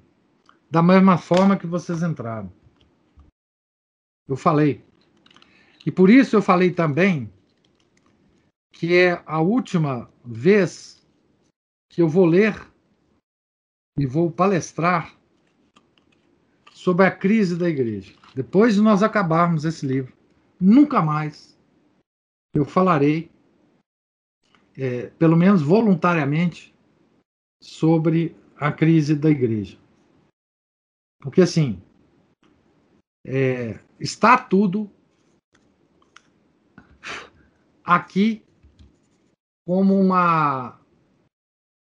da 0.70 0.82
mesma 0.82 1.16
forma 1.16 1.56
que 1.56 1.66
vocês 1.66 2.02
entraram. 2.02 2.52
Eu 4.26 4.36
falei. 4.36 4.84
E 5.84 5.90
por 5.90 6.08
isso 6.08 6.36
eu 6.36 6.42
falei 6.42 6.70
também 6.70 7.32
que 8.72 8.94
é 8.94 9.22
a 9.26 9.40
última 9.40 10.10
vez 10.24 11.06
que 11.88 12.00
eu 12.00 12.08
vou 12.08 12.24
ler 12.24 12.54
e 13.98 14.06
vou 14.06 14.30
palestrar 14.30 15.16
sobre 16.72 17.06
a 17.06 17.10
crise 17.10 17.56
da 17.56 17.68
igreja. 17.68 18.14
Depois 18.34 18.74
de 18.74 18.80
nós 18.80 19.02
acabarmos 19.02 19.64
esse 19.64 19.86
livro, 19.86 20.16
nunca 20.58 21.02
mais 21.02 21.58
eu 22.54 22.64
falarei, 22.64 23.30
é, 24.76 25.08
pelo 25.10 25.36
menos 25.36 25.62
voluntariamente, 25.62 26.74
sobre 27.62 28.34
a 28.56 28.72
crise 28.72 29.14
da 29.14 29.30
igreja. 29.30 29.78
Porque, 31.20 31.42
assim, 31.42 31.80
é, 33.24 33.78
está 34.00 34.36
tudo 34.36 34.90
aqui 37.84 38.42
como 39.66 39.98
uma, 39.98 40.78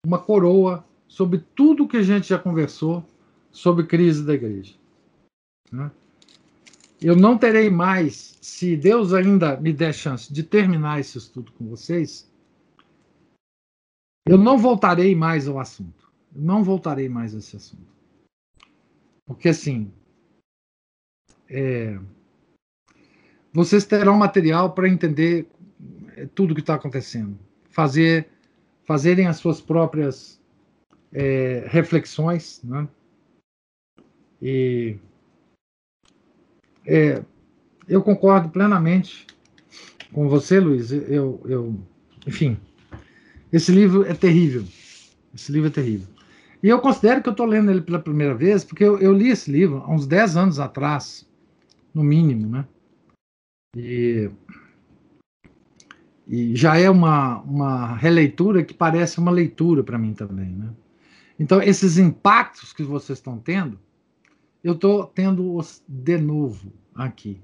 uma 0.07 0.19
coroa 0.19 0.85
sobre 1.09 1.39
tudo 1.55 1.89
que 1.89 1.97
a 1.97 2.03
gente 2.03 2.29
já 2.29 2.39
conversou 2.39 3.05
sobre 3.51 3.87
crise 3.87 4.25
da 4.25 4.35
igreja. 4.35 4.75
Né? 5.71 5.91
Eu 7.01 7.17
não 7.17 7.37
terei 7.37 7.69
mais, 7.69 8.39
se 8.41 8.77
Deus 8.77 9.13
ainda 9.13 9.61
me 9.61 9.73
der 9.73 9.93
chance 9.93 10.33
de 10.33 10.43
terminar 10.43 11.01
esse 11.01 11.19
estudo 11.19 11.53
com 11.53 11.69
vocês, 11.69 12.31
eu 14.27 14.39
não 14.39 14.57
voltarei 14.57 15.15
mais 15.15 15.47
ao 15.47 15.59
assunto. 15.61 16.11
Eu 16.35 16.41
não 16.41 16.65
voltarei 16.65 17.09
mais 17.09 17.35
a 17.35 17.39
esse 17.39 17.57
assunto. 17.57 17.93
Porque 19.27 19.51
assim, 19.51 19.93
é, 21.49 21.99
vocês 23.53 23.85
terão 23.85 24.17
material 24.17 24.73
para 24.73 24.89
entender 24.89 25.49
tudo 26.35 26.53
o 26.53 26.55
que 26.55 26.61
está 26.61 26.75
acontecendo, 26.75 27.39
fazer, 27.71 28.29
fazerem 28.85 29.27
as 29.27 29.37
suas 29.37 29.61
próprias 29.61 30.41
é, 31.13 31.65
reflexões, 31.69 32.61
né? 32.65 32.89
E 34.41 34.97
é, 36.87 37.23
eu 37.89 38.03
concordo 38.03 38.49
plenamente 38.51 39.27
com 40.13 40.29
você, 40.29 40.61
Luiz. 40.61 40.93
Eu, 40.93 41.41
eu, 41.47 41.81
enfim, 42.27 42.59
esse 43.53 43.73
livro 43.73 44.05
é 44.05 44.15
terrível. 44.15 44.65
Esse 45.35 45.51
livro 45.51 45.69
é 45.69 45.73
terrível. 45.73 46.09
E 46.63 46.69
eu 46.69 46.81
considero 46.81 47.23
que 47.23 47.29
eu 47.29 47.33
estou 47.33 47.47
lendo 47.47 47.71
ele 47.71 47.83
pela 47.83 47.99
primeira 47.99 48.35
vez, 48.35 48.65
porque 48.65 48.83
eu, 48.83 48.99
eu, 48.99 49.13
li 49.13 49.29
esse 49.29 49.51
livro 49.51 49.83
há 49.85 49.93
uns 49.93 50.07
10 50.07 50.37
anos 50.37 50.59
atrás, 50.59 51.29
no 51.93 52.03
mínimo, 52.03 52.49
né? 52.49 52.67
E 53.77 54.31
e 56.27 56.57
já 56.57 56.77
é 56.77 56.89
uma, 56.89 57.41
uma 57.43 57.95
releitura 57.97 58.65
que 58.65 58.73
parece 58.73 59.19
uma 59.19 59.31
leitura 59.31 59.83
para 59.85 59.99
mim 59.99 60.15
também. 60.15 60.51
Né? 60.51 60.73
Então, 61.39 61.63
esses 61.63 61.99
impactos 61.99 62.73
que 62.73 62.83
vocês 62.83 63.19
estão 63.19 63.39
tendo, 63.39 63.79
eu 64.63 64.73
estou 64.73 65.07
tendo-os 65.07 65.83
de 65.87 66.17
novo 66.17 66.73
aqui, 66.95 67.41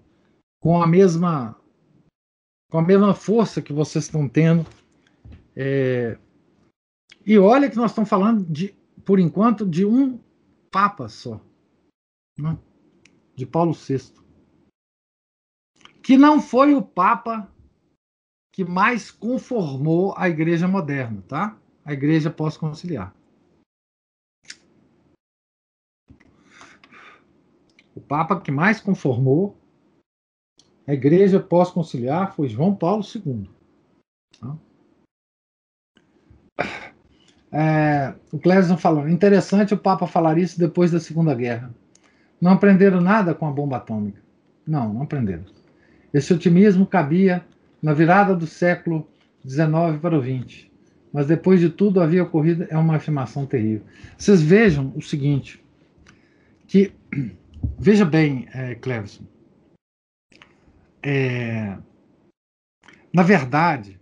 com 0.60 0.82
a 0.82 0.86
mesma 0.86 1.56
com 2.70 2.78
a 2.78 2.82
mesma 2.82 3.12
força 3.14 3.60
que 3.60 3.72
vocês 3.72 4.04
estão 4.04 4.28
tendo. 4.28 4.64
É... 5.56 6.16
E 7.26 7.36
olha 7.36 7.68
que 7.68 7.76
nós 7.76 7.90
estamos 7.90 8.08
falando 8.08 8.44
de, 8.44 8.74
por 9.04 9.18
enquanto, 9.18 9.66
de 9.66 9.84
um 9.84 10.20
Papa 10.70 11.08
só, 11.08 11.40
né? 12.38 12.56
de 13.34 13.44
Paulo 13.44 13.72
VI, 13.72 14.12
que 16.00 16.16
não 16.16 16.40
foi 16.40 16.74
o 16.74 16.80
Papa 16.80 17.52
que 18.60 18.64
mais 18.70 19.10
conformou 19.10 20.12
a 20.18 20.28
igreja 20.28 20.68
moderna, 20.68 21.24
tá? 21.26 21.56
A 21.82 21.94
igreja 21.94 22.28
pós-conciliar. 22.28 23.14
O 27.94 28.00
Papa 28.02 28.38
que 28.38 28.50
mais 28.50 28.78
conformou 28.78 29.56
a 30.86 30.92
igreja 30.92 31.40
pós-conciliar 31.40 32.34
foi 32.34 32.48
João 32.48 32.76
Paulo 32.76 33.02
II. 33.02 33.48
Tá? 34.38 34.58
É, 37.50 38.14
o 38.30 38.38
Clésio 38.38 38.76
falou: 38.76 39.08
interessante 39.08 39.72
o 39.72 39.78
Papa 39.78 40.06
falar 40.06 40.36
isso 40.36 40.58
depois 40.58 40.90
da 40.90 41.00
Segunda 41.00 41.34
Guerra. 41.34 41.74
Não 42.38 42.52
aprenderam 42.52 43.00
nada 43.00 43.34
com 43.34 43.48
a 43.48 43.50
bomba 43.50 43.78
atômica. 43.78 44.20
Não, 44.66 44.92
não 44.92 45.02
aprenderam. 45.02 45.46
Esse 46.12 46.34
otimismo 46.34 46.84
cabia 46.84 47.42
na 47.82 47.92
virada 47.92 48.34
do 48.34 48.46
século 48.46 49.08
XIX 49.46 49.98
para 50.00 50.18
o 50.18 50.22
XX. 50.22 50.68
Mas 51.12 51.26
depois 51.26 51.60
de 51.60 51.68
tudo 51.68 52.00
havia 52.00 52.22
ocorrido 52.22 52.66
é 52.70 52.76
uma 52.76 52.96
afirmação 52.96 53.46
terrível. 53.46 53.84
Vocês 54.16 54.40
vejam 54.40 54.92
o 54.94 55.02
seguinte, 55.02 55.64
que 56.66 56.92
veja 57.78 58.04
bem, 58.04 58.48
é, 58.52 58.74
Cleverson, 58.76 59.24
é, 61.02 61.76
na 63.12 63.22
verdade, 63.22 63.98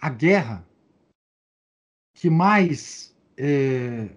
a 0.00 0.08
guerra 0.08 0.66
que 2.14 2.30
mais 2.30 3.14
é, 3.36 4.08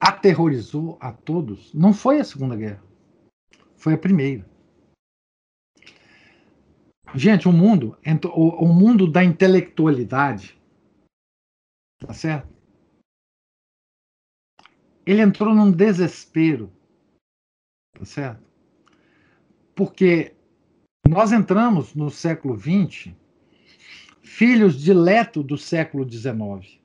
aterrorizou 0.00 0.96
a 1.00 1.12
todos 1.12 1.72
não 1.74 1.92
foi 1.92 2.20
a 2.20 2.24
Segunda 2.24 2.56
Guerra, 2.56 2.82
foi 3.76 3.94
a 3.94 3.98
Primeira. 3.98 4.51
Gente, 7.14 7.46
o 7.46 7.52
mundo, 7.52 7.98
o, 8.34 8.64
o 8.64 8.68
mundo 8.72 9.10
da 9.10 9.22
intelectualidade, 9.22 10.58
tá 11.98 12.14
certo? 12.14 12.48
Ele 15.04 15.20
entrou 15.20 15.54
num 15.54 15.70
desespero, 15.70 16.72
tá 17.92 18.04
certo? 18.04 18.42
Porque 19.74 20.34
nós 21.06 21.32
entramos 21.32 21.94
no 21.94 22.10
século 22.10 22.58
XX, 22.58 23.14
filhos 24.22 24.80
dileto 24.80 25.42
do 25.42 25.58
século 25.58 26.08
XIX. 26.10 26.80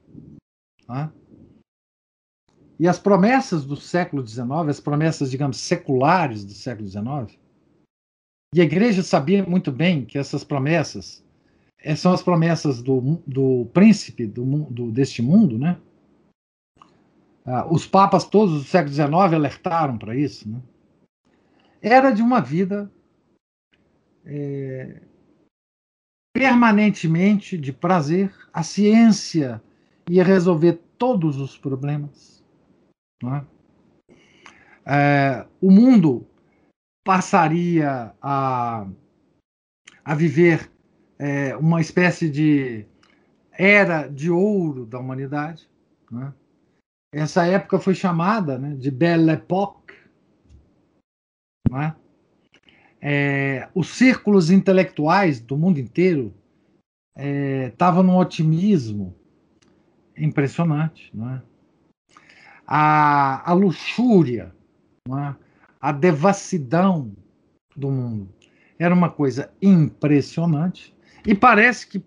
Tá? 0.86 1.14
E 2.80 2.88
as 2.88 3.00
promessas 3.00 3.66
do 3.66 3.76
século 3.76 4.26
XIX, 4.28 4.50
as 4.70 4.80
promessas, 4.80 5.32
digamos, 5.32 5.58
seculares 5.58 6.44
do 6.44 6.52
século 6.52 6.88
XIX, 6.88 7.40
e 8.58 8.62
a 8.62 8.64
igreja 8.64 9.04
sabia 9.04 9.46
muito 9.46 9.72
bem 9.72 10.04
que 10.04 10.18
essas 10.18 10.44
promessas 10.44 11.24
eh, 11.78 11.96
são 11.96 12.12
as 12.12 12.24
promessas 12.24 12.82
do, 12.82 13.22
do 13.28 13.68
príncipe 13.72 14.26
do, 14.26 14.44
do, 14.64 14.92
deste 14.92 15.22
mundo, 15.22 15.60
né? 15.60 15.78
Ah, 17.46 17.68
os 17.72 17.86
papas 17.86 18.26
todos 18.26 18.56
do 18.56 18.68
século 18.68 18.94
XIX 18.94 19.14
alertaram 19.14 19.96
para 19.96 20.16
isso, 20.16 20.50
né? 20.50 20.60
Era 21.82 22.10
de 22.10 22.24
uma 22.24 22.42
vida 22.42 22.92
é, 24.26 25.02
permanentemente 26.34 27.60
de 27.60 27.72
prazer, 27.72 28.34
a 28.52 28.64
ciência 28.64 29.62
ia 30.10 30.24
resolver 30.24 30.82
todos 30.98 31.38
os 31.38 31.56
problemas. 31.56 32.44
É? 33.24 33.44
É, 34.86 35.48
o 35.62 35.70
mundo 35.70 36.28
passaria 37.08 38.14
a, 38.22 38.86
a 40.04 40.14
viver 40.14 40.70
é, 41.18 41.56
uma 41.56 41.80
espécie 41.80 42.30
de 42.30 42.86
era 43.50 44.10
de 44.10 44.30
ouro 44.30 44.86
da 44.86 45.00
humanidade. 45.00 45.70
Né? 46.12 46.34
Essa 47.14 47.46
época 47.46 47.80
foi 47.80 47.96
chamada 47.96 48.60
né, 48.60 48.76
de 48.76 48.92
Belle 48.92 49.32
Époque. 49.32 49.94
Né? 51.72 51.96
É, 53.00 53.70
os 53.74 53.88
círculos 53.88 54.52
intelectuais 54.52 55.40
do 55.40 55.58
mundo 55.58 55.80
inteiro 55.80 56.36
estavam 57.70 58.04
é, 58.04 58.06
num 58.06 58.18
otimismo 58.18 59.16
impressionante. 60.18 61.10
Né? 61.16 61.42
A, 62.68 63.50
a 63.50 63.54
luxúria, 63.54 64.54
né? 65.08 65.38
A 65.80 65.92
devassidão 65.92 67.16
do 67.76 67.90
mundo 67.90 68.38
era 68.80 68.94
uma 68.94 69.10
coisa 69.10 69.52
impressionante. 69.62 70.96
E 71.26 71.34
parece 71.34 71.88
que 71.88 72.04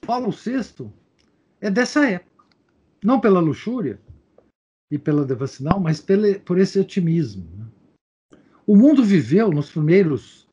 Paulo 0.00 0.30
VI 0.30 0.90
é 1.60 1.70
dessa 1.70 2.08
época. 2.08 2.44
Não 3.02 3.20
pela 3.20 3.40
luxúria 3.40 4.00
e 4.90 4.98
pela 4.98 5.24
devassidão, 5.24 5.78
mas 5.78 6.04
por 6.44 6.58
esse 6.58 6.78
otimismo. 6.78 7.46
Né? 7.56 8.38
O 8.66 8.76
mundo 8.76 9.04
viveu 9.04 9.50
nos 9.50 9.70
primeiros 9.70 10.48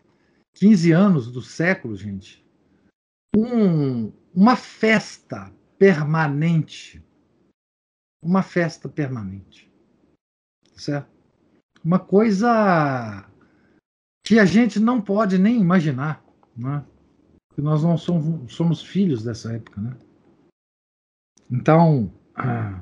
15 0.56 0.92
anos 0.92 1.32
do 1.32 1.42
século, 1.42 1.96
gente, 1.96 2.46
um, 3.36 4.12
uma 4.34 4.56
festa 4.56 5.52
permanente. 5.78 7.04
Uma 8.24 8.44
festa 8.44 8.88
permanente. 8.88 9.72
Certo? 10.76 11.11
Uma 11.84 12.00
coisa 12.00 13.26
que 14.24 14.40
a 14.40 14.46
gente 14.46 14.80
não 14.80 15.02
pode 15.02 15.38
nem 15.38 15.60
imaginar. 15.60 16.24
Né? 16.56 16.84
Porque 17.48 17.62
nós 17.62 17.84
não 17.84 17.98
somos, 17.98 18.54
somos 18.54 18.84
filhos 18.84 19.24
dessa 19.24 19.54
época. 19.54 19.82
Né? 19.82 19.96
Então. 21.50 22.12
Ah, 22.36 22.80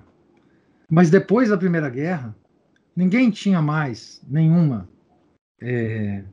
mas 0.89 1.09
depois 1.09 1.49
da 1.49 1.57
Primeira 1.57 1.89
Guerra, 1.89 2.35
ninguém 2.95 3.29
tinha 3.29 3.61
mais 3.61 4.21
nenhuma 4.27 4.87
é, 5.61 6.23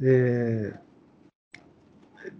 é, 0.00 0.74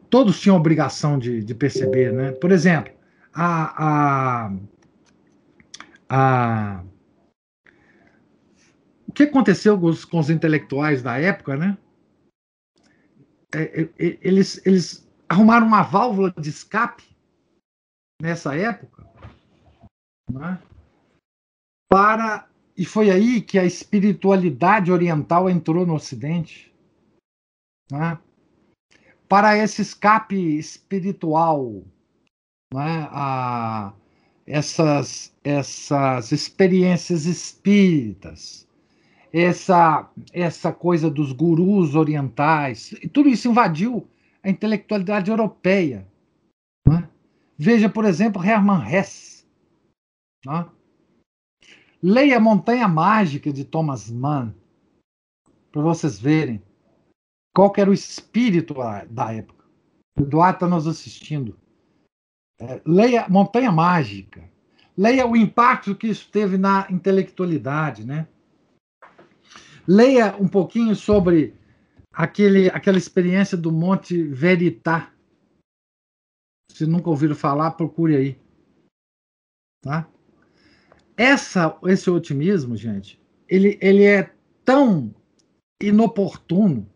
todos 0.09 0.41
tinham 0.41 0.57
obrigação 0.57 1.19
de, 1.19 1.43
de, 1.43 1.55
perceber, 1.55 2.13
né? 2.13 2.33
Por 2.33 2.51
exemplo, 2.51 2.93
a, 3.33 4.47
a, 4.47 4.53
a, 6.09 6.85
o 9.13 9.15
que 9.15 9.25
aconteceu 9.25 9.79
com 9.79 9.87
os, 9.89 10.07
com 10.07 10.19
os 10.19 10.31
intelectuais 10.31 11.03
da 11.03 11.19
época, 11.19 11.55
né? 11.55 11.77
É, 13.55 13.83
é, 13.83 13.83
é 13.83 14.19
eles, 14.23 14.67
eles 14.67 15.07
arrumaram 15.29 15.67
uma 15.67 15.83
válvula 15.83 16.33
de 16.33 16.49
escape 16.49 17.05
nessa 18.23 18.57
época, 18.57 19.07
né? 20.31 20.59
para 21.91 22.49
e 22.75 22.87
foi 22.87 23.11
aí 23.11 23.43
que 23.43 23.59
a 23.59 23.67
espiritualidade 23.67 24.91
oriental 24.91 25.51
entrou 25.51 25.85
no 25.85 25.95
Ocidente. 25.95 26.75
Né? 27.91 28.19
Para 29.29 29.59
esse 29.59 29.83
escape 29.83 30.37
espiritual, 30.57 31.85
né? 32.73 33.09
a, 33.11 33.93
essas, 34.47 35.37
essas 35.45 36.33
experiências 36.33 37.27
espíritas, 37.27 38.62
essa, 39.33 40.11
essa 40.33 40.73
coisa 40.73 41.11
dos 41.11 41.33
gurus 41.33 41.95
orientais, 41.95 42.95
tudo 43.13 43.29
isso 43.29 43.49
invadiu 43.49 44.07
a 44.43 44.51
intelectualidade 44.51 45.31
europeia. 45.31 46.07
Né? 46.87 47.09
Veja, 47.57 47.89
por 47.89 48.05
exemplo, 48.05 48.45
Hermann 48.45 48.87
Hesse. 48.87 49.47
Né? 50.45 50.67
Leia 52.03 52.39
Montanha 52.39 52.87
Mágica 52.89 53.53
de 53.53 53.65
Thomas 53.65 54.11
Mann, 54.11 54.53
para 55.71 55.81
vocês 55.81 56.19
verem 56.19 56.63
qual 57.55 57.73
era 57.77 57.89
o 57.89 57.95
espírito 57.95 58.75
da 59.09 59.33
época. 59.33 59.65
Eduardo 60.19 60.57
está 60.57 60.69
nos 60.69 60.87
assistindo. 60.87 61.57
É, 62.61 62.83
leia 62.85 63.27
Montanha 63.29 63.73
Mágica. 63.73 64.43
Leia 64.97 65.27
o 65.27 65.37
impacto 65.37 65.95
que 65.95 66.09
isso 66.09 66.29
teve 66.31 66.59
na 66.59 66.87
intelectualidade, 66.91 68.05
né? 68.05 68.29
Leia 69.87 70.37
um 70.37 70.49
pouquinho 70.49 70.95
sobre 70.95 71.55
aquele, 72.13 72.69
aquela 72.69 72.99
experiência 72.99 73.57
do 73.57 73.73
Monte 73.73 74.23
Veritá. 74.23 75.13
Se 76.71 76.87
nunca 76.87 77.11
ouviram 77.11 77.35
falar, 77.35 77.73
procure 77.73 78.17
aí. 78.17 78.39
Tá? 79.83 80.09
Essa, 81.17 81.79
esse 81.85 82.09
otimismo, 82.09 82.77
gente, 82.77 83.21
ele, 83.49 83.79
ele 83.81 84.05
é 84.05 84.33
tão 84.65 85.15
inoportuno, 85.83 86.89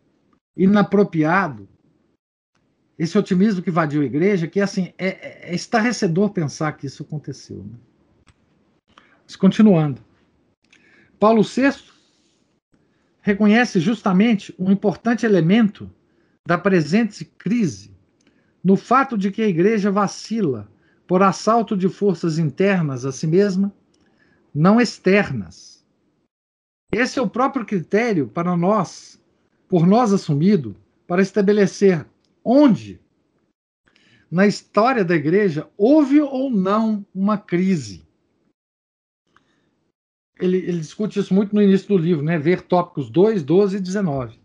inapropriado, 0.56 1.68
esse 2.98 3.18
otimismo 3.18 3.62
que 3.62 3.68
invadiu 3.68 4.00
a 4.00 4.06
igreja, 4.06 4.48
que 4.48 4.60
assim, 4.60 4.94
é, 4.96 5.50
é 5.50 5.54
estarrecedor 5.54 6.30
pensar 6.30 6.72
que 6.72 6.86
isso 6.86 7.02
aconteceu. 7.02 7.62
Né? 7.62 7.78
Mas 9.24 9.36
continuando. 9.36 10.00
Paulo 11.18 11.42
VI 11.42 11.95
reconhece 13.26 13.80
justamente 13.80 14.54
um 14.56 14.70
importante 14.70 15.26
elemento 15.26 15.90
da 16.46 16.56
presente 16.56 17.24
crise 17.24 17.92
no 18.62 18.76
fato 18.76 19.18
de 19.18 19.32
que 19.32 19.42
a 19.42 19.48
igreja 19.48 19.90
vacila 19.90 20.70
por 21.08 21.24
assalto 21.24 21.76
de 21.76 21.88
forças 21.88 22.38
internas 22.38 23.04
a 23.04 23.10
si 23.10 23.26
mesma 23.26 23.74
não 24.54 24.80
externas. 24.80 25.84
Esse 26.92 27.18
é 27.18 27.22
o 27.22 27.28
próprio 27.28 27.66
critério 27.66 28.28
para 28.28 28.56
nós, 28.56 29.20
por 29.68 29.88
nós 29.88 30.12
assumido, 30.12 30.76
para 31.04 31.20
estabelecer 31.20 32.06
onde 32.44 33.00
na 34.30 34.46
história 34.46 35.04
da 35.04 35.16
igreja 35.16 35.68
houve 35.76 36.20
ou 36.20 36.48
não 36.48 37.04
uma 37.12 37.36
crise. 37.36 38.05
Ele, 40.38 40.58
ele, 40.58 40.78
discute 40.80 41.18
isso 41.18 41.32
muito 41.32 41.54
no 41.54 41.62
início 41.62 41.88
do 41.88 41.96
livro, 41.96 42.22
né? 42.22 42.38
ver 42.38 42.62
tópicos 42.62 43.08
2, 43.08 43.42
12 43.42 43.76
e 43.78 43.80
19. 43.80 44.38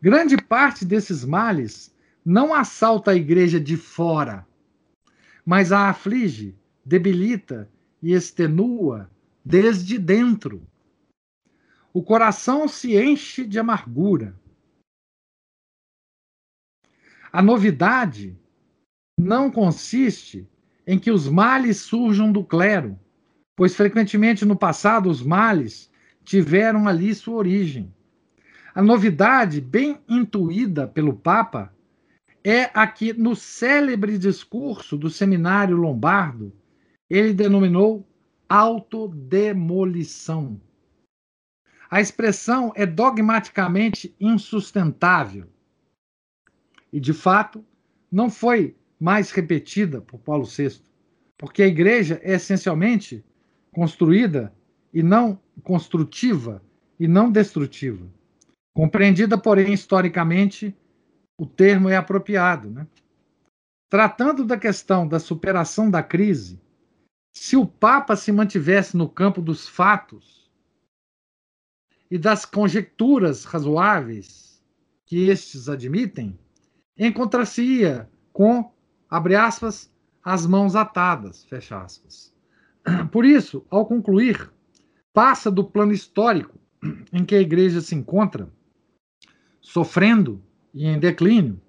Grande 0.00 0.36
parte 0.36 0.84
desses 0.84 1.24
males 1.24 1.94
não 2.24 2.54
assalta 2.54 3.10
a 3.10 3.14
igreja 3.14 3.60
de 3.60 3.76
fora, 3.76 4.46
mas 5.44 5.72
a 5.72 5.90
aflige, 5.90 6.56
debilita 6.84 7.70
e 8.02 8.12
extenua 8.12 9.10
desde 9.44 9.98
dentro. 9.98 10.66
O 11.92 12.02
coração 12.02 12.66
se 12.68 12.96
enche 12.96 13.44
de 13.44 13.58
amargura. 13.58 14.38
A 17.32 17.42
novidade 17.42 18.38
não 19.18 19.50
consiste 19.50 20.48
em 20.86 20.98
que 20.98 21.10
os 21.10 21.28
males 21.28 21.78
surjam 21.78 22.32
do 22.32 22.42
clero, 22.44 22.98
pois 23.60 23.76
frequentemente 23.76 24.46
no 24.46 24.56
passado 24.56 25.10
os 25.10 25.22
males 25.22 25.90
tiveram 26.24 26.88
ali 26.88 27.14
sua 27.14 27.34
origem. 27.34 27.94
A 28.74 28.80
novidade, 28.80 29.60
bem 29.60 30.00
intuída 30.08 30.88
pelo 30.88 31.12
Papa, 31.12 31.70
é 32.42 32.70
a 32.72 32.86
que, 32.86 33.12
no 33.12 33.36
célebre 33.36 34.16
discurso 34.16 34.96
do 34.96 35.10
seminário 35.10 35.76
lombardo, 35.76 36.54
ele 37.10 37.34
denominou 37.34 38.08
autodemolição. 38.48 40.58
A 41.90 42.00
expressão 42.00 42.72
é 42.74 42.86
dogmaticamente 42.86 44.16
insustentável. 44.18 45.50
E, 46.90 46.98
de 46.98 47.12
fato, 47.12 47.62
não 48.10 48.30
foi 48.30 48.74
mais 48.98 49.30
repetida 49.30 50.00
por 50.00 50.18
Paulo 50.18 50.46
VI, 50.46 50.80
porque 51.36 51.62
a 51.62 51.66
igreja 51.66 52.18
é 52.24 52.32
essencialmente 52.32 53.22
construída 53.72 54.52
e 54.92 55.02
não 55.02 55.40
construtiva 55.62 56.62
e 56.98 57.06
não 57.06 57.30
destrutiva. 57.30 58.06
Compreendida, 58.74 59.36
porém, 59.38 59.72
historicamente, 59.72 60.76
o 61.38 61.46
termo 61.46 61.88
é 61.88 61.96
apropriado. 61.96 62.70
Né? 62.70 62.86
Tratando 63.88 64.44
da 64.44 64.56
questão 64.56 65.06
da 65.06 65.18
superação 65.18 65.90
da 65.90 66.02
crise, 66.02 66.60
se 67.32 67.56
o 67.56 67.66
Papa 67.66 68.16
se 68.16 68.32
mantivesse 68.32 68.96
no 68.96 69.08
campo 69.08 69.40
dos 69.40 69.68
fatos 69.68 70.50
e 72.10 72.18
das 72.18 72.44
conjecturas 72.44 73.44
razoáveis 73.44 74.62
que 75.06 75.28
estes 75.28 75.68
admitem, 75.68 76.38
encontrar-se-ia 76.96 78.08
com, 78.32 78.72
abre 79.08 79.34
aspas, 79.34 79.90
as 80.22 80.46
mãos 80.46 80.76
atadas, 80.76 81.44
fecha 81.44 81.80
aspas. 81.80 82.34
Por 83.10 83.24
isso, 83.24 83.64
ao 83.70 83.86
concluir, 83.86 84.50
passa 85.12 85.50
do 85.50 85.64
plano 85.64 85.92
histórico 85.92 86.58
em 87.12 87.24
que 87.24 87.34
a 87.34 87.40
igreja 87.40 87.80
se 87.80 87.94
encontra, 87.94 88.48
sofrendo 89.60 90.42
e 90.72 90.86
em 90.86 90.98
declínio, 90.98 91.60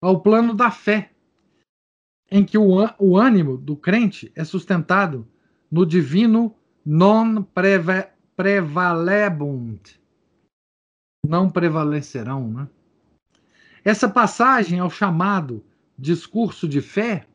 ao 0.00 0.20
plano 0.20 0.54
da 0.54 0.70
fé, 0.70 1.10
em 2.30 2.44
que 2.44 2.56
o, 2.56 3.16
ânimo 3.16 3.56
do 3.56 3.76
crente 3.76 4.32
é 4.34 4.44
sustentado 4.44 5.26
no 5.70 5.84
divino 5.86 6.54
non 6.84 7.42
prevalebunt. 8.36 10.00
Não 11.26 11.50
prevalecerão, 11.50 12.48
né? 12.48 12.68
Essa 13.84 14.08
passagem 14.08 14.78
ao 14.78 14.88
chamado 14.90 15.62
discurso 15.98 16.66
de 16.66 16.80
fé 16.80 17.26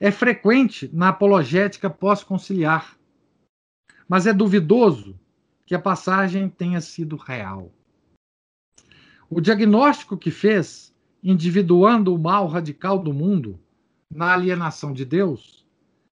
é 0.00 0.10
frequente 0.10 0.90
na 0.94 1.10
apologética 1.10 1.90
pós-conciliar, 1.90 2.98
mas 4.08 4.26
é 4.26 4.32
duvidoso 4.32 5.20
que 5.66 5.74
a 5.74 5.78
passagem 5.78 6.48
tenha 6.48 6.80
sido 6.80 7.16
real. 7.16 7.70
O 9.28 9.40
diagnóstico 9.40 10.16
que 10.16 10.30
fez, 10.30 10.92
individuando 11.22 12.14
o 12.14 12.18
mal 12.18 12.46
radical 12.46 12.98
do 12.98 13.12
mundo 13.12 13.60
na 14.10 14.32
alienação 14.32 14.92
de 14.92 15.04
Deus, 15.04 15.64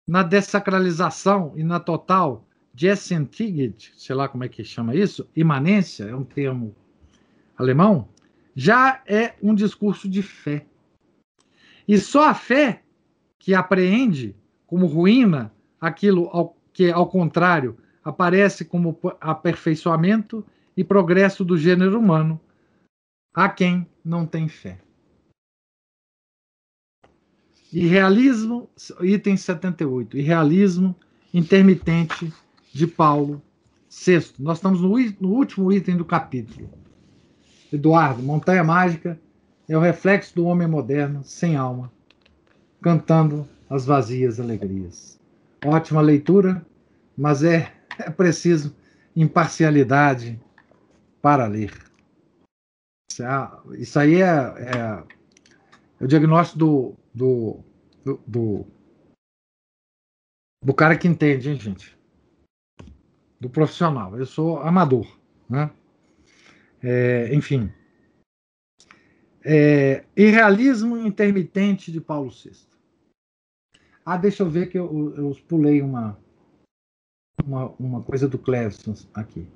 na 0.07 0.21
dessacralização 0.23 1.53
e 1.57 1.63
na 1.63 1.79
total 1.79 2.47
Jessentigit, 2.73 3.91
sei 3.97 4.15
lá 4.15 4.29
como 4.29 4.43
é 4.43 4.47
que 4.47 4.63
chama 4.63 4.95
isso, 4.95 5.27
imanência, 5.35 6.05
é 6.05 6.15
um 6.15 6.23
termo 6.23 6.73
alemão, 7.57 8.07
já 8.55 9.01
é 9.05 9.35
um 9.41 9.53
discurso 9.53 10.07
de 10.07 10.21
fé. 10.21 10.65
E 11.87 11.97
só 11.97 12.29
a 12.29 12.33
fé 12.33 12.83
que 13.41 13.55
apreende 13.55 14.35
como 14.67 14.85
ruína 14.85 15.51
aquilo 15.79 16.29
ao, 16.31 16.55
que, 16.71 16.91
ao 16.91 17.07
contrário, 17.07 17.75
aparece 18.03 18.63
como 18.63 18.95
aperfeiçoamento 19.19 20.45
e 20.77 20.83
progresso 20.83 21.43
do 21.43 21.57
gênero 21.57 21.99
humano, 21.99 22.39
a 23.33 23.49
quem 23.49 23.87
não 24.05 24.27
tem 24.27 24.47
fé. 24.47 24.79
Irrealismo, 27.73 28.69
item 29.01 29.35
78, 29.35 30.17
irrealismo 30.17 30.95
intermitente 31.33 32.31
de 32.71 32.85
Paulo 32.85 33.41
VI. 33.89 34.33
Nós 34.37 34.59
estamos 34.59 34.81
no, 34.81 34.89
no 35.19 35.29
último 35.29 35.71
item 35.73 35.97
do 35.97 36.05
capítulo. 36.05 36.69
Eduardo, 37.73 38.21
Montanha 38.21 38.63
Mágica 38.63 39.19
é 39.67 39.75
o 39.75 39.81
reflexo 39.81 40.35
do 40.35 40.45
homem 40.45 40.67
moderno, 40.67 41.23
sem 41.23 41.55
alma, 41.55 41.91
cantando 42.81 43.47
as 43.69 43.85
vazias 43.85 44.39
alegrias. 44.39 45.19
Ótima 45.65 46.01
leitura, 46.01 46.65
mas 47.15 47.43
é, 47.43 47.71
é 47.99 48.09
preciso 48.09 48.75
imparcialidade 49.15 50.41
para 51.21 51.45
ler. 51.47 51.71
Isso 53.77 53.99
aí 53.99 54.21
é, 54.21 54.25
é, 54.25 55.05
é 55.99 56.03
o 56.03 56.07
diagnóstico 56.07 56.57
do, 56.57 56.95
do, 57.13 57.63
do, 58.03 58.21
do, 58.25 58.67
do 60.63 60.73
cara 60.73 60.97
que 60.97 61.07
entende, 61.07 61.49
hein, 61.49 61.59
gente? 61.59 61.97
Do 63.39 63.49
profissional. 63.49 64.17
Eu 64.17 64.25
sou 64.25 64.59
amador, 64.59 65.07
né? 65.49 65.69
É, 66.81 67.33
enfim. 67.35 67.71
É, 69.43 70.03
irrealismo 70.15 70.97
intermitente 70.97 71.91
de 71.91 71.99
Paulo 72.01 72.31
VI. 72.31 72.70
Ah, 74.05 74.17
deixa 74.17 74.43
eu 74.43 74.49
ver 74.49 74.69
que 74.69 74.77
eu, 74.77 75.13
eu 75.15 75.37
pulei 75.47 75.81
uma, 75.81 76.17
uma, 77.45 77.71
uma 77.79 78.01
coisa 78.01 78.27
do 78.27 78.37
Cleveson 78.37 78.95
aqui. 79.13 79.47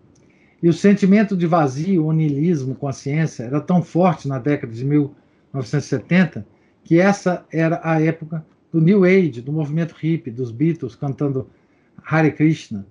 E 0.62 0.70
o 0.70 0.74
sentimento 0.74 1.36
de 1.36 1.46
vazio, 1.46 2.06
onilismo, 2.06 2.76
consciência 2.76 3.44
era 3.44 3.60
tão 3.60 3.82
forte 3.82 4.28
na 4.28 4.40
década 4.40 4.74
de 4.74 4.84
1970 4.84 6.46
que 6.84 7.00
essa 7.00 7.46
era 7.52 7.82
a 7.84 8.02
época 8.02 8.46
do 8.72 8.80
New 8.80 9.04
Age, 9.04 9.42
do 9.42 9.52
movimento 9.52 9.96
hippie, 9.96 10.32
dos 10.32 10.52
Beatles 10.52 10.96
cantando 10.96 11.50
Hare 12.04 12.32
Krishna. 12.32 12.86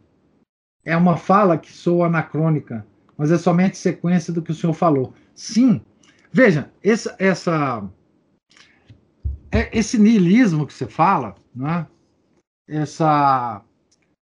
É 0.85 0.97
uma 0.97 1.17
fala 1.17 1.57
que 1.57 1.73
soa 1.73 2.07
anacrônica, 2.07 2.87
mas 3.17 3.31
é 3.31 3.39
somente 3.39 3.77
sequência 3.77 4.33
do 4.33 4.43
que 4.43 4.51
o 4.51 4.55
senhor 4.55 4.73
falou. 4.73 5.15
Sim, 5.35 5.81
veja, 6.33 6.71
essa, 6.83 7.15
essa, 7.19 7.89
esse 9.73 9.99
niilismo 9.99 10.67
que 10.67 10.73
você 10.73 10.87
fala, 10.87 11.37
né? 11.55 11.87
essa, 12.69 13.65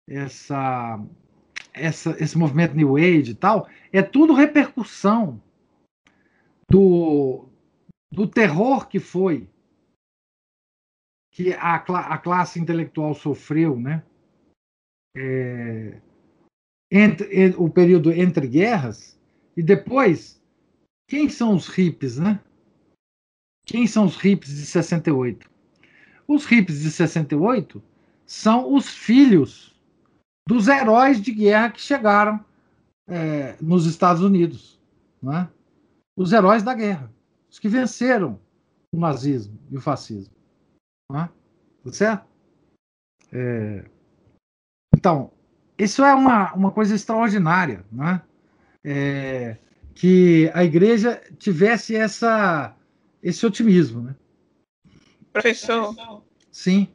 essa, 0.07 1.05
essa, 1.73 2.23
esse 2.23 2.37
movimento 2.37 2.75
New 2.75 2.95
Age 2.95 3.31
e 3.31 3.35
tal, 3.35 3.67
é 3.91 4.01
tudo 4.01 4.33
repercussão 4.33 5.41
do, 6.69 7.47
do 8.11 8.27
terror 8.27 8.87
que 8.87 8.99
foi 8.99 9.49
que 11.31 11.53
a, 11.53 11.75
a 11.75 12.17
classe 12.17 12.59
intelectual 12.59 13.13
sofreu, 13.13 13.79
né? 13.79 14.03
É, 15.15 15.99
entre, 16.91 17.55
o 17.57 17.69
período 17.69 18.11
entre 18.11 18.47
guerras 18.47 19.19
e 19.55 19.63
depois 19.63 20.41
quem 21.07 21.29
são 21.29 21.55
os 21.55 21.67
hippies, 21.67 22.19
né? 22.19 22.39
Quem 23.69 23.85
são 23.85 24.05
os 24.05 24.17
hippies 24.17 24.55
de 24.55 24.65
68? 24.65 25.49
Os 26.27 26.45
hippies 26.45 26.81
de 26.81 26.91
68 26.91 27.81
são 28.25 28.73
os 28.73 28.89
filhos 28.89 29.79
dos 30.47 30.67
heróis 30.67 31.21
de 31.21 31.31
guerra 31.31 31.69
que 31.71 31.79
chegaram 31.79 32.43
é, 33.07 33.55
nos 33.61 33.85
Estados 33.85 34.23
Unidos, 34.23 34.79
não 35.21 35.35
é? 35.35 35.49
Os 36.17 36.33
heróis 36.33 36.63
da 36.63 36.73
guerra 36.73 37.11
os 37.49 37.59
que 37.59 37.67
venceram 37.67 38.39
o 38.91 38.99
nazismo 38.99 39.57
e 39.69 39.77
o 39.77 39.81
fascismo. 39.81 40.33
Não 41.11 41.21
é? 41.21 41.29
Tá 41.83 41.91
certo? 41.91 42.27
É... 43.31 43.85
Então, 44.95 45.31
isso 45.77 46.03
é 46.03 46.13
uma, 46.13 46.53
uma 46.53 46.71
coisa 46.71 46.95
extraordinária, 46.95 47.85
né? 47.91 48.21
É, 48.83 49.57
que 49.93 50.49
a 50.53 50.63
igreja 50.63 51.21
tivesse 51.37 51.95
essa, 51.95 52.75
esse 53.21 53.45
otimismo. 53.45 54.01
Né? 54.01 54.15
Professor. 55.31 55.95
Sim. 56.51 56.87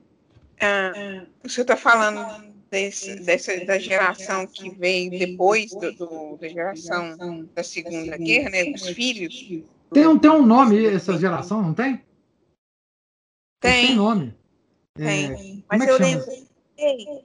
Ah, 0.61 1.25
o 1.43 1.49
senhor 1.49 1.65
está 1.65 1.77
falando 1.77 2.55
desse, 2.71 3.17
dessa, 3.21 3.65
da 3.65 3.79
geração 3.79 4.47
que 4.47 4.71
veio 4.71 5.11
depois 5.11 5.71
do, 5.71 5.93
do, 5.93 6.37
da 6.37 6.49
geração 6.49 7.49
da 7.55 7.63
Segunda 7.63 8.17
Guerra, 8.17 8.51
né? 8.51 8.73
Os 8.73 8.89
filhos 8.89 9.65
tem 9.95 10.09
um, 10.09 10.19
tem 10.19 10.31
um 10.31 10.45
nome 10.45 10.85
essa 10.87 11.17
geração, 11.17 11.63
não 11.63 11.73
tem? 11.73 12.03
Tem. 13.61 13.87
Tem 13.87 13.97
nome. 13.97 14.35
Tem. 14.95 15.33
É, 15.33 15.63
Mas 15.69 15.83
é 15.83 15.91
eu 15.91 15.99
lembrei 15.99 16.47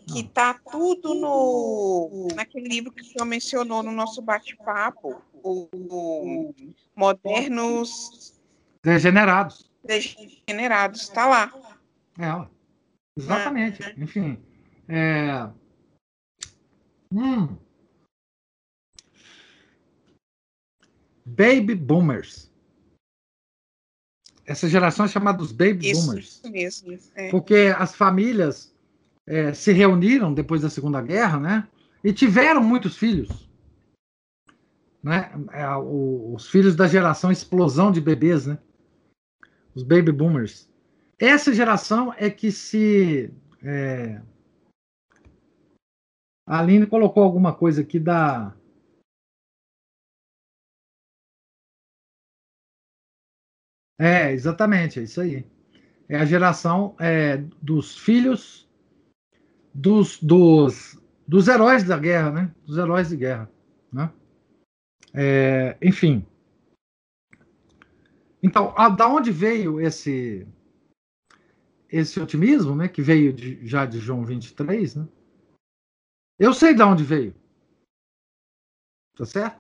que 0.08 0.20
está 0.20 0.54
tudo 0.54 1.16
no 1.16 2.28
naquele 2.36 2.70
livro 2.70 2.92
que 2.92 3.02
o 3.02 3.06
senhor 3.06 3.26
mencionou 3.26 3.82
no 3.82 3.92
nosso 3.92 4.22
bate-papo, 4.22 5.20
o, 5.44 5.68
o 5.74 6.54
Modernos 6.96 8.39
Degenerados. 8.84 9.70
Degenerados, 9.84 11.02
está 11.02 11.28
lá. 11.28 11.54
É, 12.18 12.48
exatamente. 13.18 13.84
Ah. 13.84 13.94
Enfim. 13.98 14.42
É... 14.88 15.50
Hum. 17.14 17.58
Baby 21.26 21.76
Boomers 21.76 22.50
essa 24.50 24.68
geração 24.68 25.06
é 25.06 25.08
chamada 25.08 25.38
dos 25.38 25.52
baby 25.52 25.92
isso, 25.92 26.08
boomers. 26.08 26.42
Isso 26.44 26.52
mesmo. 26.52 27.00
É. 27.14 27.30
Porque 27.30 27.72
as 27.78 27.94
famílias 27.94 28.74
é, 29.28 29.54
se 29.54 29.72
reuniram 29.72 30.34
depois 30.34 30.64
da 30.64 30.72
Segunda 30.72 31.00
Guerra, 31.04 31.40
né? 31.40 31.68
E 32.04 32.12
tiveram 32.12 32.64
muitos 32.64 32.98
filhos. 32.98 33.48
Né? 35.04 35.32
É, 35.52 35.68
os 35.78 36.50
filhos 36.50 36.76
da 36.76 36.88
geração 36.88 37.32
explosão 37.32 37.92
de 37.92 38.02
bebês, 38.02 38.48
né? 38.48 38.58
Os 39.80 39.84
baby 39.84 40.12
boomers. 40.12 40.70
Essa 41.18 41.54
geração 41.54 42.14
é 42.18 42.30
que 42.30 42.52
se 42.52 43.32
é, 43.64 44.22
A 46.46 46.60
Aline 46.60 46.86
colocou 46.86 47.24
alguma 47.24 47.56
coisa 47.56 47.82
aqui 47.82 47.98
da. 47.98 48.54
É, 53.98 54.34
exatamente, 54.34 55.00
é 55.00 55.04
isso 55.04 55.22
aí. 55.22 55.46
É 56.10 56.18
a 56.18 56.26
geração 56.26 56.94
é, 57.00 57.38
dos 57.62 57.98
filhos 57.98 58.68
dos, 59.74 60.22
dos, 60.22 61.02
dos 61.26 61.48
heróis 61.48 61.86
da 61.86 61.98
guerra, 61.98 62.32
né? 62.32 62.56
Dos 62.66 62.78
heróis 62.78 63.08
de 63.08 63.16
guerra, 63.16 63.50
né? 63.94 64.12
É, 65.14 65.78
enfim. 65.82 66.26
Então, 68.42 68.74
a, 68.78 68.90
da 68.90 69.08
onde 69.08 69.32
veio 69.32 69.80
esse 69.82 70.48
esse 71.90 72.20
otimismo, 72.20 72.76
né? 72.76 72.88
Que 72.88 73.02
veio 73.02 73.34
de, 73.34 73.66
já 73.66 73.86
de 73.86 74.00
João 74.00 74.24
23, 74.24 74.96
né? 74.96 75.08
Eu 76.38 76.54
sei 76.54 76.74
de 76.74 76.84
onde 76.84 77.04
veio. 77.04 77.36
Tá 79.16 79.26
certo? 79.26 79.60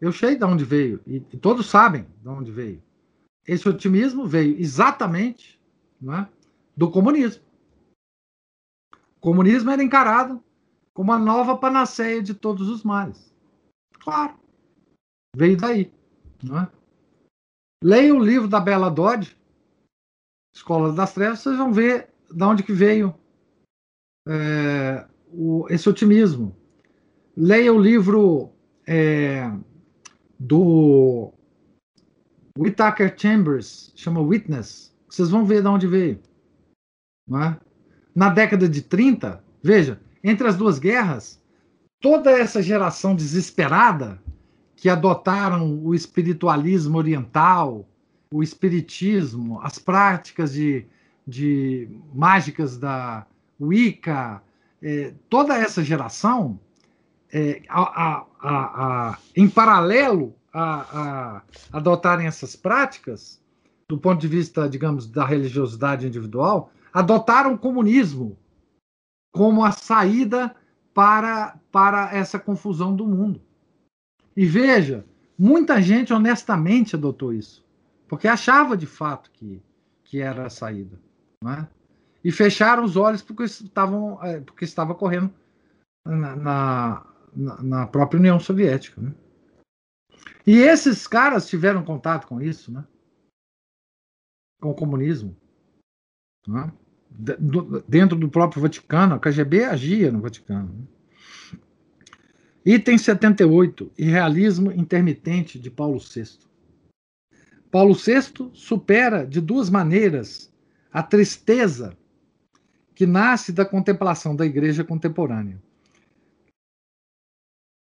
Eu 0.00 0.12
sei 0.12 0.36
de 0.36 0.44
onde 0.44 0.64
veio. 0.64 1.02
E, 1.06 1.16
e 1.16 1.36
todos 1.36 1.66
sabem 1.66 2.06
de 2.22 2.28
onde 2.28 2.50
veio. 2.50 2.82
Esse 3.46 3.68
otimismo 3.68 4.26
veio 4.26 4.58
exatamente 4.58 5.60
né, 6.00 6.28
do 6.76 6.90
comunismo. 6.90 7.44
O 9.16 9.20
comunismo 9.20 9.70
era 9.70 9.82
encarado 9.82 10.42
como 10.94 11.12
a 11.12 11.18
nova 11.18 11.56
panaceia 11.56 12.22
de 12.22 12.34
todos 12.34 12.68
os 12.68 12.82
males. 12.82 13.34
Claro. 14.00 14.38
Veio 15.36 15.56
daí. 15.56 15.92
Né? 16.42 16.68
Leia 17.82 18.14
o 18.14 18.18
livro 18.18 18.48
da 18.48 18.58
Bela 18.58 18.90
Dodge, 18.90 19.36
Escola 20.54 20.92
das 20.92 21.12
Trevas, 21.12 21.40
vocês 21.40 21.56
vão 21.56 21.72
ver 21.72 22.08
de 22.30 22.42
onde 22.42 22.62
que 22.62 22.72
veio 22.72 23.14
é, 24.26 25.06
o, 25.28 25.66
esse 25.68 25.88
otimismo. 25.88 26.56
Leia 27.36 27.72
o 27.72 27.78
livro 27.78 28.50
é, 28.86 29.52
do 30.38 31.32
Whitaker 32.58 33.14
Chambers, 33.16 33.92
chama 33.94 34.20
Witness. 34.20 34.94
Vocês 35.08 35.28
vão 35.28 35.44
ver 35.44 35.60
de 35.60 35.68
onde 35.68 35.86
veio. 35.86 36.18
É? 37.30 37.56
Na 38.14 38.30
década 38.30 38.66
de 38.66 38.80
30, 38.80 39.44
veja, 39.62 40.00
entre 40.24 40.48
as 40.48 40.56
duas 40.56 40.78
guerras, 40.78 41.42
toda 42.00 42.30
essa 42.30 42.62
geração 42.62 43.14
desesperada 43.14 44.20
que 44.76 44.90
adotaram 44.90 45.82
o 45.82 45.94
espiritualismo 45.94 46.98
oriental, 46.98 47.88
o 48.30 48.42
espiritismo, 48.42 49.58
as 49.62 49.78
práticas 49.78 50.52
de, 50.52 50.86
de 51.26 51.88
mágicas 52.14 52.76
da 52.76 53.26
Wicca, 53.58 54.42
é, 54.82 55.14
toda 55.30 55.56
essa 55.56 55.82
geração, 55.82 56.60
é, 57.32 57.62
a, 57.68 57.80
a, 57.82 58.26
a, 58.42 59.18
em 59.34 59.48
paralelo 59.48 60.34
a, 60.52 61.42
adotarem 61.72 62.26
essas 62.26 62.54
práticas, 62.54 63.40
do 63.88 63.98
ponto 63.98 64.20
de 64.20 64.28
vista, 64.28 64.68
digamos, 64.68 65.06
da 65.06 65.24
religiosidade 65.24 66.06
individual, 66.06 66.70
adotaram 66.92 67.54
o 67.54 67.58
comunismo 67.58 68.36
como 69.32 69.64
a 69.64 69.70
saída 69.70 70.54
para, 70.94 71.58
para 71.70 72.14
essa 72.14 72.38
confusão 72.38 72.94
do 72.96 73.06
mundo. 73.06 73.45
E 74.36 74.44
veja, 74.44 75.04
muita 75.38 75.80
gente 75.80 76.12
honestamente 76.12 76.94
adotou 76.94 77.32
isso, 77.32 77.64
porque 78.06 78.28
achava 78.28 78.76
de 78.76 78.86
fato 78.86 79.30
que, 79.30 79.62
que 80.04 80.20
era 80.20 80.46
a 80.46 80.50
saída. 80.50 81.00
Não 81.42 81.52
é? 81.52 81.68
e 82.26 82.32
fecharam 82.32 82.82
os 82.82 82.96
olhos 82.96 83.22
porque 83.22 83.44
estavam 83.44 84.20
é, 84.20 84.40
porque 84.40 84.64
estava 84.64 84.96
correndo 84.96 85.32
na, 86.04 86.34
na, 86.34 87.62
na 87.62 87.86
própria 87.86 88.18
União 88.18 88.40
Soviética. 88.40 89.00
Né? 89.00 89.14
E 90.44 90.58
esses 90.58 91.06
caras 91.06 91.46
tiveram 91.46 91.84
contato 91.84 92.26
com 92.26 92.42
isso, 92.42 92.72
né? 92.72 92.84
com 94.60 94.70
o 94.70 94.74
comunismo. 94.74 95.36
Né? 96.48 96.72
Dentro 97.86 98.18
do 98.18 98.28
próprio 98.28 98.60
Vaticano, 98.60 99.14
a 99.14 99.20
KGB 99.20 99.62
agia 99.62 100.10
no 100.10 100.20
Vaticano. 100.20 100.88
Item 102.68 102.98
78, 102.98 103.92
Irrealismo 103.96 104.72
intermitente 104.72 105.56
de 105.56 105.70
Paulo 105.70 106.00
VI. 106.00 106.36
Paulo 107.70 107.94
VI 107.94 108.50
supera 108.54 109.24
de 109.24 109.40
duas 109.40 109.70
maneiras 109.70 110.52
a 110.92 111.00
tristeza 111.00 111.96
que 112.92 113.06
nasce 113.06 113.52
da 113.52 113.64
contemplação 113.64 114.34
da 114.34 114.44
igreja 114.44 114.82
contemporânea. 114.82 115.62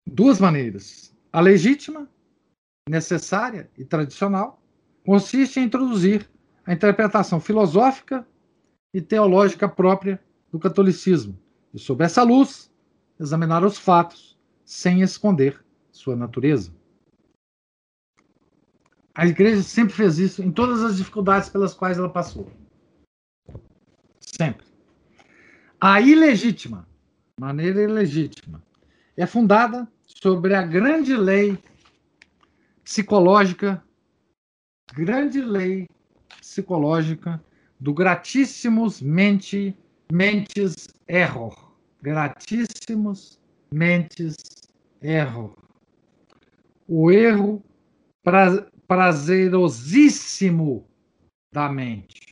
Duas 0.07 0.39
maneiras. 0.39 1.17
A 1.33 1.41
legítima, 1.41 2.07
necessária 2.87 3.71
e 3.79 3.87
tradicional 3.87 4.63
consiste 5.03 5.61
em 5.61 5.65
introduzir 5.65 6.29
a 6.67 6.75
interpretação 6.75 7.41
filosófica 7.41 8.29
e 8.93 9.01
teológica 9.01 9.67
própria 9.67 10.23
do 10.53 10.59
catolicismo 10.59 11.39
e, 11.73 11.79
sob 11.79 12.05
essa 12.05 12.23
luz, 12.23 12.71
examinar 13.19 13.65
os 13.65 13.79
fatos 13.79 14.34
sem 14.65 15.03
esconder 15.03 15.63
sua 15.91 16.17
natureza. 16.17 16.73
A 19.15 19.27
igreja 19.27 19.63
sempre 19.63 19.95
fez 19.95 20.19
isso 20.19 20.43
em 20.43 20.51
todas 20.51 20.83
as 20.83 20.97
dificuldades 20.97 21.49
pelas 21.49 21.73
quais 21.73 21.99
ela 21.99 22.09
passou. 22.09 22.51
Sempre. 24.19 24.67
A 25.81 26.01
ilegítima, 26.01 26.89
maneira 27.39 27.83
ilegítima, 27.83 28.63
é 29.17 29.25
fundada 29.25 29.87
sobre 30.05 30.55
a 30.55 30.63
grande 30.63 31.15
lei 31.17 31.57
psicológica, 32.83 33.85
grande 34.93 35.41
lei 35.41 35.89
psicológica 36.41 37.43
do 37.79 37.95
gratíssimos 37.95 39.01
mente, 39.01 39.77
mentes 40.11 40.89
error. 41.07 41.73
Gratíssimos 42.03 43.39
mentes 43.71 44.37
error. 45.05 45.55
O 46.89 47.11
erro 47.11 47.63
pra, 48.23 48.67
prazerosíssimo 48.87 50.89
da 51.53 51.69
mente 51.69 52.25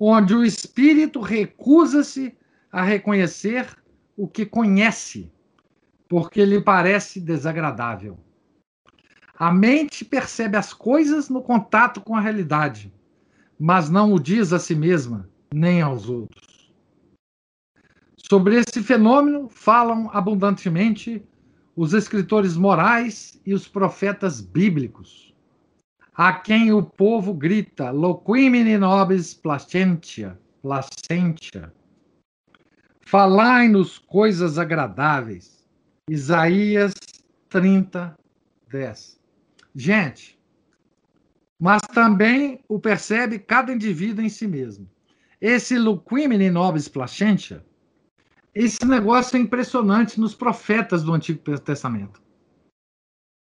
onde 0.00 0.34
o 0.34 0.42
espírito 0.42 1.20
recusa-se 1.20 2.34
a 2.72 2.82
reconhecer 2.82 3.68
o 4.16 4.26
que 4.26 4.46
conhece, 4.46 5.30
porque 6.08 6.42
lhe 6.46 6.58
parece 6.58 7.20
desagradável. 7.20 8.18
A 9.38 9.52
mente 9.52 10.04
percebe 10.04 10.56
as 10.56 10.72
coisas 10.72 11.28
no 11.28 11.42
contato 11.42 12.00
com 12.00 12.16
a 12.16 12.20
realidade, 12.20 12.92
mas 13.58 13.90
não 13.90 14.14
o 14.14 14.18
diz 14.18 14.54
a 14.54 14.58
si 14.58 14.74
mesma, 14.74 15.28
nem 15.52 15.82
aos 15.82 16.08
outros. 16.08 16.59
Sobre 18.30 18.60
esse 18.60 18.80
fenômeno 18.80 19.48
falam 19.48 20.08
abundantemente 20.12 21.20
os 21.74 21.92
escritores 21.92 22.56
morais 22.56 23.40
e 23.44 23.52
os 23.52 23.66
profetas 23.66 24.40
bíblicos 24.40 25.34
a 26.14 26.32
quem 26.32 26.72
o 26.72 26.80
povo 26.80 27.34
grita, 27.34 27.90
loquimini 27.90 28.78
nobis 28.78 29.34
placentia, 29.34 30.38
placentia. 30.62 31.74
Falai-nos 33.00 33.98
coisas 33.98 34.58
agradáveis. 34.58 35.66
Isaías 36.08 36.94
30, 37.48 38.16
10. 38.70 39.20
Gente, 39.74 40.38
mas 41.58 41.82
também 41.92 42.62
o 42.68 42.78
percebe 42.78 43.40
cada 43.40 43.72
indivíduo 43.72 44.24
em 44.24 44.28
si 44.28 44.46
mesmo. 44.46 44.88
Esse 45.40 45.76
loquimini 45.76 46.48
nobis 46.48 46.86
placentia, 46.86 47.68
esse 48.54 48.84
negócio 48.84 49.36
é 49.36 49.40
impressionante 49.40 50.20
nos 50.20 50.34
profetas 50.34 51.02
do 51.02 51.12
Antigo 51.12 51.40
Testamento. 51.60 52.20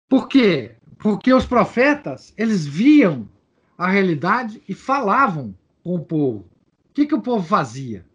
Por 0.07 0.27
quê? 0.27 0.77
Porque 0.97 1.33
os 1.33 1.45
profetas, 1.45 2.33
eles 2.37 2.65
viam 2.65 3.29
a 3.77 3.87
realidade 3.87 4.61
e 4.67 4.73
falavam 4.73 5.57
com 5.83 5.95
o 5.95 6.05
povo. 6.05 6.49
O 6.89 6.93
que, 6.93 7.05
que 7.05 7.15
o 7.15 7.21
povo 7.21 7.47
fazia? 7.47 8.05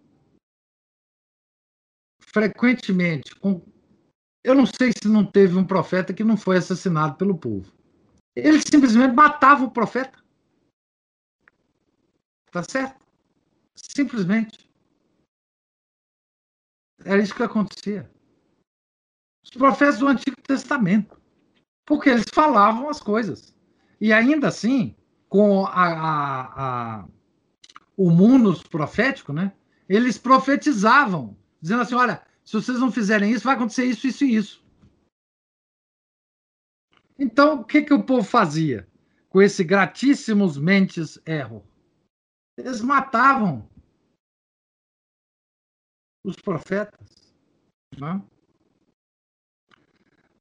Frequentemente, 2.20 3.34
com... 3.36 3.62
eu 4.42 4.54
não 4.54 4.66
sei 4.66 4.92
se 4.92 5.08
não 5.08 5.24
teve 5.24 5.56
um 5.56 5.64
profeta 5.64 6.12
que 6.12 6.24
não 6.24 6.36
foi 6.36 6.58
assassinado 6.58 7.16
pelo 7.16 7.38
povo. 7.38 7.72
Eles 8.36 8.64
simplesmente 8.68 9.14
matavam 9.14 9.68
o 9.68 9.70
profeta. 9.70 10.22
Tá 12.50 12.62
certo? 12.62 13.04
Simplesmente. 13.74 14.63
Era 17.04 17.22
isso 17.22 17.34
que 17.34 17.42
acontecia. 17.42 18.10
Os 19.44 19.50
profetas 19.50 19.98
do 19.98 20.08
Antigo 20.08 20.36
Testamento 20.42 21.22
porque 21.84 22.08
eles 22.08 22.24
falavam 22.32 22.88
as 22.88 23.00
coisas. 23.00 23.54
E 24.00 24.12
ainda 24.12 24.48
assim, 24.48 24.94
com 25.28 25.66
a, 25.66 25.86
a, 25.86 26.64
a, 27.00 27.08
o 27.96 28.10
mundo 28.10 28.58
profético, 28.68 29.32
né, 29.32 29.52
eles 29.88 30.18
profetizavam 30.18 31.36
dizendo 31.60 31.82
assim: 31.82 31.94
olha, 31.94 32.22
se 32.44 32.54
vocês 32.54 32.78
não 32.78 32.90
fizerem 32.90 33.32
isso, 33.32 33.44
vai 33.44 33.54
acontecer 33.54 33.84
isso, 33.84 34.06
isso 34.06 34.24
e 34.24 34.34
isso. 34.34 34.64
Então, 37.18 37.60
o 37.60 37.64
que, 37.64 37.82
que 37.82 37.94
o 37.94 38.02
povo 38.02 38.24
fazia 38.24 38.88
com 39.28 39.40
esse 39.40 39.62
gratíssimos 39.62 40.58
mentes 40.58 41.18
erro? 41.24 41.64
Eles 42.56 42.80
matavam 42.80 43.68
os 46.24 46.36
profetas. 46.36 47.34
Né? 47.98 48.20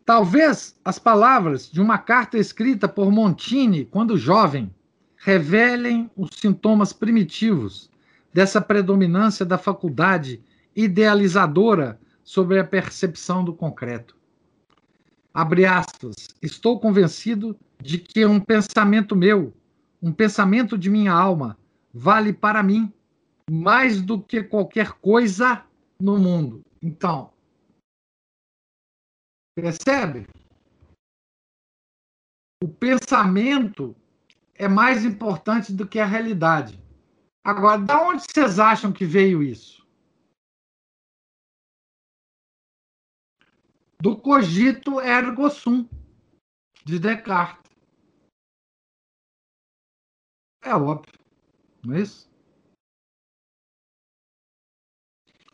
Talvez 0.06 0.80
as 0.84 0.98
palavras 0.98 1.70
de 1.70 1.82
uma 1.82 1.98
carta 1.98 2.38
escrita 2.38 2.88
por 2.88 3.12
Montini, 3.12 3.86
quando 3.86 4.18
jovem, 4.18 4.74
revelem 5.18 6.10
os 6.18 6.32
sintomas 6.36 6.92
primitivos 6.92 7.90
dessa 8.34 8.60
predominância 8.60 9.46
da 9.46 9.58
faculdade 9.58 10.42
idealizadora 10.76 12.00
sobre 12.24 12.60
a 12.60 12.64
percepção 12.64 13.44
do 13.44 13.54
concreto. 13.54 14.18
Abre 15.34 15.66
aspas. 15.66 16.16
Estou 16.42 16.80
convencido 16.80 17.58
de 17.82 17.98
que 17.98 18.26
um 18.26 18.40
pensamento 18.40 19.16
meu, 19.16 19.54
um 20.02 20.12
pensamento 20.12 20.78
de 20.78 20.90
minha 20.90 21.14
alma, 21.14 21.58
vale 21.94 22.34
para 22.34 22.62
mim 22.62 22.92
mais 23.50 24.02
do 24.02 24.22
que 24.22 24.44
qualquer 24.44 24.94
coisa 24.94 25.64
no 26.00 26.18
mundo. 26.18 26.64
Então, 26.82 27.34
percebe? 29.56 30.28
O 32.64 32.68
pensamento 32.68 33.96
é 34.56 34.68
mais 34.68 35.04
importante 35.04 35.74
do 35.74 35.88
que 35.88 36.00
a 36.00 36.06
realidade. 36.06 36.82
Agora, 37.44 37.78
de 37.78 37.94
onde 37.94 38.24
vocês 38.24 38.58
acham 38.60 38.94
que 38.94 39.06
veio 39.06 39.44
isso? 39.44 39.86
Do 44.02 44.18
cogito 44.20 45.00
ergo 45.00 45.50
sum, 45.50 45.88
de 46.86 47.00
Descartes. 47.00 47.72
É 50.62 50.74
óbvio, 50.74 51.20
não 51.86 51.96
é 51.96 52.02
isso? 52.02 52.33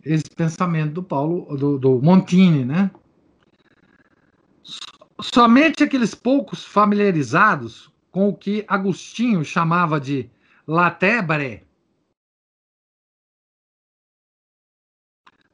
Esse 0.04 0.30
pensamento 0.30 0.94
do 0.94 1.04
Paulo, 1.04 1.58
do, 1.58 1.78
do 1.78 2.02
Montini, 2.02 2.64
né? 2.64 2.92
Somente 5.22 5.84
aqueles 5.84 6.16
poucos 6.16 6.64
familiarizados 6.64 7.92
com 8.12 8.30
o 8.30 8.36
que 8.36 8.64
Agostinho 8.68 9.44
chamava 9.44 10.00
de 10.00 10.30
latebre, 10.66 11.68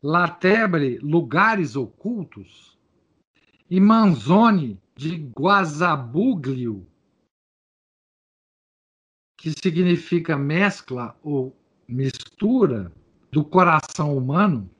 latebre, 0.02 1.00
lugares 1.00 1.76
ocultos, 1.76 2.78
e 3.70 3.80
Manzoni 3.80 4.80
de 4.96 5.16
Guazabuglio, 5.38 6.88
que 9.38 9.52
significa 9.52 10.38
mescla 10.38 11.18
ou 11.24 11.56
mistura, 11.88 12.92
do 13.36 13.44
coração 13.44 14.18
humano, 14.18 14.72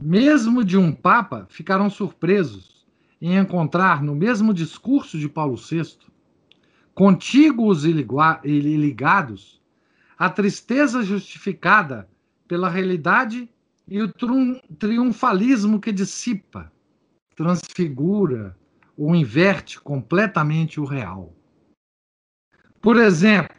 mesmo 0.00 0.64
de 0.64 0.78
um 0.78 0.92
papa, 0.92 1.48
ficaram 1.50 1.90
surpresos 1.90 2.86
em 3.20 3.36
encontrar 3.36 4.00
no 4.00 4.14
mesmo 4.14 4.54
discurso 4.54 5.18
de 5.18 5.28
Paulo 5.28 5.56
VI, 5.56 5.98
contíguos 6.94 7.84
e 7.84 7.90
ligados, 7.90 9.60
a 10.16 10.30
tristeza 10.30 11.02
justificada 11.02 12.08
pela 12.46 12.68
realidade 12.68 13.48
e 13.88 14.00
o 14.00 14.12
triunfalismo 14.78 15.80
que 15.80 15.90
dissipa, 15.90 16.70
transfigura 17.34 18.56
ou 18.96 19.16
inverte 19.16 19.80
completamente 19.80 20.78
o 20.78 20.84
real. 20.84 21.34
Por 22.80 22.98
exemplo, 22.98 23.56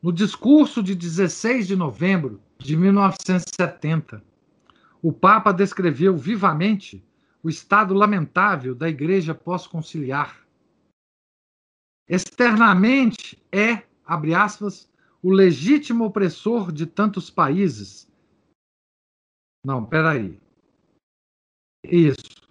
no 0.00 0.12
discurso 0.12 0.80
de 0.84 0.94
16 0.94 1.66
de 1.66 1.74
novembro 1.74 2.40
de 2.62 2.76
1970. 2.76 4.22
O 5.02 5.12
Papa 5.12 5.52
descreveu 5.52 6.16
vivamente 6.16 7.04
o 7.42 7.50
estado 7.50 7.92
lamentável 7.92 8.74
da 8.74 8.88
Igreja 8.88 9.34
pós-conciliar. 9.34 10.46
Externamente 12.08 13.42
é, 13.50 13.82
abre 14.04 14.34
aspas, 14.34 14.88
o 15.22 15.30
legítimo 15.30 16.04
opressor 16.04 16.70
de 16.70 16.86
tantos 16.86 17.30
países. 17.30 18.08
Não, 19.64 19.84
peraí. 19.84 20.40
Isso. 21.84 22.42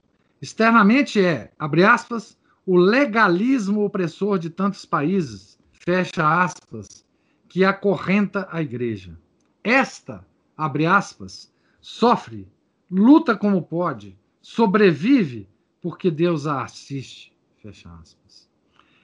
Externamente 0.42 1.24
é, 1.24 1.54
abre 1.58 1.84
aspas, 1.84 2.38
o 2.66 2.78
legalismo 2.78 3.84
opressor 3.86 4.40
de 4.40 4.50
tantos 4.50 4.86
países, 4.86 5.58
fecha 5.72 6.44
aspas, 6.44 7.06
que 7.48 7.64
acorrenta 7.64 8.48
a 8.52 8.62
igreja. 8.62 9.18
Esta, 9.64 10.26
abre 10.58 10.86
aspas, 10.86 11.54
sofre, 11.80 12.48
luta 12.90 13.36
como 13.36 13.62
pode, 13.62 14.18
sobrevive 14.42 15.48
porque 15.82 16.10
Deus 16.12 16.48
a 16.48 16.64
assiste, 16.64 17.34
fecha 17.62 17.94
aspas. 18.02 18.50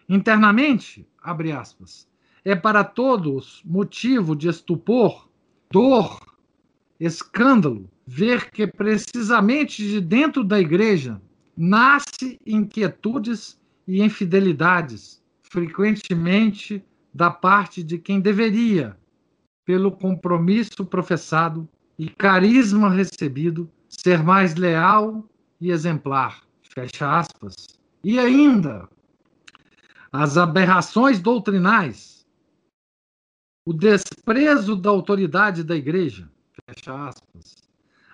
Internamente, 0.09 1.07
abre 1.21 1.51
aspas, 1.51 2.07
é 2.43 2.55
para 2.55 2.83
todos 2.83 3.61
motivo 3.65 4.35
de 4.35 4.47
estupor, 4.47 5.29
dor, 5.71 6.19
escândalo, 6.99 7.89
ver 8.05 8.49
que 8.51 8.65
precisamente 8.65 9.83
de 9.87 9.99
dentro 9.99 10.43
da 10.43 10.59
igreja 10.59 11.21
nasce 11.55 12.39
inquietudes 12.45 13.59
e 13.87 14.01
infidelidades, 14.01 15.21
frequentemente 15.43 16.83
da 17.13 17.29
parte 17.29 17.83
de 17.83 17.97
quem 17.97 18.19
deveria, 18.19 18.97
pelo 19.67 19.91
compromisso 19.91 20.83
professado 20.85 21.67
e 21.99 22.09
carisma 22.09 22.89
recebido, 22.89 23.69
ser 23.89 24.23
mais 24.23 24.55
leal 24.55 25.27
e 25.59 25.71
exemplar. 25.71 26.41
Fecha 26.73 27.19
aspas. 27.19 27.77
E 28.01 28.17
ainda, 28.17 28.87
as 30.09 30.37
aberrações 30.37 31.19
doutrinais, 31.19 32.25
o 33.67 33.73
desprezo 33.73 34.73
da 34.73 34.89
autoridade 34.89 35.65
da 35.65 35.75
igreja, 35.75 36.31
fecha 36.65 37.09
aspas, 37.09 37.55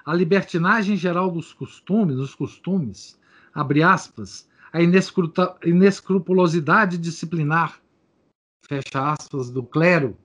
a 0.04 0.12
libertinagem 0.12 0.98
geral 0.98 1.30
dos 1.30 1.54
costumes, 1.54 2.16
dos 2.16 2.34
costumes, 2.34 3.16
abre 3.54 3.84
aspas, 3.84 4.50
a 4.72 4.82
inescrupulosidade 4.82 6.98
disciplinar, 6.98 7.80
fecha 8.68 9.12
aspas, 9.12 9.52
do 9.52 9.62
clero, 9.62 10.18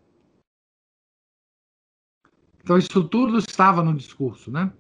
então, 2.69 2.77
isso 2.77 3.03
tudo 3.03 3.39
estava 3.39 3.82
no 3.82 3.95
discurso. 3.95 4.51
Né? 4.51 4.70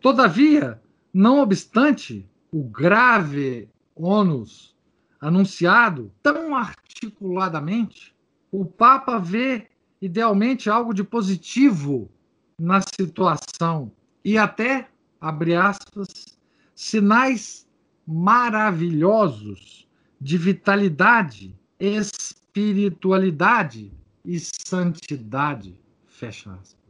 Todavia, 0.00 0.82
não 1.14 1.38
obstante 1.38 2.28
o 2.50 2.64
grave 2.64 3.68
ônus 3.94 4.74
anunciado 5.20 6.10
tão 6.20 6.56
articuladamente, 6.56 8.12
o 8.50 8.64
Papa 8.64 9.20
vê 9.20 9.68
idealmente 10.02 10.68
algo 10.68 10.92
de 10.92 11.04
positivo 11.04 12.10
na 12.58 12.80
situação 12.80 13.92
e 14.24 14.36
até, 14.36 14.88
abre 15.20 15.54
aspas, 15.54 16.36
sinais 16.74 17.68
maravilhosos 18.04 19.86
de 20.20 20.36
vitalidade, 20.36 21.56
espiritualidade 21.78 23.92
e 24.24 24.40
santidade, 24.40 25.78
fecha 26.08 26.52
aspas. 26.52 26.85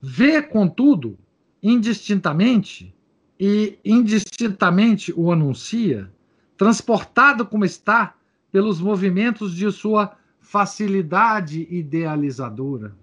Vê, 0.00 0.40
contudo, 0.40 1.18
indistintamente, 1.62 2.94
e 3.38 3.78
indistintamente 3.84 5.12
o 5.16 5.32
anuncia, 5.32 6.12
transportado 6.56 7.44
como 7.44 7.64
está 7.64 8.14
pelos 8.50 8.80
movimentos 8.80 9.54
de 9.54 9.70
sua 9.72 10.16
facilidade 10.40 11.66
idealizadora. 11.70 12.96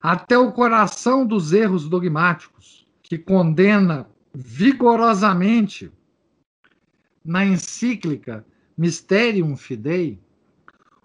Até 0.00 0.36
o 0.36 0.52
coração 0.52 1.24
dos 1.24 1.52
erros 1.52 1.88
dogmáticos, 1.88 2.86
que 3.02 3.16
condena 3.16 4.08
vigorosamente 4.34 5.90
na 7.24 7.44
encíclica 7.44 8.44
Mysterium 8.76 9.56
Fidei, 9.56 10.18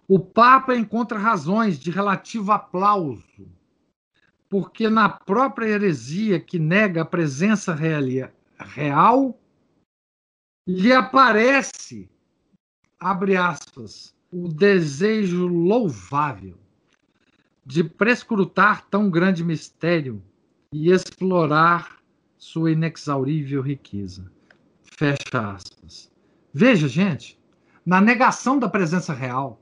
o 0.08 0.20
Papa 0.20 0.76
encontra 0.76 1.20
razões 1.20 1.80
de 1.80 1.92
relativo 1.92 2.52
aplauso 2.52 3.48
porque 4.50 4.90
na 4.90 5.10
própria 5.10 5.68
heresia 5.68 6.40
que 6.40 6.58
nega 6.58 7.02
a 7.02 7.06
presença 7.06 7.74
real, 7.74 9.40
lhe 10.68 10.94
aparece, 10.94 12.10
abre 13.00 13.36
aspas, 13.36 14.16
o 14.32 14.48
desejo 14.48 15.48
louvável 15.48 16.58
de 17.66 17.84
prescrutar 17.84 18.86
tão 18.90 19.10
grande 19.10 19.44
mistério 19.44 20.24
e 20.72 20.92
explorar 20.92 21.98
sua 22.38 22.72
inexaurível 22.72 23.62
riqueza. 23.62 24.32
Fecha 24.84 25.52
aspas. 25.52 26.12
Veja, 26.54 26.88
gente, 26.88 27.38
na 27.86 28.00
negação 28.02 28.58
da 28.58 28.70
presença 28.70 29.14
real, 29.14 29.62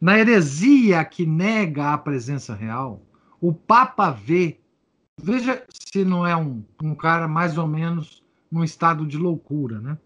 na 0.00 0.18
heresia 0.18 1.04
que 1.04 1.26
nega 1.26 1.92
a 1.92 1.98
presença 1.98 2.54
real, 2.54 3.02
o 3.40 3.52
Papa 3.52 4.10
vê, 4.10 4.58
veja 5.20 5.64
se 5.68 6.04
não 6.04 6.26
é 6.26 6.36
um, 6.36 6.62
um 6.82 6.94
cara 6.94 7.28
mais 7.28 7.58
ou 7.58 7.66
menos 7.66 8.22
num 8.50 8.64
estado 8.64 9.06
de 9.06 9.16
loucura, 9.16 9.80
né? 9.80 9.98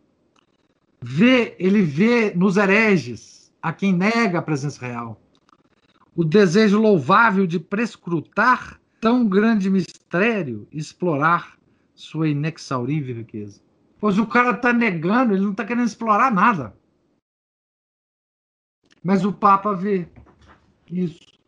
Vê, 1.03 1.57
ele 1.59 1.83
vê 1.83 2.35
nos 2.35 2.57
hereges, 2.57 3.53
a 3.63 3.73
quem 3.73 3.93
nega 3.93 4.39
a 4.39 4.43
presença 4.43 4.85
real, 4.85 5.21
o 6.15 6.25
desejo 6.25 6.79
louvável 6.79 7.47
de 7.47 7.59
prescrutar 7.59 8.81
tão 9.01 9.27
grande 9.27 9.71
mistério 9.71 10.69
explorar 10.71 11.59
sua 11.95 12.29
inexaurível 12.29 13.17
riqueza. 13.17 13.61
Pois 13.99 14.19
o 14.19 14.27
cara 14.27 14.51
está 14.53 14.73
negando, 14.73 15.35
ele 15.35 15.45
não 15.45 15.53
está 15.53 15.65
querendo 15.65 15.87
explorar 15.87 16.33
nada. 16.33 16.75
Mas 19.03 19.25
o 19.25 19.33
Papa 19.33 19.75
vê 19.75 20.09
isso. 20.91 21.40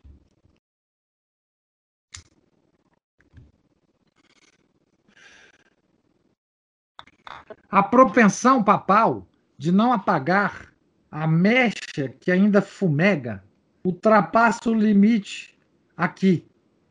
A 7.69 7.81
propensão 7.81 8.63
papal 8.63 9.27
de 9.57 9.71
não 9.71 9.91
apagar 9.93 10.73
a 11.11 11.27
mecha 11.27 12.09
que 12.19 12.31
ainda 12.31 12.61
fumega 12.61 13.43
ultrapassa 13.83 14.69
o 14.69 14.73
limite 14.73 15.57
aqui, 15.95 16.45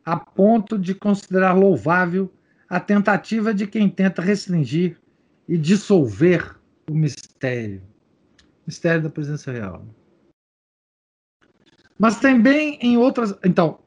a 0.05 0.17
ponto 0.17 0.79
de 0.79 0.95
considerar 0.95 1.53
louvável 1.53 2.33
a 2.69 2.79
tentativa 2.79 3.53
de 3.53 3.67
quem 3.67 3.89
tenta 3.89 4.23
restringir 4.23 5.01
e 5.49 5.57
dissolver 5.59 6.57
o 6.89 6.95
mistério 6.95 7.83
mistério 8.67 9.03
da 9.03 9.11
presença 9.11 9.53
real. 9.53 9.85
Mas 11.99 12.19
também 12.19 12.79
em 12.81 12.97
outras. 12.97 13.35
Então, 13.45 13.79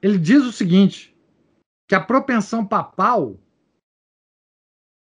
ele 0.00 0.18
diz 0.18 0.42
o 0.42 0.52
seguinte: 0.52 1.16
que 1.88 1.94
a 1.94 2.00
propensão 2.00 2.66
papal 2.66 3.38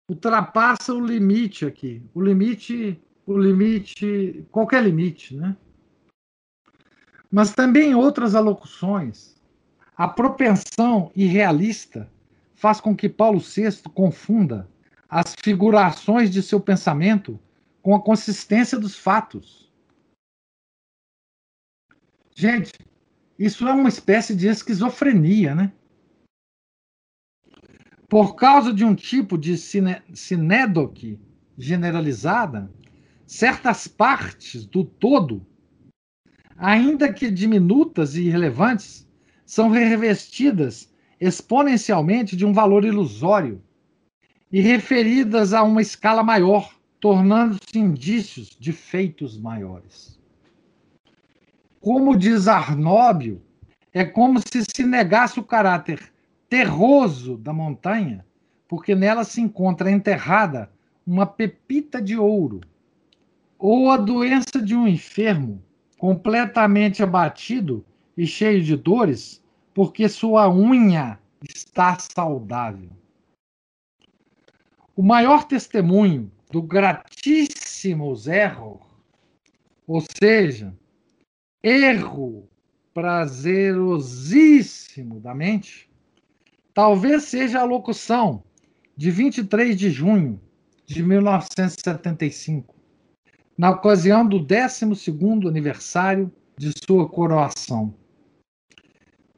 ultrapassa 0.08 0.94
o 0.94 1.04
limite 1.04 1.66
aqui. 1.66 2.02
O 2.14 2.22
limite, 2.22 3.00
o 3.26 3.36
limite, 3.36 4.46
qualquer 4.50 4.82
limite, 4.84 5.36
né? 5.36 5.56
Mas 7.30 7.54
também 7.54 7.94
outras 7.94 8.34
alocuções, 8.34 9.36
a 9.96 10.06
propensão 10.06 11.10
irrealista 11.14 12.10
faz 12.54 12.80
com 12.80 12.96
que 12.96 13.08
Paulo 13.08 13.40
VI 13.40 13.82
confunda 13.92 14.68
as 15.08 15.34
figurações 15.42 16.30
de 16.30 16.42
seu 16.42 16.60
pensamento 16.60 17.38
com 17.82 17.94
a 17.94 18.02
consistência 18.02 18.78
dos 18.78 18.96
fatos. 18.96 19.70
Gente, 22.34 22.72
isso 23.38 23.66
é 23.66 23.72
uma 23.72 23.88
espécie 23.88 24.34
de 24.34 24.46
esquizofrenia, 24.48 25.54
né? 25.54 25.72
Por 28.08 28.36
causa 28.36 28.72
de 28.72 28.84
um 28.84 28.94
tipo 28.94 29.36
de 29.36 29.56
sinédoque 29.58 31.18
generalizada, 31.58 32.70
certas 33.26 33.88
partes 33.88 34.64
do 34.64 34.84
todo, 34.84 35.44
ainda 36.56 37.12
que 37.12 37.30
diminutas 37.30 38.14
e 38.14 38.22
irrelevantes, 38.22 39.06
são 39.44 39.70
revestidas 39.70 40.92
exponencialmente 41.20 42.36
de 42.36 42.46
um 42.46 42.52
valor 42.52 42.84
ilusório 42.84 43.60
e 44.52 44.60
referidas 44.60 45.52
a 45.52 45.62
uma 45.64 45.82
escala 45.82 46.22
maior, 46.22 46.72
tornando-se 47.00 47.78
indícios 47.78 48.50
de 48.58 48.72
feitos 48.72 49.36
maiores. 49.36 50.16
Como 51.80 52.16
diz 52.16 52.46
Arnóbio, 52.46 53.42
é 53.92 54.04
como 54.04 54.38
se 54.40 54.62
se 54.64 54.84
negasse 54.84 55.40
o 55.40 55.44
caráter 55.44 56.12
terroso 56.48 57.36
da 57.36 57.52
montanha, 57.52 58.24
porque 58.68 58.94
nela 58.94 59.24
se 59.24 59.40
encontra 59.40 59.90
enterrada 59.90 60.70
uma 61.06 61.26
pepita 61.26 62.02
de 62.02 62.16
ouro, 62.16 62.60
ou 63.58 63.90
a 63.90 63.96
doença 63.96 64.60
de 64.60 64.74
um 64.74 64.86
enfermo 64.86 65.62
completamente 65.98 67.02
abatido 67.02 67.84
e 68.16 68.26
cheio 68.26 68.62
de 68.62 68.76
dores, 68.76 69.42
porque 69.72 70.08
sua 70.08 70.48
unha 70.48 71.18
está 71.48 71.98
saudável. 71.98 72.90
O 74.94 75.02
maior 75.02 75.44
testemunho 75.44 76.30
do 76.50 76.62
gratíssimo 76.62 78.14
erro, 78.26 78.80
ou 79.86 80.00
seja, 80.00 80.74
erro 81.62 82.48
prazerosíssimo 82.94 85.20
da 85.20 85.34
mente, 85.34 85.85
talvez 86.76 87.22
seja 87.22 87.60
a 87.60 87.64
locução 87.64 88.42
de 88.94 89.10
23 89.10 89.74
de 89.74 89.88
junho 89.88 90.38
de 90.84 91.02
1975, 91.02 92.74
na 93.56 93.70
ocasião 93.70 94.28
do 94.28 94.38
12º 94.38 95.48
aniversário 95.48 96.30
de 96.54 96.70
sua 96.86 97.08
coroação. 97.08 97.94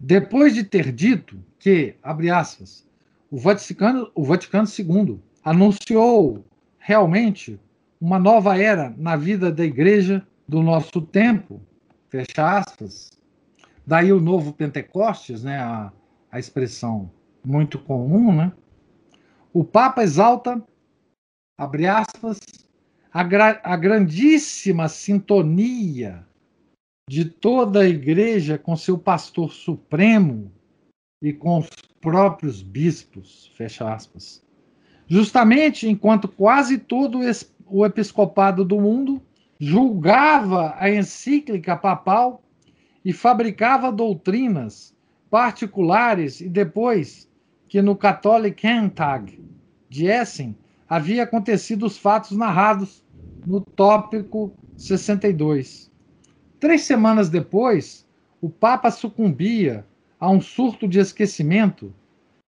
Depois 0.01 0.53
de 0.53 0.65
ter 0.65 0.91
dito 0.91 1.39
que, 1.61 1.95
abre 2.03 2.29
aspas, 2.29 2.85
o 3.31 3.39
Vaticano, 3.39 4.11
o 4.17 4.25
Vaticano 4.25 4.67
II 4.67 5.21
anunciou 5.45 6.45
realmente 6.77 7.57
uma 8.01 8.19
nova 8.19 8.59
era 8.59 8.93
na 8.99 9.15
vida 9.15 9.53
da 9.53 9.65
igreja 9.65 10.27
do 10.49 10.61
nosso 10.61 11.01
tempo, 11.01 11.63
fecha 12.09 12.59
aspas. 12.59 13.13
Daí 13.87 14.13
o 14.13 14.21
novo 14.21 14.53
Pentecostes, 14.53 15.45
né, 15.45 15.61
a, 15.61 15.93
a 16.33 16.39
expressão 16.41 17.09
muito 17.45 17.79
comum, 17.79 18.35
né? 18.35 18.53
O 19.53 19.65
Papa 19.65 20.03
exalta, 20.03 20.63
abre 21.59 21.87
aspas, 21.87 22.39
a, 23.13 23.23
gra 23.23 23.61
a 23.65 23.77
grandíssima 23.77 24.89
sintonia 24.89 26.27
de 27.09 27.25
toda 27.25 27.81
a 27.81 27.89
igreja 27.89 28.59
com 28.59 28.77
seu 28.77 28.99
pastor 28.99 29.53
supremo 29.53 30.53
e 31.23 31.33
com 31.33 31.59
os 31.59 31.69
próprios 32.01 32.63
bispos, 32.63 33.51
fecha 33.57 33.93
aspas. 33.93 34.45
Justamente 35.07 35.89
enquanto 35.89 36.29
quase 36.29 36.79
todo 36.79 37.21
o 37.67 37.87
episcopado 37.87 38.65
do 38.65 38.81
mundo 38.81 39.23
julgava 39.59 40.75
a 40.79 40.91
encíclica 40.91 41.77
papal 41.77 42.43
e 43.05 43.13
fabricava 43.13 43.91
doutrinas 43.91 44.95
particulares 45.31 46.41
e 46.41 46.49
depois 46.49 47.28
que 47.69 47.83
no 47.83 47.95
Catholic 47.95 48.67
Handtag 48.67 49.39
de 49.89 50.07
Essen 50.07 50.57
havia 50.89 51.25
acontecido 51.25 51.87
os 51.87 51.99
fatos 51.99 52.37
narrados 52.37 53.05
no 53.47 53.61
tópico 53.61 54.53
62. 54.77 55.91
Três 56.59 56.83
semanas 56.83 57.29
depois, 57.29 58.07
o 58.41 58.49
Papa 58.49 58.91
sucumbia 58.91 59.85
a 60.19 60.31
um 60.31 60.41
surto 60.41 60.89
de 60.89 60.99
esquecimento 60.99 61.93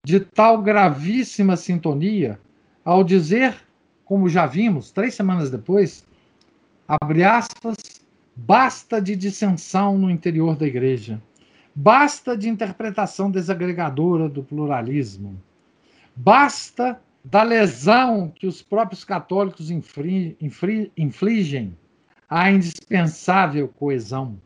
de 0.04 0.20
tal 0.20 0.62
gravíssima 0.62 1.56
sintonia 1.56 2.40
ao 2.84 3.04
dizer, 3.04 3.54
como 4.04 4.28
já 4.28 4.46
vimos, 4.46 4.90
três 4.90 5.14
semanas 5.14 5.50
depois, 5.50 6.04
abre 6.88 7.22
aspas, 7.22 7.76
basta 8.34 9.00
de 9.00 9.14
dissensão 9.14 9.98
no 9.98 10.10
interior 10.10 10.56
da 10.56 10.66
igreja. 10.66 11.22
Basta 11.74 12.36
de 12.36 12.48
interpretação 12.48 13.30
desagregadora 13.30 14.28
do 14.28 14.42
pluralismo. 14.42 15.40
Basta 16.14 17.00
da 17.24 17.42
lesão 17.42 18.30
que 18.30 18.46
os 18.46 18.62
próprios 18.62 19.04
católicos 19.04 19.70
infligem 19.70 21.76
à 22.28 22.50
indispensável 22.50 23.68
coesão. 23.68 24.40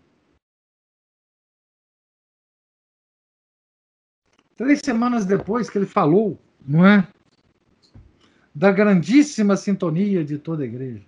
Três 4.56 4.80
semanas 4.84 5.24
depois 5.24 5.68
que 5.68 5.78
ele 5.78 5.86
falou, 5.86 6.38
não 6.64 6.86
é? 6.86 7.08
Da 8.54 8.70
grandíssima 8.70 9.56
sintonia 9.56 10.24
de 10.24 10.38
toda 10.38 10.62
a 10.62 10.66
igreja. 10.66 11.04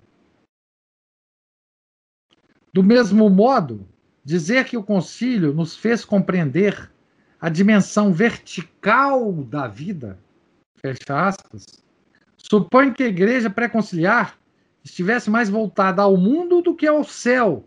Do 2.73 2.83
mesmo 2.83 3.31
modo, 3.31 3.89
Dizer 4.27 4.65
que 4.65 4.77
o 4.77 4.83
concílio 4.83 5.55
nos 5.55 5.77
fez 5.77 6.05
compreender 6.05 6.91
a 7.41 7.49
dimensão 7.49 8.13
vertical 8.13 9.33
da 9.33 9.69
vida, 9.69 10.19
fecha 10.81 11.29
aspas, 11.29 11.65
supõe 12.37 12.93
que 12.93 13.05
a 13.05 13.07
igreja 13.07 13.49
pré-conciliar 13.49 14.37
estivesse 14.83 15.31
mais 15.31 15.49
voltada 15.49 16.03
ao 16.03 16.17
mundo 16.17 16.61
do 16.61 16.75
que 16.75 16.89
ao 16.89 17.05
céu, 17.05 17.65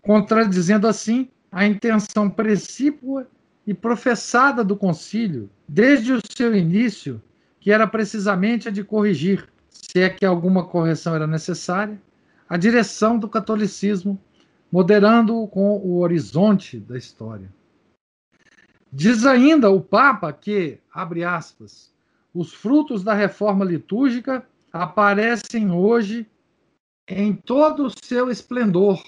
contradizendo 0.00 0.88
assim 0.88 1.28
a 1.52 1.66
intenção 1.66 2.30
precípua 2.30 3.28
e 3.66 3.74
professada 3.74 4.64
do 4.64 4.74
concílio 4.74 5.50
desde 5.68 6.14
o 6.14 6.20
seu 6.34 6.56
início, 6.56 7.22
que 7.60 7.70
era 7.70 7.86
precisamente 7.86 8.68
a 8.68 8.70
de 8.70 8.82
corrigir, 8.82 9.50
se 9.68 10.00
é 10.00 10.08
que 10.08 10.24
alguma 10.24 10.64
correção 10.64 11.14
era 11.14 11.26
necessária, 11.26 12.00
a 12.48 12.56
direção 12.56 13.18
do 13.18 13.28
catolicismo, 13.28 14.18
moderando-o 14.70 15.48
com 15.48 15.76
o 15.78 15.98
horizonte 15.98 16.78
da 16.78 16.96
história. 16.96 17.52
Diz 18.92 19.26
ainda 19.26 19.70
o 19.70 19.80
Papa 19.80 20.32
que, 20.32 20.78
abre 20.92 21.24
aspas, 21.24 21.92
os 22.32 22.52
frutos 22.52 23.02
da 23.02 23.14
reforma 23.14 23.64
litúrgica 23.64 24.46
aparecem 24.72 25.70
hoje 25.70 26.26
em 27.06 27.34
todo 27.34 27.86
o 27.86 27.92
seu 28.04 28.30
esplendor. 28.30 29.02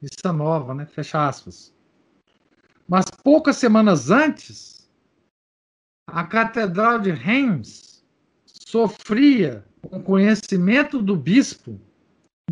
Missa 0.00 0.32
nova, 0.32 0.74
né? 0.74 0.86
Fecha 0.86 1.26
aspas. 1.26 1.72
Mas 2.86 3.06
poucas 3.22 3.56
semanas 3.56 4.10
antes, 4.10 4.90
a 6.06 6.24
Catedral 6.24 6.98
de 6.98 7.10
Reims 7.10 8.04
sofria, 8.44 9.64
com 9.80 10.02
conhecimento 10.02 11.00
do 11.00 11.16
bispo, 11.16 11.80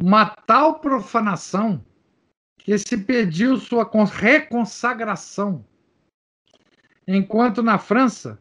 uma 0.01 0.27
tal 0.27 0.81
profanação 0.81 1.85
que 2.65 2.79
se 2.79 2.97
pediu 2.97 3.57
sua 3.57 3.85
reconsagração, 4.05 5.65
enquanto 7.07 7.63
na 7.63 7.79
França 7.79 8.39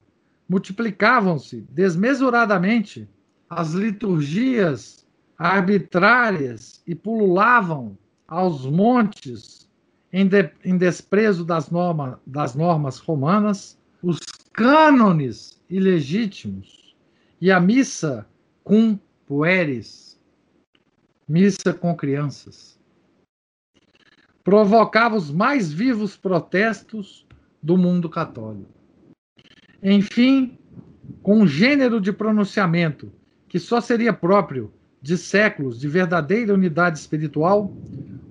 multiplicavam-se 0.47 1.61
desmesuradamente 1.69 3.09
as 3.49 3.71
liturgias 3.71 5.07
arbitrárias 5.37 6.83
e 6.85 6.93
pululavam 6.93 7.97
aos 8.27 8.65
montes 8.65 9.67
em, 10.13 10.27
de, 10.27 10.51
em 10.63 10.77
desprezo 10.77 11.43
das, 11.43 11.71
norma, 11.71 12.21
das 12.25 12.53
normas 12.53 12.99
romanas 12.99 13.79
os 14.03 14.19
cânones 14.53 15.59
ilegítimos 15.69 16.95
e 17.39 17.51
a 17.51 17.59
missa 17.59 18.27
cum 18.63 18.99
pueris, 19.25 20.19
missa 21.27 21.73
com 21.73 21.95
crianças. 21.95 22.80
Provocava 24.43 25.15
os 25.15 25.31
mais 25.31 25.71
vivos 25.71 26.17
protestos 26.17 27.25
do 27.61 27.77
mundo 27.77 28.09
católico. 28.09 28.69
Enfim, 29.83 30.57
com 31.21 31.39
um 31.39 31.47
gênero 31.47 31.99
de 32.01 32.11
pronunciamento 32.11 33.11
que 33.47 33.59
só 33.59 33.81
seria 33.81 34.13
próprio 34.13 34.73
de 35.01 35.17
séculos 35.17 35.79
de 35.79 35.87
verdadeira 35.87 36.53
unidade 36.53 36.99
espiritual, 36.99 37.73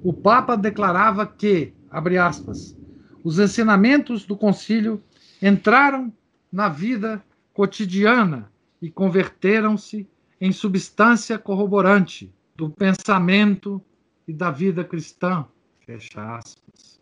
o 0.02 0.12
Papa 0.12 0.56
declarava 0.56 1.26
que, 1.26 1.72
abre 1.90 2.16
aspas, 2.16 2.76
os 3.22 3.38
ensinamentos 3.38 4.24
do 4.24 4.36
concílio 4.36 5.02
entraram 5.42 6.12
na 6.50 6.68
vida 6.68 7.22
cotidiana 7.52 8.50
e 8.80 8.90
converteram-se 8.90 10.08
em 10.40 10.52
substância 10.52 11.38
corroborante 11.38 12.32
do 12.56 12.70
pensamento 12.70 13.82
e 14.26 14.32
da 14.32 14.50
vida 14.50 14.82
cristã. 14.82 15.44
Fecha 15.90 16.36
aspas. 16.36 17.00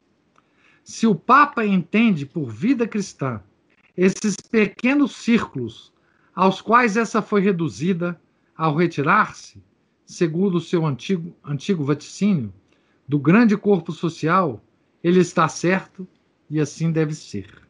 Se 0.83 1.07
o 1.07 1.15
Papa 1.15 1.67
entende 1.67 2.25
por 2.25 2.49
vida 2.51 2.89
cristã 2.89 3.43
esses 3.95 4.35
pequenos 4.37 5.15
círculos 5.17 5.93
aos 6.35 6.63
quais 6.63 6.97
essa 6.97 7.21
foi 7.21 7.43
reduzida 7.43 8.19
ao 8.57 8.75
retirar-se, 8.75 9.63
segundo 10.07 10.55
o 10.55 10.61
seu 10.61 10.87
antigo, 10.87 11.37
antigo 11.45 11.85
vaticínio, 11.85 12.51
do 13.07 13.19
grande 13.19 13.59
corpo 13.59 13.93
social, 13.93 14.65
ele 15.05 15.21
está 15.21 15.47
certo 15.49 16.09
e 16.49 16.59
assim 16.59 16.91
deve 16.91 17.15
ser. 17.15 17.69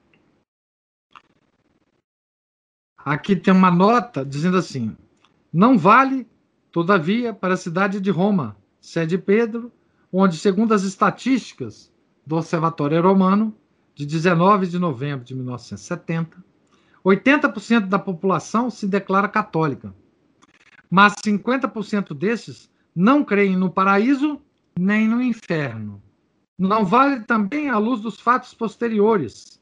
Aqui 2.96 3.34
tem 3.34 3.52
uma 3.52 3.72
nota 3.72 4.24
dizendo 4.24 4.56
assim: 4.56 4.96
não 5.52 5.76
vale, 5.76 6.28
todavia, 6.70 7.34
para 7.34 7.54
a 7.54 7.56
cidade 7.56 8.00
de 8.00 8.10
Roma, 8.12 8.56
sede 8.80 9.18
Pedro, 9.18 9.72
onde, 10.12 10.36
segundo 10.36 10.72
as 10.72 10.82
estatísticas 10.82 11.92
do 12.26 12.36
Observatório 12.36 13.02
Romano, 13.02 13.54
de 13.94 14.06
19 14.06 14.66
de 14.66 14.78
novembro 14.78 15.24
de 15.24 15.34
1970, 15.34 16.36
80% 17.04 17.86
da 17.86 17.98
população 17.98 18.70
se 18.70 18.86
declara 18.86 19.28
católica, 19.28 19.94
mas 20.90 21.14
50% 21.24 22.14
desses 22.14 22.70
não 22.94 23.24
creem 23.24 23.56
no 23.56 23.70
paraíso 23.70 24.40
nem 24.78 25.08
no 25.08 25.22
inferno. 25.22 26.02
Não 26.58 26.84
vale 26.84 27.20
também 27.20 27.68
à 27.68 27.78
luz 27.78 28.00
dos 28.00 28.20
fatos 28.20 28.52
posteriores, 28.54 29.60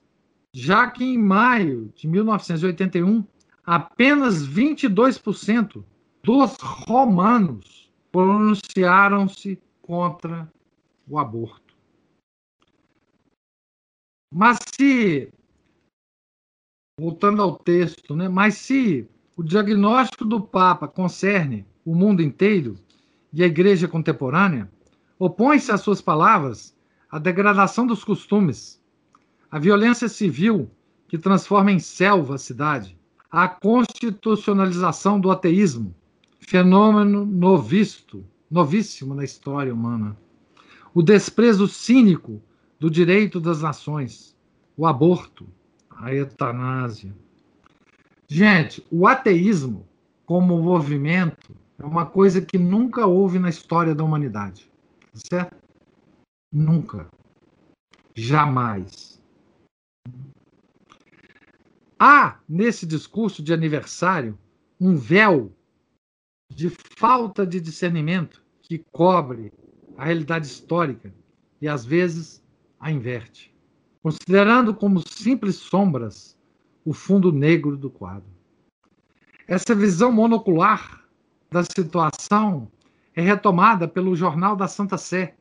já 0.52 0.90
que 0.90 1.04
em 1.04 1.18
maio 1.18 1.92
de 1.94 2.08
1981, 2.08 3.24
apenas 3.64 4.46
22% 4.46 5.84
dos 6.22 6.56
romanos 6.60 7.92
pronunciaram-se 8.10 9.60
contra 9.86 10.50
o 11.08 11.18
aborto. 11.18 11.74
Mas 14.34 14.58
se, 14.74 15.32
voltando 16.98 17.40
ao 17.40 17.56
texto, 17.56 18.14
né, 18.14 18.28
mas 18.28 18.56
se 18.56 19.08
o 19.36 19.42
diagnóstico 19.42 20.24
do 20.24 20.40
Papa 20.40 20.88
concerne 20.88 21.66
o 21.84 21.94
mundo 21.94 22.22
inteiro 22.22 22.76
e 23.32 23.42
a 23.42 23.46
igreja 23.46 23.86
contemporânea, 23.86 24.70
Opõe-se 25.18 25.72
às 25.72 25.80
suas 25.80 26.02
palavras 26.02 26.76
a 27.10 27.18
degradação 27.18 27.86
dos 27.86 28.04
costumes, 28.04 28.82
a 29.50 29.58
violência 29.58 30.10
civil 30.10 30.70
que 31.08 31.16
transforma 31.16 31.72
em 31.72 31.78
selva 31.78 32.34
a 32.34 32.38
cidade, 32.38 32.98
a 33.30 33.48
constitucionalização 33.48 35.18
do 35.18 35.30
ateísmo, 35.30 35.94
fenômeno 36.38 37.24
novisto, 37.24 38.26
novíssimo 38.50 39.14
na 39.14 39.24
história 39.24 39.72
humana, 39.72 40.16
o 40.94 41.02
desprezo 41.02 41.68
cínico 41.68 42.40
do 42.78 42.90
direito 42.90 43.40
das 43.40 43.62
nações, 43.62 44.36
o 44.76 44.86
aborto, 44.86 45.46
a 45.90 46.12
eutanásia. 46.12 47.14
Gente, 48.28 48.86
o 48.90 49.06
ateísmo 49.06 49.86
como 50.24 50.60
movimento 50.60 51.54
é 51.78 51.84
uma 51.84 52.06
coisa 52.06 52.40
que 52.40 52.58
nunca 52.58 53.06
houve 53.06 53.38
na 53.38 53.48
história 53.48 53.94
da 53.94 54.04
humanidade. 54.04 54.70
Certo? 55.14 55.56
Nunca. 56.52 57.08
Jamais. 58.14 59.22
Há 61.98 62.38
nesse 62.48 62.86
discurso 62.86 63.42
de 63.42 63.52
aniversário 63.52 64.38
um 64.80 64.96
véu 64.96 65.52
de 66.50 66.70
falta 66.96 67.46
de 67.46 67.60
discernimento 67.60 68.42
que 68.62 68.84
cobre 68.90 69.52
a 69.96 70.06
realidade 70.06 70.46
histórica 70.46 71.14
e 71.60 71.68
às 71.68 71.84
vezes 71.84 72.42
a 72.80 72.90
inverte, 72.90 73.54
considerando 74.02 74.74
como 74.74 75.06
simples 75.06 75.56
sombras 75.56 76.36
o 76.84 76.92
fundo 76.92 77.30
negro 77.30 77.76
do 77.76 77.90
quadro. 77.90 78.28
Essa 79.46 79.74
visão 79.74 80.10
monocular 80.10 81.04
da 81.50 81.62
situação 81.62 82.70
é 83.14 83.20
retomada 83.20 83.86
pelo 83.86 84.16
Jornal 84.16 84.56
da 84.56 84.66
Santa 84.66 84.98
Sé, 84.98 85.34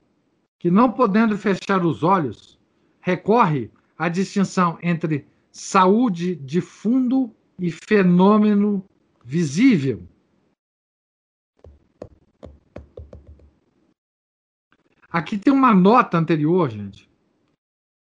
que, 0.60 0.70
não 0.70 0.92
podendo 0.92 1.38
fechar 1.38 1.86
os 1.86 2.04
olhos, 2.04 2.60
recorre 3.00 3.72
à 3.98 4.10
distinção 4.10 4.78
entre 4.82 5.26
saúde 5.52 6.36
de 6.36 6.62
fundo 6.62 7.32
e 7.60 7.72
fenômeno 7.72 8.84
visível. 9.24 10.08
Aqui 15.16 15.38
tem 15.38 15.54
uma 15.54 15.74
nota 15.74 16.18
anterior, 16.18 16.70
gente, 16.70 17.10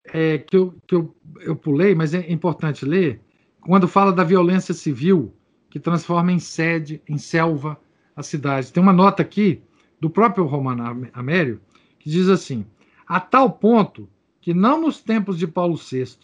é, 0.08 0.38
que, 0.38 0.58
eu, 0.58 0.76
que 0.86 0.96
eu, 0.96 1.16
eu 1.40 1.56
pulei, 1.56 1.96
mas 1.96 2.14
é 2.14 2.30
importante 2.30 2.84
ler, 2.84 3.22
quando 3.62 3.88
fala 3.88 4.12
da 4.12 4.22
violência 4.22 4.74
civil 4.74 5.34
que 5.70 5.80
transforma 5.80 6.34
em 6.34 6.40
sede, 6.40 7.02
em 7.08 7.18
selva, 7.18 7.80
a 8.18 8.22
cidade. 8.22 8.74
Tem 8.74 8.84
uma 8.84 8.92
nota 8.92 9.22
aqui 9.22 9.64
do 9.98 10.10
próprio 10.10 10.44
Romano 10.44 11.08
Amério 11.14 11.62
que 12.00 12.10
diz 12.10 12.28
assim: 12.28 12.66
a 13.08 13.18
tal 13.18 13.50
ponto 13.50 14.10
que 14.42 14.54
não 14.54 14.82
nos 14.82 15.02
tempos 15.02 15.40
de 15.40 15.48
Paulo 15.48 15.78
VI, 15.78 16.18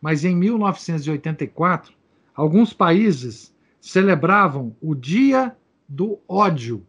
mas 0.00 0.24
em 0.24 0.34
1984, 0.34 1.94
alguns 2.34 2.72
países 2.72 3.54
celebravam 3.80 4.74
o 4.80 4.92
Dia 4.92 5.56
do 5.88 6.18
Ódio, 6.26 6.84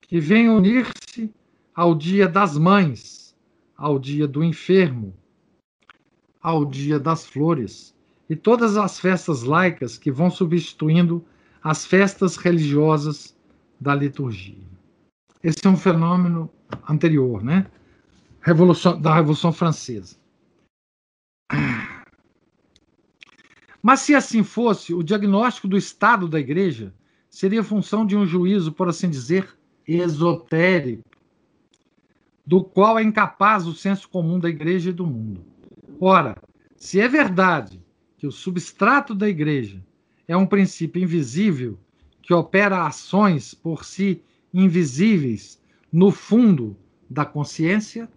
que 0.00 0.18
vem 0.18 0.48
unir-se 0.48 1.30
ao 1.74 1.94
Dia 1.94 2.28
das 2.28 2.56
Mães, 2.56 3.34
ao 3.76 3.98
Dia 3.98 4.28
do 4.28 4.44
Enfermo, 4.44 5.14
ao 6.40 6.64
Dia 6.64 7.00
das 7.00 7.26
Flores 7.26 7.94
e 8.30 8.36
todas 8.36 8.76
as 8.76 9.00
festas 9.00 9.42
laicas 9.42 9.98
que 9.98 10.10
vão 10.10 10.30
substituindo 10.30 11.24
as 11.62 11.84
festas 11.84 12.36
religiosas 12.36 13.36
da 13.80 13.94
liturgia. 13.94 14.62
Esse 15.42 15.66
é 15.66 15.68
um 15.68 15.76
fenômeno 15.76 16.50
anterior, 16.88 17.42
né? 17.42 17.66
Revolução, 18.40 19.00
da 19.00 19.14
Revolução 19.14 19.52
Francesa. 19.52 20.16
Mas 23.82 24.00
se 24.00 24.14
assim 24.14 24.42
fosse, 24.42 24.94
o 24.94 25.02
diagnóstico 25.02 25.68
do 25.68 25.76
estado 25.76 26.26
da 26.28 26.40
igreja 26.40 26.94
seria 27.28 27.62
função 27.62 28.06
de 28.06 28.16
um 28.16 28.24
juízo, 28.24 28.72
por 28.72 28.88
assim 28.88 29.10
dizer, 29.10 29.48
esotérico, 29.86 31.04
do 32.46 32.62
qual 32.62 32.98
é 32.98 33.02
incapaz 33.02 33.66
o 33.66 33.74
senso 33.74 34.08
comum 34.08 34.38
da 34.38 34.48
igreja 34.48 34.90
e 34.90 34.92
do 34.92 35.06
mundo. 35.06 35.44
Ora, 36.00 36.36
se 36.76 37.00
é 37.00 37.08
verdade 37.08 37.82
que 38.18 38.26
o 38.26 38.32
substrato 38.32 39.14
da 39.14 39.28
igreja 39.28 39.82
é 40.28 40.36
um 40.36 40.46
princípio 40.46 41.02
invisível 41.02 41.78
que 42.22 42.34
opera 42.34 42.86
ações 42.86 43.54
por 43.54 43.84
si 43.84 44.22
invisíveis 44.52 45.60
no 45.92 46.10
fundo 46.10 46.76
da 47.08 47.24
consciência, 47.24 48.08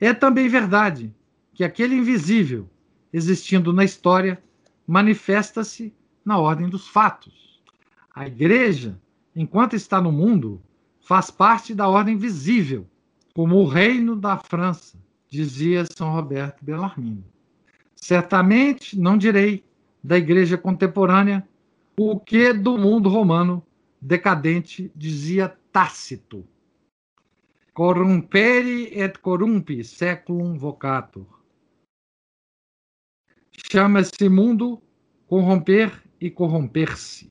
é 0.00 0.14
também 0.14 0.48
verdade 0.48 1.14
que 1.52 1.64
aquele 1.64 1.94
invisível, 1.94 2.68
existindo 3.12 3.72
na 3.72 3.84
história, 3.84 4.42
manifesta-se 4.86 5.92
na 6.24 6.38
ordem 6.38 6.68
dos 6.68 6.88
fatos. 6.88 7.60
A 8.14 8.26
igreja, 8.26 8.98
enquanto 9.34 9.74
está 9.74 10.00
no 10.00 10.10
mundo, 10.10 10.62
faz 11.00 11.30
parte 11.30 11.74
da 11.74 11.88
ordem 11.88 12.16
visível, 12.16 12.86
como 13.34 13.56
o 13.56 13.66
reino 13.66 14.16
da 14.16 14.36
França, 14.38 14.98
dizia 15.28 15.84
São 15.96 16.12
Roberto 16.12 16.64
Bellarmine. 16.64 17.24
Certamente 17.94 18.98
não 18.98 19.16
direi 19.16 19.64
da 20.02 20.16
igreja 20.16 20.58
contemporânea 20.58 21.46
o 21.98 22.18
que 22.18 22.52
do 22.52 22.78
mundo 22.78 23.08
romano 23.08 23.64
decadente 24.00 24.90
dizia 24.96 25.48
Tácito. 25.70 26.46
Corrumpere 27.72 28.90
et 28.98 29.18
corrumpi 29.18 29.84
seculum 29.84 30.56
vocator. 30.58 31.26
Chama-se 33.70 34.28
mundo 34.28 34.82
corromper 35.26 36.02
e 36.20 36.30
corromper-se. 36.30 37.30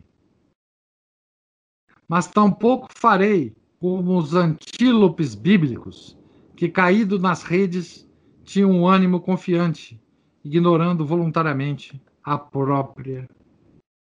Mas 2.07 2.27
tampouco 2.27 2.87
farei 2.95 3.55
como 3.79 4.17
os 4.17 4.33
antílopes 4.35 5.35
bíblicos, 5.35 6.17
que 6.55 6.67
caído 6.67 7.17
nas 7.17 7.43
redes 7.43 8.07
tinham 8.43 8.71
um 8.71 8.87
ânimo 8.87 9.21
confiante, 9.21 9.99
ignorando 10.43 11.05
voluntariamente 11.05 12.01
a 12.23 12.37
própria 12.37 13.27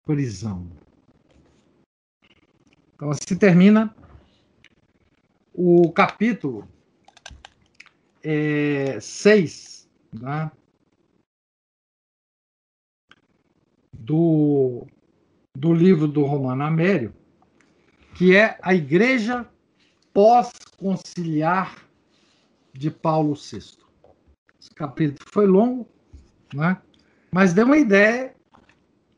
prisão. 0.06 0.68
Então, 2.96 3.10
assim 3.10 3.36
termina 3.36 3.94
o 5.54 5.92
capítulo 5.92 6.68
6 9.02 9.90
é, 10.14 10.20
né, 10.20 10.52
do, 13.94 14.86
do 15.58 15.74
livro 15.74 16.08
do 16.08 16.24
Romano 16.24 16.64
Amério, 16.64 17.14
que 18.16 18.36
é 18.36 18.58
a 18.62 18.74
Igreja 18.76 19.50
Pós-Conciliar 20.14 21.76
de 22.72 22.92
Paulo 22.92 23.34
VI. 23.34 23.78
Esse 24.60 24.72
capítulo 24.76 25.28
foi 25.32 25.48
longo, 25.48 25.88
né? 26.54 26.80
mas 27.32 27.54
deu 27.54 27.66
uma 27.66 27.78
ideia, 27.78 28.36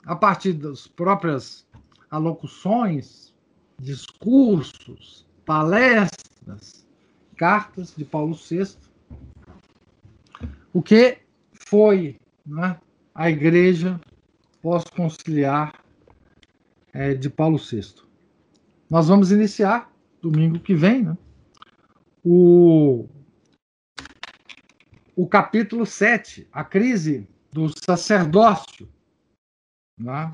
a 0.06 0.16
partir 0.16 0.54
das 0.54 0.88
próprias 0.88 1.68
alocuções, 2.10 3.34
discursos, 3.78 5.28
palestras, 5.46 6.88
cartas 7.36 7.94
de 7.96 8.06
Paulo 8.06 8.34
VI, 8.34 8.78
o 10.74 10.82
que 10.82 11.18
foi 11.52 12.18
né, 12.46 12.80
a 13.14 13.30
igreja 13.30 14.00
pós-conciliar 14.62 15.74
é, 16.94 17.14
de 17.14 17.30
Paulo 17.30 17.58
VI. 17.58 17.96
Nós 18.90 19.10
vamos 19.10 19.32
iniciar 19.32 19.92
domingo 20.30 20.60
que 20.60 20.73
vem 20.73 21.03
né, 21.03 21.18
o, 22.23 23.07
o 25.15 25.27
capítulo 25.27 25.85
7, 25.85 26.47
a 26.52 26.64
crise 26.64 27.27
do 27.52 27.69
sacerdócio. 27.84 28.89
Né? 29.99 30.34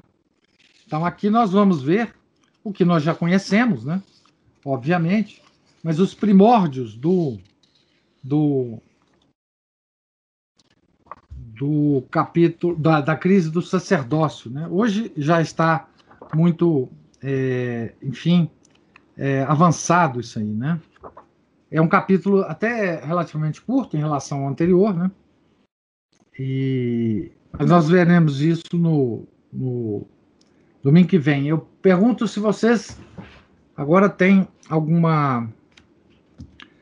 Então 0.86 1.06
aqui 1.06 1.30
nós 1.30 1.52
vamos 1.52 1.84
ver 1.84 2.16
o 2.64 2.72
que 2.72 2.86
nós 2.86 3.04
já 3.04 3.14
conhecemos, 3.14 3.84
né? 3.84 4.02
obviamente, 4.64 5.42
mas 5.84 6.00
os 6.00 6.14
primórdios 6.14 6.96
do, 6.96 7.38
do, 8.24 8.82
do 11.36 12.04
capítulo 12.10 12.78
da, 12.78 13.02
da 13.02 13.18
crise 13.18 13.52
do 13.52 13.62
sacerdócio. 13.62 14.50
Né? 14.50 14.68
Hoje 14.70 15.12
já 15.18 15.42
está 15.42 15.90
muito, 16.34 16.88
é, 17.22 17.94
enfim, 18.02 18.50
é, 19.18 19.44
avançado 19.44 20.20
isso 20.20 20.40
aí. 20.40 20.46
Né? 20.46 20.80
É 21.70 21.82
um 21.82 21.88
capítulo 21.88 22.42
até 22.42 23.04
relativamente 23.04 23.62
curto 23.62 23.96
em 23.96 24.00
relação 24.00 24.44
ao 24.44 24.50
anterior, 24.50 24.94
né? 24.94 25.12
E 26.38 27.32
nós 27.60 27.90
veremos 27.90 28.42
isso 28.42 28.64
no, 28.74 29.28
no 29.52 30.08
domingo 30.84 31.08
que 31.08 31.20
vem. 31.20 31.48
Eu 31.48 31.60
pergunto 31.82 32.28
se 32.28 32.40
vocês 32.40 32.98
agora 33.76 34.10
têm 34.10 34.48
alguma 34.70 35.48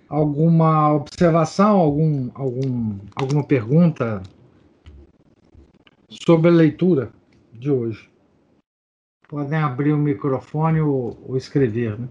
alguma 0.10 0.92
observação, 0.94 1.78
algum, 1.78 2.32
algum, 2.34 2.98
alguma 3.16 3.44
pergunta 3.44 4.24
sobre 6.10 6.50
a 6.50 6.54
leitura 6.54 7.12
de 7.54 7.70
hoje. 7.70 8.09
Podem 9.30 9.60
abrir 9.60 9.94
o 9.94 9.98
microfone 9.98 10.82
ou, 10.82 11.16
ou 11.24 11.38
escrever, 11.38 12.00
né? 12.00 12.10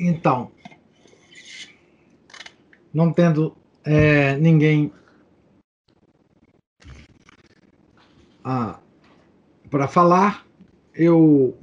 Então, 0.00 0.50
não 2.92 3.12
tendo 3.12 3.56
é, 3.84 4.36
ninguém 4.38 4.92
ah, 8.48 8.80
para 9.70 9.86
falar. 9.86 10.46
Eu 10.94 11.54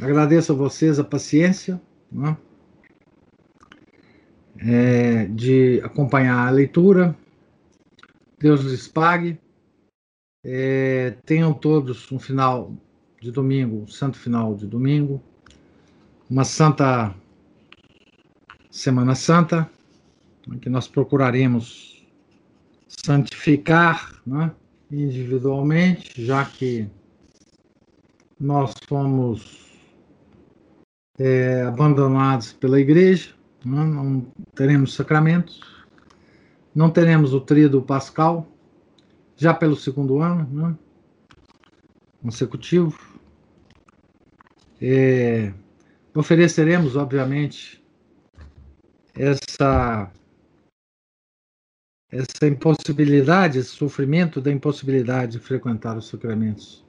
agradeço 0.00 0.50
a 0.50 0.56
vocês 0.56 0.98
a 0.98 1.04
paciência 1.04 1.80
né, 2.10 2.36
é, 4.58 5.26
de 5.26 5.80
acompanhar 5.84 6.48
a 6.48 6.50
leitura. 6.50 7.16
Deus 8.36 8.62
lhes 8.62 8.88
pague. 8.88 9.38
É, 10.44 11.14
tenham 11.24 11.54
todos 11.54 12.10
um 12.10 12.18
final 12.18 12.74
de 13.20 13.30
domingo, 13.30 13.82
um 13.82 13.86
santo 13.86 14.18
final 14.18 14.56
de 14.56 14.66
domingo, 14.66 15.22
uma 16.28 16.42
santa 16.42 17.14
Semana 18.68 19.14
Santa 19.14 19.70
que 20.60 20.68
nós 20.68 20.88
procuraremos 20.88 22.04
santificar 22.88 24.20
né, 24.26 24.52
individualmente, 24.92 26.22
já 26.22 26.44
que 26.44 26.88
nós 28.38 28.74
fomos 28.86 29.80
é, 31.18 31.62
abandonados 31.62 32.52
pela 32.52 32.78
igreja, 32.78 33.34
né, 33.64 33.84
não 33.84 34.26
teremos 34.54 34.94
sacramentos, 34.94 35.60
não 36.74 36.90
teremos 36.90 37.32
o 37.32 37.40
tríado 37.40 37.80
pascal, 37.82 38.46
já 39.36 39.54
pelo 39.54 39.76
segundo 39.76 40.20
ano 40.20 40.48
né, 40.52 40.78
consecutivo. 42.22 42.98
É, 44.80 45.52
ofereceremos, 46.14 46.96
obviamente, 46.96 47.82
essa 49.14 50.10
essa 52.12 52.46
impossibilidade, 52.46 53.58
esse 53.58 53.70
sofrimento 53.70 54.38
da 54.38 54.52
impossibilidade 54.52 55.32
de 55.32 55.38
frequentar 55.38 55.96
os 55.96 56.08
sacramentos 56.08 56.84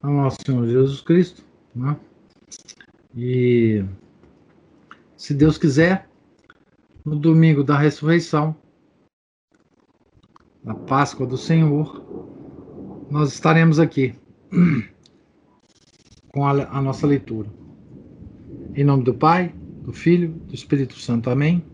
ao 0.00 0.12
nosso 0.12 0.38
Senhor 0.46 0.64
Jesus 0.68 1.00
Cristo. 1.00 1.42
Né? 1.74 1.96
E, 3.16 3.84
se 5.16 5.34
Deus 5.34 5.58
quiser, 5.58 6.08
no 7.04 7.18
domingo 7.18 7.64
da 7.64 7.76
ressurreição, 7.76 8.56
na 10.62 10.74
Páscoa 10.74 11.26
do 11.26 11.36
Senhor, 11.36 12.04
nós 13.10 13.32
estaremos 13.32 13.80
aqui 13.80 14.14
com 16.32 16.46
a, 16.46 16.52
a 16.52 16.80
nossa 16.80 17.08
leitura. 17.08 17.48
Em 18.74 18.84
nome 18.84 19.02
do 19.02 19.14
Pai, 19.14 19.52
do 19.82 19.92
Filho, 19.92 20.28
do 20.30 20.54
Espírito 20.54 20.96
Santo. 20.96 21.28
Amém. 21.28 21.73